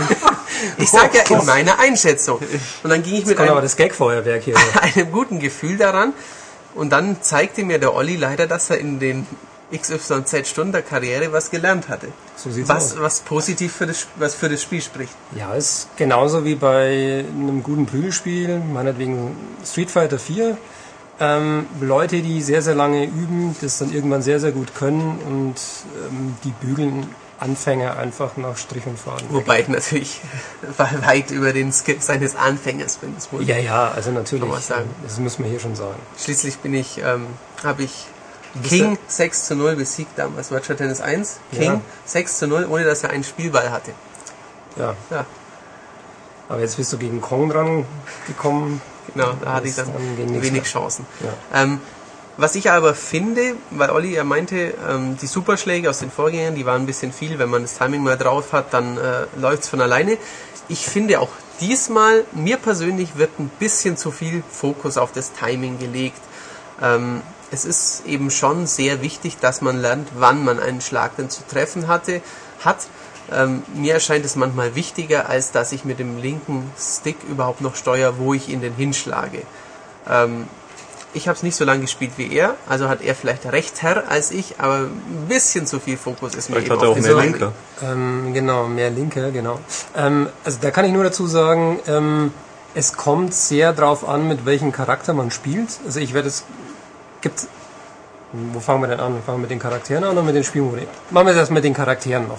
[0.76, 2.38] ich sage ja in meiner Einschätzung.
[2.82, 4.56] Und dann ging ich mit einem, aber das Gagfeuerwerk hier.
[4.80, 6.12] einem guten Gefühl daran.
[6.74, 9.26] Und dann zeigte mir der Olli leider, dass er in den
[9.72, 12.08] XYZ Stunden der Karriere was gelernt hatte.
[12.36, 13.00] So was, aus.
[13.00, 15.12] was positiv für das, was für das Spiel spricht.
[15.34, 20.58] Ja, ist genauso wie bei einem guten Prügelspiel, meinetwegen Street Fighter 4.
[21.20, 25.54] Ähm, Leute, die sehr, sehr lange üben, das dann irgendwann sehr, sehr gut können und
[26.08, 29.26] ähm, die bügeln Anfänger einfach nach Strich und Faden.
[29.30, 30.20] Wobei ich natürlich
[30.76, 33.14] weit über den Skill seines Anfängers bin.
[33.14, 34.44] Das muss Ja, ja, also natürlich.
[35.02, 35.98] Das muss man hier schon sagen.
[36.18, 37.26] Schließlich bin ich, ähm,
[37.64, 38.06] habe ich
[38.64, 41.38] King 6 zu 0 besiegt damals, Virtual Tennis 1.
[41.52, 41.80] King Ja.
[42.04, 43.92] 6 zu 0, ohne dass er einen Spielball hatte.
[44.76, 44.94] Ja.
[45.10, 45.24] Ja.
[46.48, 47.84] Aber jetzt bist du gegen Kong dran
[48.26, 48.82] gekommen.
[49.14, 50.64] Genau, da hatte ich dann dann wenig.
[50.64, 51.06] Chancen.
[51.20, 51.62] Ja.
[51.62, 51.80] Ähm,
[52.36, 56.64] was ich aber finde, weil Olli ja meinte, ähm, die Superschläge aus den Vorgängern, die
[56.64, 57.38] waren ein bisschen viel.
[57.38, 60.16] Wenn man das Timing mal drauf hat, dann äh, läuft es von alleine.
[60.68, 61.28] Ich finde auch
[61.60, 66.20] diesmal, mir persönlich wird ein bisschen zu viel Fokus auf das Timing gelegt.
[66.80, 67.20] Ähm,
[67.50, 71.42] es ist eben schon sehr wichtig, dass man lernt, wann man einen Schlag denn zu
[71.46, 72.22] treffen hatte,
[72.64, 72.86] hat.
[73.32, 77.76] Ähm, mir erscheint es manchmal wichtiger, als dass ich mit dem linken Stick überhaupt noch
[77.76, 79.42] steuere, wo ich ihn denn hinschlage.
[80.08, 80.46] Ähm,
[81.12, 84.08] ich habe es nicht so lange gespielt wie er, also hat er vielleicht recht Herr
[84.08, 86.98] als ich, aber ein bisschen zu viel Fokus ist mir Vielleicht eben hat er auf
[86.98, 87.16] auch mehr.
[87.16, 87.52] Linke.
[87.82, 89.58] Ähm, genau, mehr Linke, genau.
[89.96, 92.32] Ähm, also da kann ich nur dazu sagen, ähm,
[92.74, 95.68] es kommt sehr drauf an, mit welchem Charakter man spielt.
[95.84, 96.44] Also ich werde es
[97.20, 97.46] gibt.
[98.32, 99.20] Wo fangen wir denn an?
[99.24, 100.86] Fangen wir mit den Charakteren an oder mit den Spielmodi?
[101.10, 102.38] Machen wir es erst mit den Charakteren noch.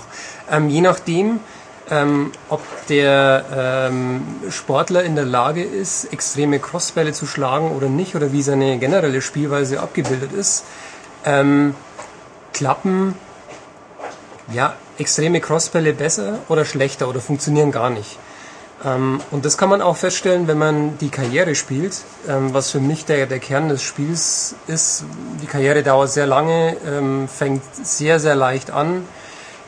[0.50, 1.40] Ähm, je nachdem,
[1.90, 3.44] ähm, ob der
[3.90, 8.78] ähm, Sportler in der Lage ist, extreme Crossbälle zu schlagen oder nicht, oder wie seine
[8.78, 10.64] generelle Spielweise abgebildet ist,
[11.26, 11.76] ähm,
[12.54, 13.16] klappen
[14.54, 18.18] ja, extreme Crossbälle besser oder schlechter oder funktionieren gar nicht.
[18.84, 22.80] Ähm, und das kann man auch feststellen, wenn man die Karriere spielt, ähm, was für
[22.80, 25.04] mich der, der Kern des Spiels ist.
[25.42, 29.06] Die Karriere dauert sehr lange, ähm, fängt sehr, sehr leicht an,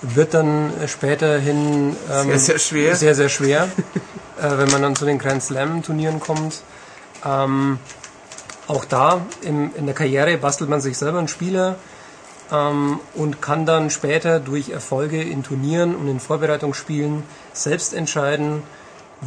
[0.02, 2.96] wird dann späterhin Sehr, sehr schwer.
[2.96, 3.64] Sehr, sehr schwer,
[4.42, 6.62] äh, wenn man dann zu den Grand Slam Turnieren kommt.
[8.66, 11.78] Auch da in der Karriere bastelt man sich selber einen Spieler
[13.14, 17.24] und kann dann später durch Erfolge in Turnieren und in Vorbereitungsspielen
[17.54, 18.64] selbst entscheiden,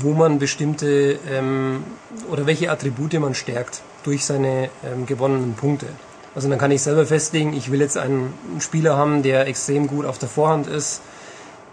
[0.01, 1.85] wo man bestimmte ähm,
[2.31, 5.86] oder welche Attribute man stärkt durch seine ähm, gewonnenen Punkte.
[6.35, 10.05] Also dann kann ich selber festlegen, ich will jetzt einen Spieler haben, der extrem gut
[10.05, 11.01] auf der Vorhand ist,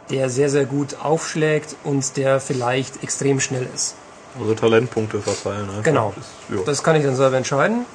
[0.09, 3.95] der sehr, sehr gut aufschlägt und der vielleicht extrem schnell ist.
[4.39, 5.69] Also Talentpunkte verteilen.
[5.69, 5.83] Einfach.
[5.83, 6.13] Genau.
[6.15, 6.63] Das, ja.
[6.65, 7.85] Das kann ich dann selber entscheiden.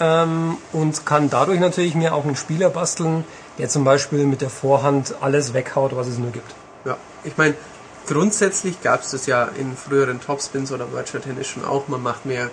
[0.00, 3.24] Ähm, und kann dadurch natürlich mir auch einen Spieler basteln,
[3.58, 6.54] der zum Beispiel mit der Vorhand alles weghaut, was es nur gibt.
[6.86, 7.54] Ja, ich meine,
[8.10, 11.88] grundsätzlich gab es das ja in früheren Topspins oder Virtual Tennis schon auch.
[11.88, 12.50] Man macht mehr,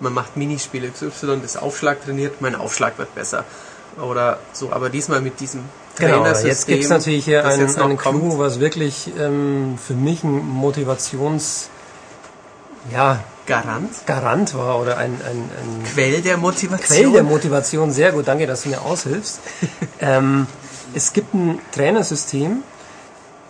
[0.00, 3.44] man macht Minispiele XY, das Aufschlag trainiert, mein Aufschlag wird besser.
[4.00, 5.64] Oder so, aber diesmal mit diesem
[5.98, 6.48] Genau, Trainersystem.
[6.48, 8.20] jetzt gibt es natürlich hier einen, jetzt einen kommt.
[8.20, 11.68] Clou, was wirklich ähm, für mich ein Motivations...
[12.90, 14.06] Ja, Garant.
[14.06, 16.96] Garant war oder ein, ein, ein Quell der Motivation.
[16.98, 19.40] Quell der Motivation, sehr gut, danke, dass du mir aushilfst.
[20.00, 20.46] ähm,
[20.94, 22.62] es gibt ein Trainersystem,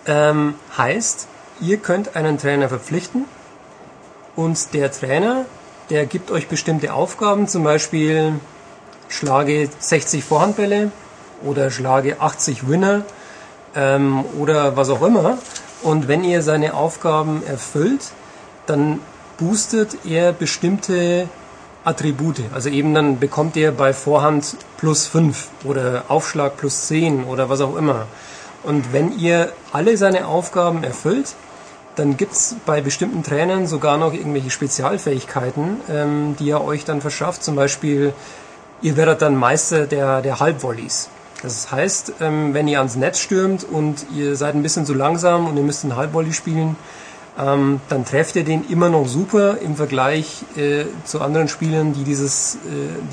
[0.06, 1.28] ähm, heißt,
[1.62, 3.24] ihr könnt einen Trainer verpflichten
[4.36, 5.46] und der Trainer,
[5.90, 8.34] der gibt euch bestimmte Aufgaben, zum Beispiel
[9.08, 10.90] schlage 60 Vorhandbälle
[11.44, 13.04] oder schlage 80 Winner
[13.74, 15.38] ähm, oder was auch immer.
[15.82, 18.12] Und wenn ihr seine Aufgaben erfüllt,
[18.66, 19.00] dann
[19.38, 21.28] boostet er bestimmte
[21.84, 22.42] Attribute.
[22.54, 27.60] Also eben dann bekommt ihr bei Vorhand plus 5 oder Aufschlag plus 10 oder was
[27.60, 28.06] auch immer.
[28.62, 31.34] Und wenn ihr alle seine Aufgaben erfüllt,
[31.96, 37.44] dann gibt's bei bestimmten Trainern sogar noch irgendwelche Spezialfähigkeiten, ähm, die er euch dann verschafft.
[37.44, 38.14] Zum Beispiel,
[38.80, 41.10] ihr werdet dann Meister der, der Halbvolleys.
[41.42, 45.48] Das heißt, ähm, wenn ihr ans Netz stürmt und ihr seid ein bisschen zu langsam
[45.48, 46.76] und ihr müsst einen Halbvolley spielen,
[47.38, 52.04] ähm, dann trefft ihr den immer noch super im Vergleich äh, zu anderen Spielern, die
[52.04, 52.58] dieses, äh,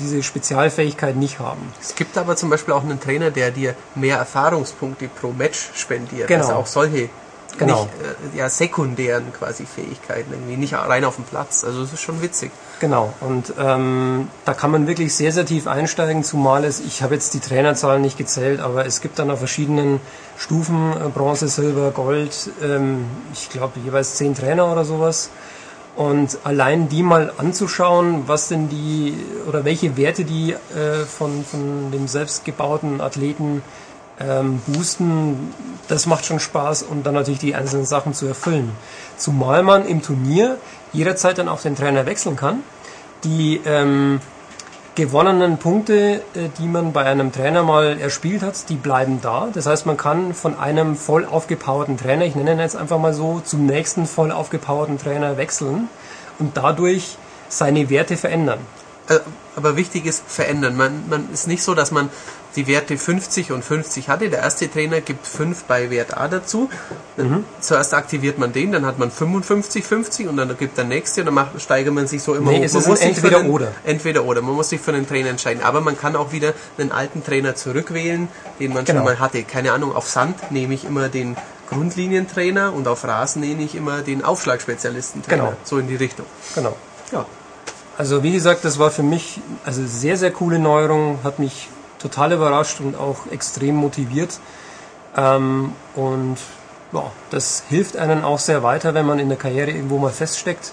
[0.00, 1.72] diese Spezialfähigkeit nicht haben.
[1.80, 6.28] Es gibt aber zum Beispiel auch einen Trainer, der dir mehr Erfahrungspunkte pro Match spendiert.
[6.28, 6.40] Genau.
[6.42, 7.08] Also auch solche
[7.58, 7.84] Genau.
[7.84, 11.64] nicht, äh, ja, sekundären quasi Fähigkeiten, irgendwie nicht rein auf dem Platz.
[11.64, 12.50] Also es ist schon witzig.
[12.80, 17.14] Genau, und ähm, da kann man wirklich sehr, sehr tief einsteigen, zumal es, ich habe
[17.14, 20.00] jetzt die Trainerzahlen nicht gezählt, aber es gibt dann auf verschiedenen
[20.38, 25.30] Stufen, äh, Bronze, Silber, Gold, ähm, ich glaube jeweils zehn Trainer oder sowas.
[25.96, 29.14] Und allein die mal anzuschauen, was denn die
[29.46, 33.62] oder welche Werte die äh, von, von dem selbstgebauten Athleten
[34.20, 35.52] ähm, boosten,
[35.88, 38.72] das macht schon Spaß und dann natürlich die einzelnen Sachen zu erfüllen.
[39.16, 40.58] Zumal man im Turnier
[40.92, 42.62] jederzeit dann auch den Trainer wechseln kann.
[43.24, 44.20] Die ähm,
[44.94, 49.48] gewonnenen Punkte, äh, die man bei einem Trainer mal erspielt hat, die bleiben da.
[49.52, 53.14] Das heißt, man kann von einem voll aufgepowerten Trainer, ich nenne ihn jetzt einfach mal
[53.14, 55.88] so, zum nächsten voll aufgepowerten Trainer wechseln
[56.38, 57.16] und dadurch
[57.48, 58.58] seine Werte verändern.
[59.08, 59.20] Äh,
[59.56, 60.76] Aber wichtig ist verändern.
[60.76, 62.10] Man, man ist nicht so, dass man
[62.56, 64.28] die Werte 50 und 50 hatte.
[64.28, 66.68] Der erste Trainer gibt 5 bei Wert A dazu.
[67.16, 71.20] Dann Zuerst aktiviert man den, dann hat man 55, 50 und dann gibt der nächste
[71.20, 72.64] und dann macht, steigert man sich so immer Nee, hoch.
[72.64, 73.72] es Man ist muss Entweder den, oder.
[73.84, 74.42] Entweder oder.
[74.42, 75.62] Man muss sich für den Trainer entscheiden.
[75.62, 78.28] Aber man kann auch wieder einen alten Trainer zurückwählen,
[78.58, 78.98] den man Genau.
[78.98, 79.42] schon mal hatte.
[79.44, 81.36] Keine Ahnung, auf Sand nehme ich immer den
[81.68, 85.42] Grundlinientrainer und auf Rasen nehme ich immer den Aufschlagspezialistentrainer.
[85.44, 85.56] Genau.
[85.64, 86.26] So in die Richtung.
[86.54, 86.76] Genau.
[87.12, 87.26] Ja.
[87.96, 91.68] Also wie gesagt, das war für mich also sehr, sehr coole Neuerung, hat mich
[92.00, 94.40] total überrascht und auch extrem motiviert.
[95.16, 96.36] Ähm, und
[96.92, 100.72] ja, das hilft einem auch sehr weiter, wenn man in der Karriere irgendwo mal feststeckt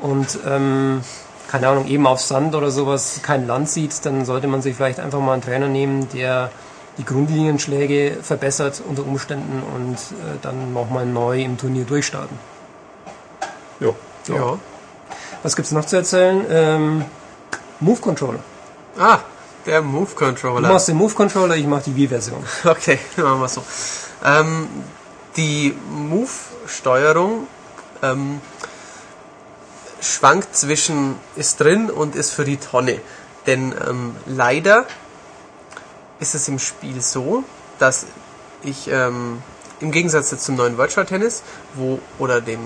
[0.00, 1.02] und ähm,
[1.48, 4.98] keine Ahnung, eben auf Sand oder sowas kein Land sieht, dann sollte man sich vielleicht
[4.98, 6.50] einfach mal einen Trainer nehmen, der
[6.98, 12.38] die Grundlinienschläge verbessert unter Umständen und äh, dann nochmal neu im Turnier durchstarten.
[13.80, 13.90] Ja.
[14.28, 14.58] Ja.
[15.42, 16.44] Was gibt's noch zu erzählen?
[16.50, 17.04] Ähm,
[17.80, 18.40] Move Controller.
[18.98, 19.18] Ah,
[19.66, 20.68] der Move Du Controller.
[20.68, 22.42] machst den Move Controller, ich mach die Wii-Version.
[22.64, 23.62] Okay, machen wir so.
[24.24, 24.68] Ähm,
[25.36, 27.46] die Move-Steuerung
[28.02, 28.40] ähm,
[30.00, 33.00] schwankt zwischen ist drin und ist für die Tonne.
[33.46, 34.86] Denn ähm, leider
[36.20, 37.44] ist es im Spiel so,
[37.78, 38.06] dass
[38.62, 39.42] ich ähm,
[39.80, 41.42] im Gegensatz jetzt zum neuen Virtual Tennis,
[41.74, 42.60] wo oder dem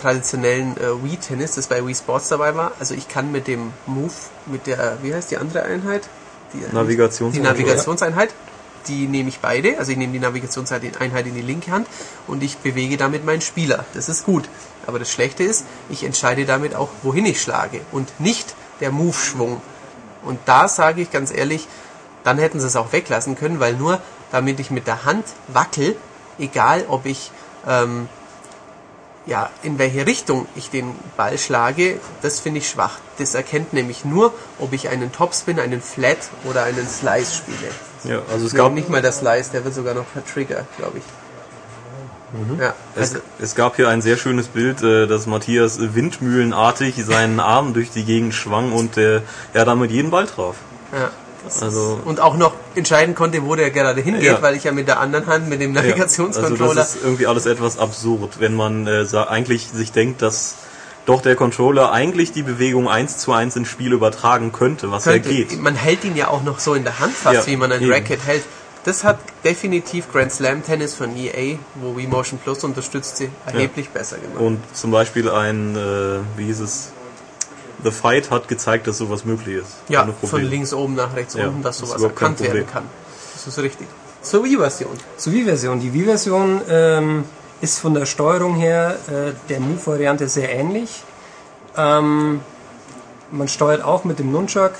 [0.00, 3.72] traditionellen äh, Wii Tennis, das bei Wii Sports dabei war, also ich kann mit dem
[3.86, 4.12] Move,
[4.46, 6.08] mit der, wie heißt die andere Einheit?
[6.54, 7.52] Die, die Navigationseinheit.
[7.52, 8.30] Navigationseinheit,
[8.88, 9.78] die nehme ich beide.
[9.78, 11.86] Also ich nehme die Navigationseinheit in die linke Hand
[12.26, 13.84] und ich bewege damit meinen Spieler.
[13.94, 14.48] Das ist gut.
[14.86, 19.60] Aber das Schlechte ist, ich entscheide damit auch, wohin ich schlage und nicht der Move-Schwung.
[20.24, 21.68] Und da sage ich ganz ehrlich,
[22.24, 24.00] dann hätten sie es auch weglassen können, weil nur
[24.30, 25.96] damit ich mit der Hand wackel,
[26.38, 27.30] egal ob ich
[27.66, 28.08] ähm,
[29.26, 32.98] ja, in welche Richtung ich den Ball schlage, das finde ich schwach.
[33.18, 37.70] Das erkennt nämlich nur, ob ich einen Topspin, einen Flat oder einen Slice spiele.
[38.04, 40.66] Ja, also es Nee, gab nicht mal der Slice, der wird sogar noch per Trigger,
[40.76, 41.04] glaube ich.
[42.58, 47.40] Ja, Es, also, es gab hier ein sehr schönes Bild, äh, dass Matthias windmühlenartig seinen
[47.40, 49.20] Arm durch die Gegend schwang und äh,
[49.52, 50.56] er damit jeden Ball traf.
[50.92, 51.10] ja.
[51.60, 54.42] Also und auch noch entscheiden konnte, wo der gerade hingeht, Ja.
[54.42, 57.26] weil ich ja mit der anderen Hand, mit dem Ja, Navigationscontroller, Also das ist irgendwie
[57.26, 60.54] alles etwas absurd, wenn man äh, eigentlich sich denkt, dass
[61.04, 65.30] doch der Controller eigentlich die Bewegung eins zu eins ins Spiel übertragen könnte, was könnte,
[65.30, 65.60] ja geht.
[65.60, 67.82] man hält ihn ja auch noch so in der Hand fast, Ja, wie man ein
[67.82, 67.92] eben.
[67.92, 68.44] Racket hält.
[68.84, 73.90] Das hat definitiv Grand Slam Tennis von EA, wo Wii Motion Plus unterstützt, sie erheblich
[73.90, 74.40] besser gemacht.
[74.40, 76.92] Und zum Beispiel ein, äh, wie hieß es,
[77.84, 79.76] The Fight hat gezeigt, dass sowas möglich ist.
[79.88, 82.84] Ja, von links oben nach rechts Ja, unten, dass sowas erkannt werden kann.
[83.34, 83.88] Das ist richtig.
[84.22, 84.92] Zur Wii-Version.
[85.16, 85.80] Zur Wii-Version.
[85.80, 87.24] Die Wii-Version ähm,
[87.60, 91.02] ist von der Steuerung her äh, der Move-Variante sehr ähnlich.
[91.76, 92.40] Ähm,
[93.32, 94.72] man steuert auch mit dem Nunchuck,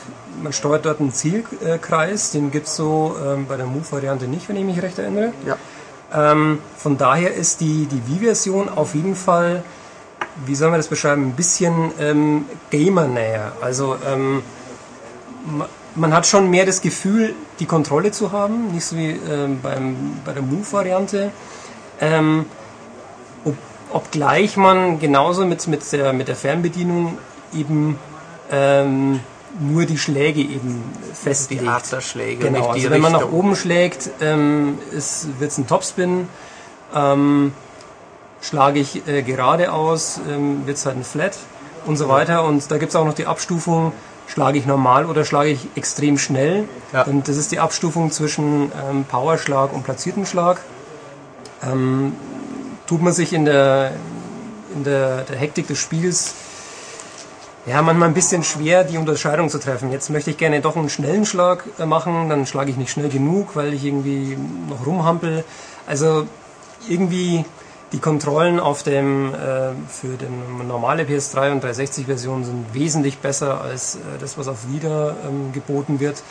[0.42, 4.56] man steuert dort einen Zielkreis, den gibt es so ähm, bei der Move-Variante nicht, wenn
[4.56, 5.32] ich mich recht erinnere.
[5.46, 5.56] Ja.
[6.12, 9.64] Ähm, von daher ist die, die Wii-Version auf jeden Fall,
[10.46, 13.52] wie soll man das beschreiben, ein bisschen ähm, Gamer-näher.
[13.60, 14.42] Also ähm,
[15.46, 19.60] ma- man hat schon mehr das Gefühl, die Kontrolle zu haben, nicht so wie ähm,
[19.62, 21.30] beim, bei der Move-Variante.
[22.00, 22.46] Ähm,
[23.44, 23.54] ob,
[23.92, 27.18] obgleich man genauso mit, mit, der, mit der Fernbedienung
[27.54, 27.98] eben
[28.50, 29.20] ähm,
[29.60, 31.68] nur die Schläge eben Die festlegt.
[31.68, 35.66] Art der Schläge, Genau, die also wenn man nach oben schlägt, ähm, wird es ein
[35.66, 36.26] Topspin.
[36.94, 37.52] Ähm,
[38.42, 41.38] schlage ich äh, geradeaus, ähm, wird es halt ein Flat
[41.86, 42.44] und so weiter.
[42.44, 43.92] Und da gibt es auch noch die Abstufung,
[44.26, 46.68] schlage ich normal oder schlage ich extrem schnell.
[46.92, 47.04] Ja.
[47.04, 50.60] Und das ist die Abstufung zwischen ähm, Powerschlag und platzierten Schlag.
[51.62, 52.14] Ähm,
[52.86, 53.92] tut man sich in der,
[54.74, 56.34] in der, der Hektik des Spiels
[57.64, 59.92] ja, manchmal ein bisschen schwer, die Unterscheidung zu treffen.
[59.92, 63.08] Jetzt möchte ich gerne doch einen schnellen Schlag äh, machen, dann schlage ich nicht schnell
[63.08, 64.36] genug, weil ich irgendwie
[64.68, 65.44] noch rumhampel.
[65.86, 66.26] Also
[66.88, 67.44] irgendwie
[67.92, 73.60] die Kontrollen auf dem äh, für den normale PS3 und 360 Version sind wesentlich besser
[73.60, 76.22] als äh, das, was auf Wieder ähm, geboten wird.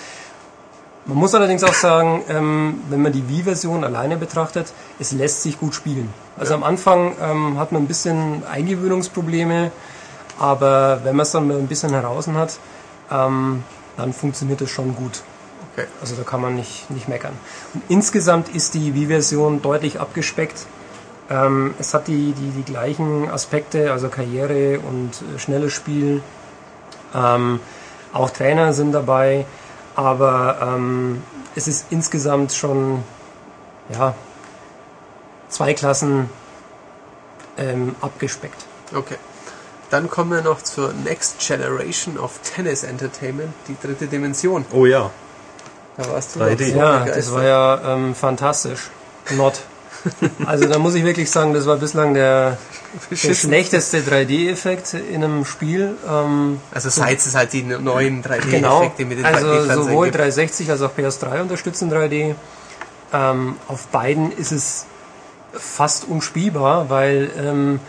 [1.06, 5.60] Man muss allerdings auch sagen, ähm, wenn man die Wii-Version alleine betrachtet, es lässt sich
[5.60, 6.10] gut spielen.
[6.38, 9.72] Also am Anfang ähm, hat man ein bisschen Eingewöhnungsprobleme,
[10.40, 12.58] aber wenn man es dann mal ein bisschen heraus hat,
[13.12, 13.64] ähm,
[13.98, 15.22] dann funktioniert es schon gut.
[15.74, 15.88] Okay.
[16.02, 17.34] Also da kann man nicht, nicht meckern.
[17.74, 20.66] Und insgesamt ist die Wii-Version deutlich abgespeckt.
[21.32, 26.22] Ähm, es hat die, die, die gleichen Aspekte, also Karriere und äh, schnelles Spiel.
[27.16, 27.62] Ähm,
[28.12, 29.46] auch Trainer sind dabei,
[29.96, 31.24] aber ähm,
[31.56, 33.04] es ist insgesamt schon
[33.94, 34.14] ja,
[35.48, 36.30] zwei Klassen
[37.58, 38.66] ähm, abgespeckt.
[38.94, 39.18] Okay.
[39.90, 44.66] Dann kommen wir noch zur Next Generation of Tennis Entertainment, die dritte Dimension.
[44.72, 45.12] Oh ja.
[45.98, 46.58] Da warst du 3D.
[46.58, 48.90] doch so Ja, das war ja ähm, fantastisch.
[49.36, 49.62] Not.
[50.46, 52.58] Also da muss ich wirklich sagen, das war bislang der,
[53.10, 55.96] der schlechteste 3D-Effekt in einem Spiel.
[56.10, 60.18] Ähm, Also seit es halt die neuen 3D-Effekte genau, mit den also 3D-Fernsehern sowohl gibt.
[60.18, 62.36] 360 als auch PS3 unterstützen 3D.
[63.14, 64.86] Ähm, auf beiden ist es
[65.54, 67.80] fast unspielbar, weil ähm,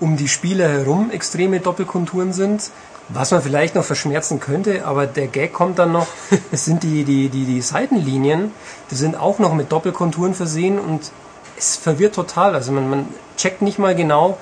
[0.00, 2.70] um die Spieler herum extreme Doppelkonturen sind.
[3.08, 6.08] Was man vielleicht noch verschmerzen könnte, aber der Gag kommt dann noch,
[6.50, 8.50] es sind die, die, die, die Seitenlinien,
[8.90, 11.12] die sind auch noch mit Doppelkonturen versehen und
[11.56, 12.54] es verwirrt total.
[12.54, 14.38] Also man, man checkt nicht mal genau,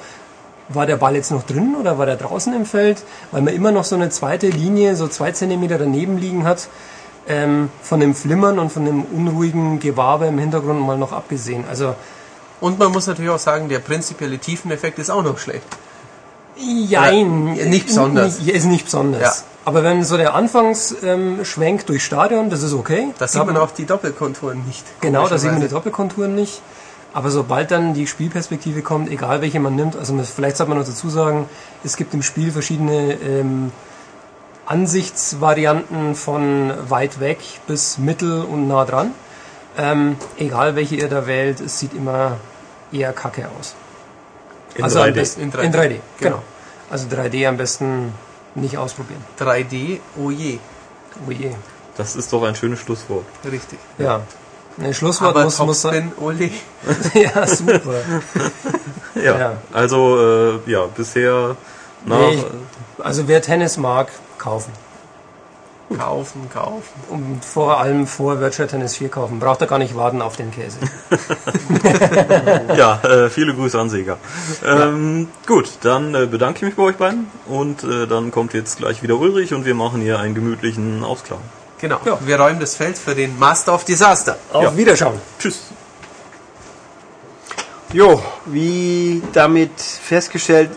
[0.68, 3.70] war der Ball jetzt noch drin oder war der draußen im Feld, weil man immer
[3.72, 6.68] noch so eine zweite Linie, so zwei Zentimeter daneben liegen hat,
[7.28, 11.64] ähm, von dem Flimmern und von dem unruhigen Gewabe im Hintergrund mal noch abgesehen.
[11.68, 11.94] Also
[12.60, 15.66] Und man muss natürlich auch sagen, der prinzipielle Tiefeneffekt ist auch noch schlecht.
[16.56, 18.38] Jein, Oder nicht besonders.
[18.38, 19.20] Nicht, ist nicht besonders.
[19.20, 19.32] Ja.
[19.64, 23.08] Aber wenn so der Anfangsschwenk ähm, durchs Stadion, das ist okay.
[23.18, 24.84] Da sieht man auch die Doppelkonturen nicht.
[25.00, 25.68] Genau, da sieht man die.
[25.68, 26.60] Doppelkonturen nicht.
[27.14, 30.86] Aber sobald dann die Spielperspektive kommt, egal welche man nimmt, also vielleicht sollte man noch
[30.86, 31.48] dazu sagen,
[31.84, 33.70] es gibt im Spiel verschiedene ähm,
[34.66, 37.38] Ansichtsvarianten von weit weg
[37.68, 39.12] bis mittel und nah dran.
[39.78, 42.38] Ähm, egal welche ihr da wählt, es sieht immer
[42.90, 43.76] eher kacke aus.
[44.74, 45.12] In also am 3D.
[45.12, 46.00] besten In in 3D, 3D, genau.
[46.18, 46.42] genau.
[46.90, 48.12] Also 3D am besten
[48.56, 49.24] nicht ausprobieren.
[49.38, 50.58] 3D, oh je.
[51.28, 51.52] Oh je.
[51.96, 53.24] Das ist doch ein schönes Schlusswort.
[53.44, 53.78] Richtig.
[53.98, 54.22] Ja.
[54.80, 56.12] Ein Schlusswort Aber muss, muss sein.
[56.20, 56.50] Ole.
[57.14, 57.94] ja, super.
[59.14, 59.52] Ja, Ja.
[59.72, 60.18] also
[60.66, 61.56] äh, ja, bisher
[62.04, 64.72] nach Nee, ich- also wer Tennis mag, kaufen.
[65.98, 66.82] Kaufen, kaufen.
[67.10, 69.38] Und vor allem vor Virtual Tennis 4 kaufen.
[69.38, 70.78] Braucht er gar nicht warten auf den Käse.
[72.76, 74.16] ja, äh, viele Grüße an Sega.
[74.64, 78.78] Ähm, Gut, dann äh, bedanke ich mich bei euch beiden und äh, dann kommt jetzt
[78.78, 81.40] gleich wieder Ulrich und wir machen hier einen gemütlichen Ausklang.
[81.80, 81.98] Genau.
[82.20, 84.38] Wir räumen das Feld für den Master of Disaster.
[84.52, 84.76] Auf Ja.
[84.76, 85.20] Wiederschauen.
[85.38, 85.60] Tschüss.
[87.92, 90.70] Jo, wie damit festgestellt,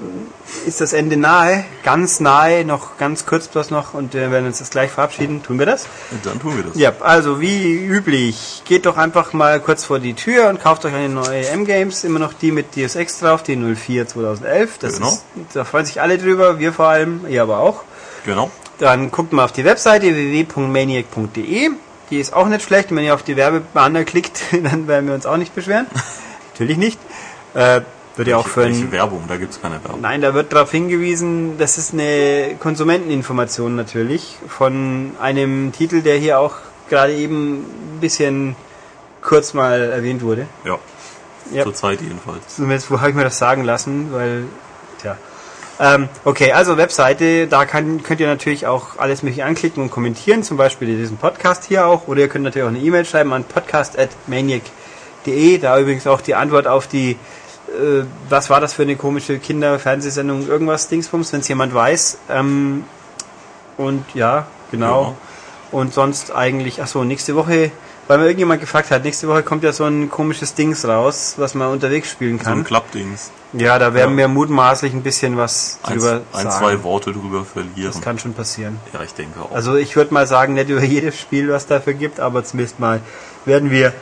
[0.67, 4.59] ist das Ende nahe, ganz nahe, noch ganz kurz bloß noch und wir werden uns
[4.59, 5.41] das gleich verabschieden.
[5.41, 5.87] Tun wir das?
[6.23, 6.75] Dann tun wir das.
[6.75, 10.93] Ja, also wie üblich, geht doch einfach mal kurz vor die Tür und kauft euch
[10.93, 14.77] eine neue M-Games, immer noch die mit Deus Ex drauf, die 04 2011.
[14.77, 15.07] Das Genau.
[15.09, 15.23] ist,
[15.55, 17.81] da freuen sich alle drüber, wir vor allem, ihr aber auch.
[18.25, 18.51] Genau.
[18.79, 21.69] Dann guckt mal auf die Webseite www.maniac.de.
[22.09, 22.93] Die ist auch nicht schlecht.
[22.95, 25.87] Wenn ihr auf die Werbebanner klickt, dann werden wir uns auch nicht beschweren.
[26.53, 26.99] Natürlich nicht.
[27.53, 27.81] Äh,
[28.15, 29.25] wird ja auch für ein, Werbung?
[29.27, 30.01] Da gibt's keine Werbung.
[30.01, 36.39] Nein, da wird darauf hingewiesen, das ist eine Konsumenteninformation natürlich von einem Titel, der hier
[36.39, 36.55] auch
[36.89, 38.55] gerade eben ein bisschen
[39.21, 40.47] kurz mal erwähnt wurde.
[40.65, 40.79] Ja.
[41.53, 41.63] Ja.
[41.63, 42.55] Zurzeit jedenfalls.
[42.55, 44.45] Zumindest, wo habe ich mir das sagen lassen, weil,
[44.99, 45.17] tja.
[45.79, 50.41] Ähm, okay, also Webseite, da kann, könnt ihr natürlich auch alles mögliche anklicken und kommentieren,
[50.43, 53.43] zum Beispiel diesen Podcast hier auch, oder ihr könnt natürlich auch eine E-Mail schreiben an
[53.43, 57.17] podcast.maniac.de, da übrigens auch die Antwort auf die, äh,
[58.27, 62.17] was war das für eine komische Kinderfernsehsendung, irgendwas Dingsbums, wenn es jemand weiß.
[62.31, 62.85] Ähm,
[63.77, 65.03] und ja, genau.
[65.03, 65.13] Ja.
[65.69, 67.71] Und sonst eigentlich, ach so, nächste Woche,
[68.07, 71.53] weil mir irgendjemand gefragt hat, nächste Woche kommt ja so ein komisches Dings raus, was
[71.55, 72.59] man unterwegs spielen So kann.
[72.59, 73.31] ein Klappdings.
[73.53, 74.17] Ja, da werden Ja.
[74.17, 76.51] wir mutmaßlich ein bisschen was Eins, drüber ein, sagen.
[76.51, 77.91] zwei Worte drüber verlieren.
[77.93, 78.79] Das kann schon passieren.
[78.93, 79.51] ja, ich denke auch.
[79.51, 83.01] Also ich würde mal sagen, nicht über jedes Spiel, was dafür gibt, aber zumindest mal
[83.45, 83.93] werden wir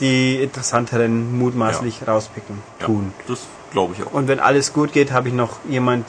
[0.00, 3.12] die interessanteren mutmaßlich rauspicken ja, tun.
[3.28, 3.40] Das
[3.72, 4.12] glaube ich auch.
[4.12, 6.06] Und wenn alles gut geht, habe ich noch jemand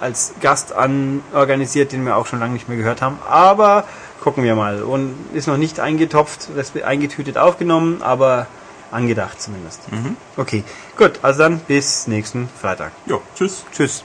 [0.00, 3.18] als Gast anorganisiert, den wir auch schon lange nicht mehr gehört haben.
[3.28, 3.84] Aber
[4.20, 4.82] gucken wir mal.
[4.82, 6.48] Und ist noch nicht eingetopft,
[6.84, 8.46] eingetütet aufgenommen, aber
[8.90, 9.90] angedacht zumindest.
[9.92, 10.16] Mhm.
[10.36, 10.64] Okay,
[10.96, 11.20] gut.
[11.22, 12.92] Also dann bis nächsten Freitag.
[13.06, 13.64] Ja, tschüss.
[13.72, 14.04] Tschüss.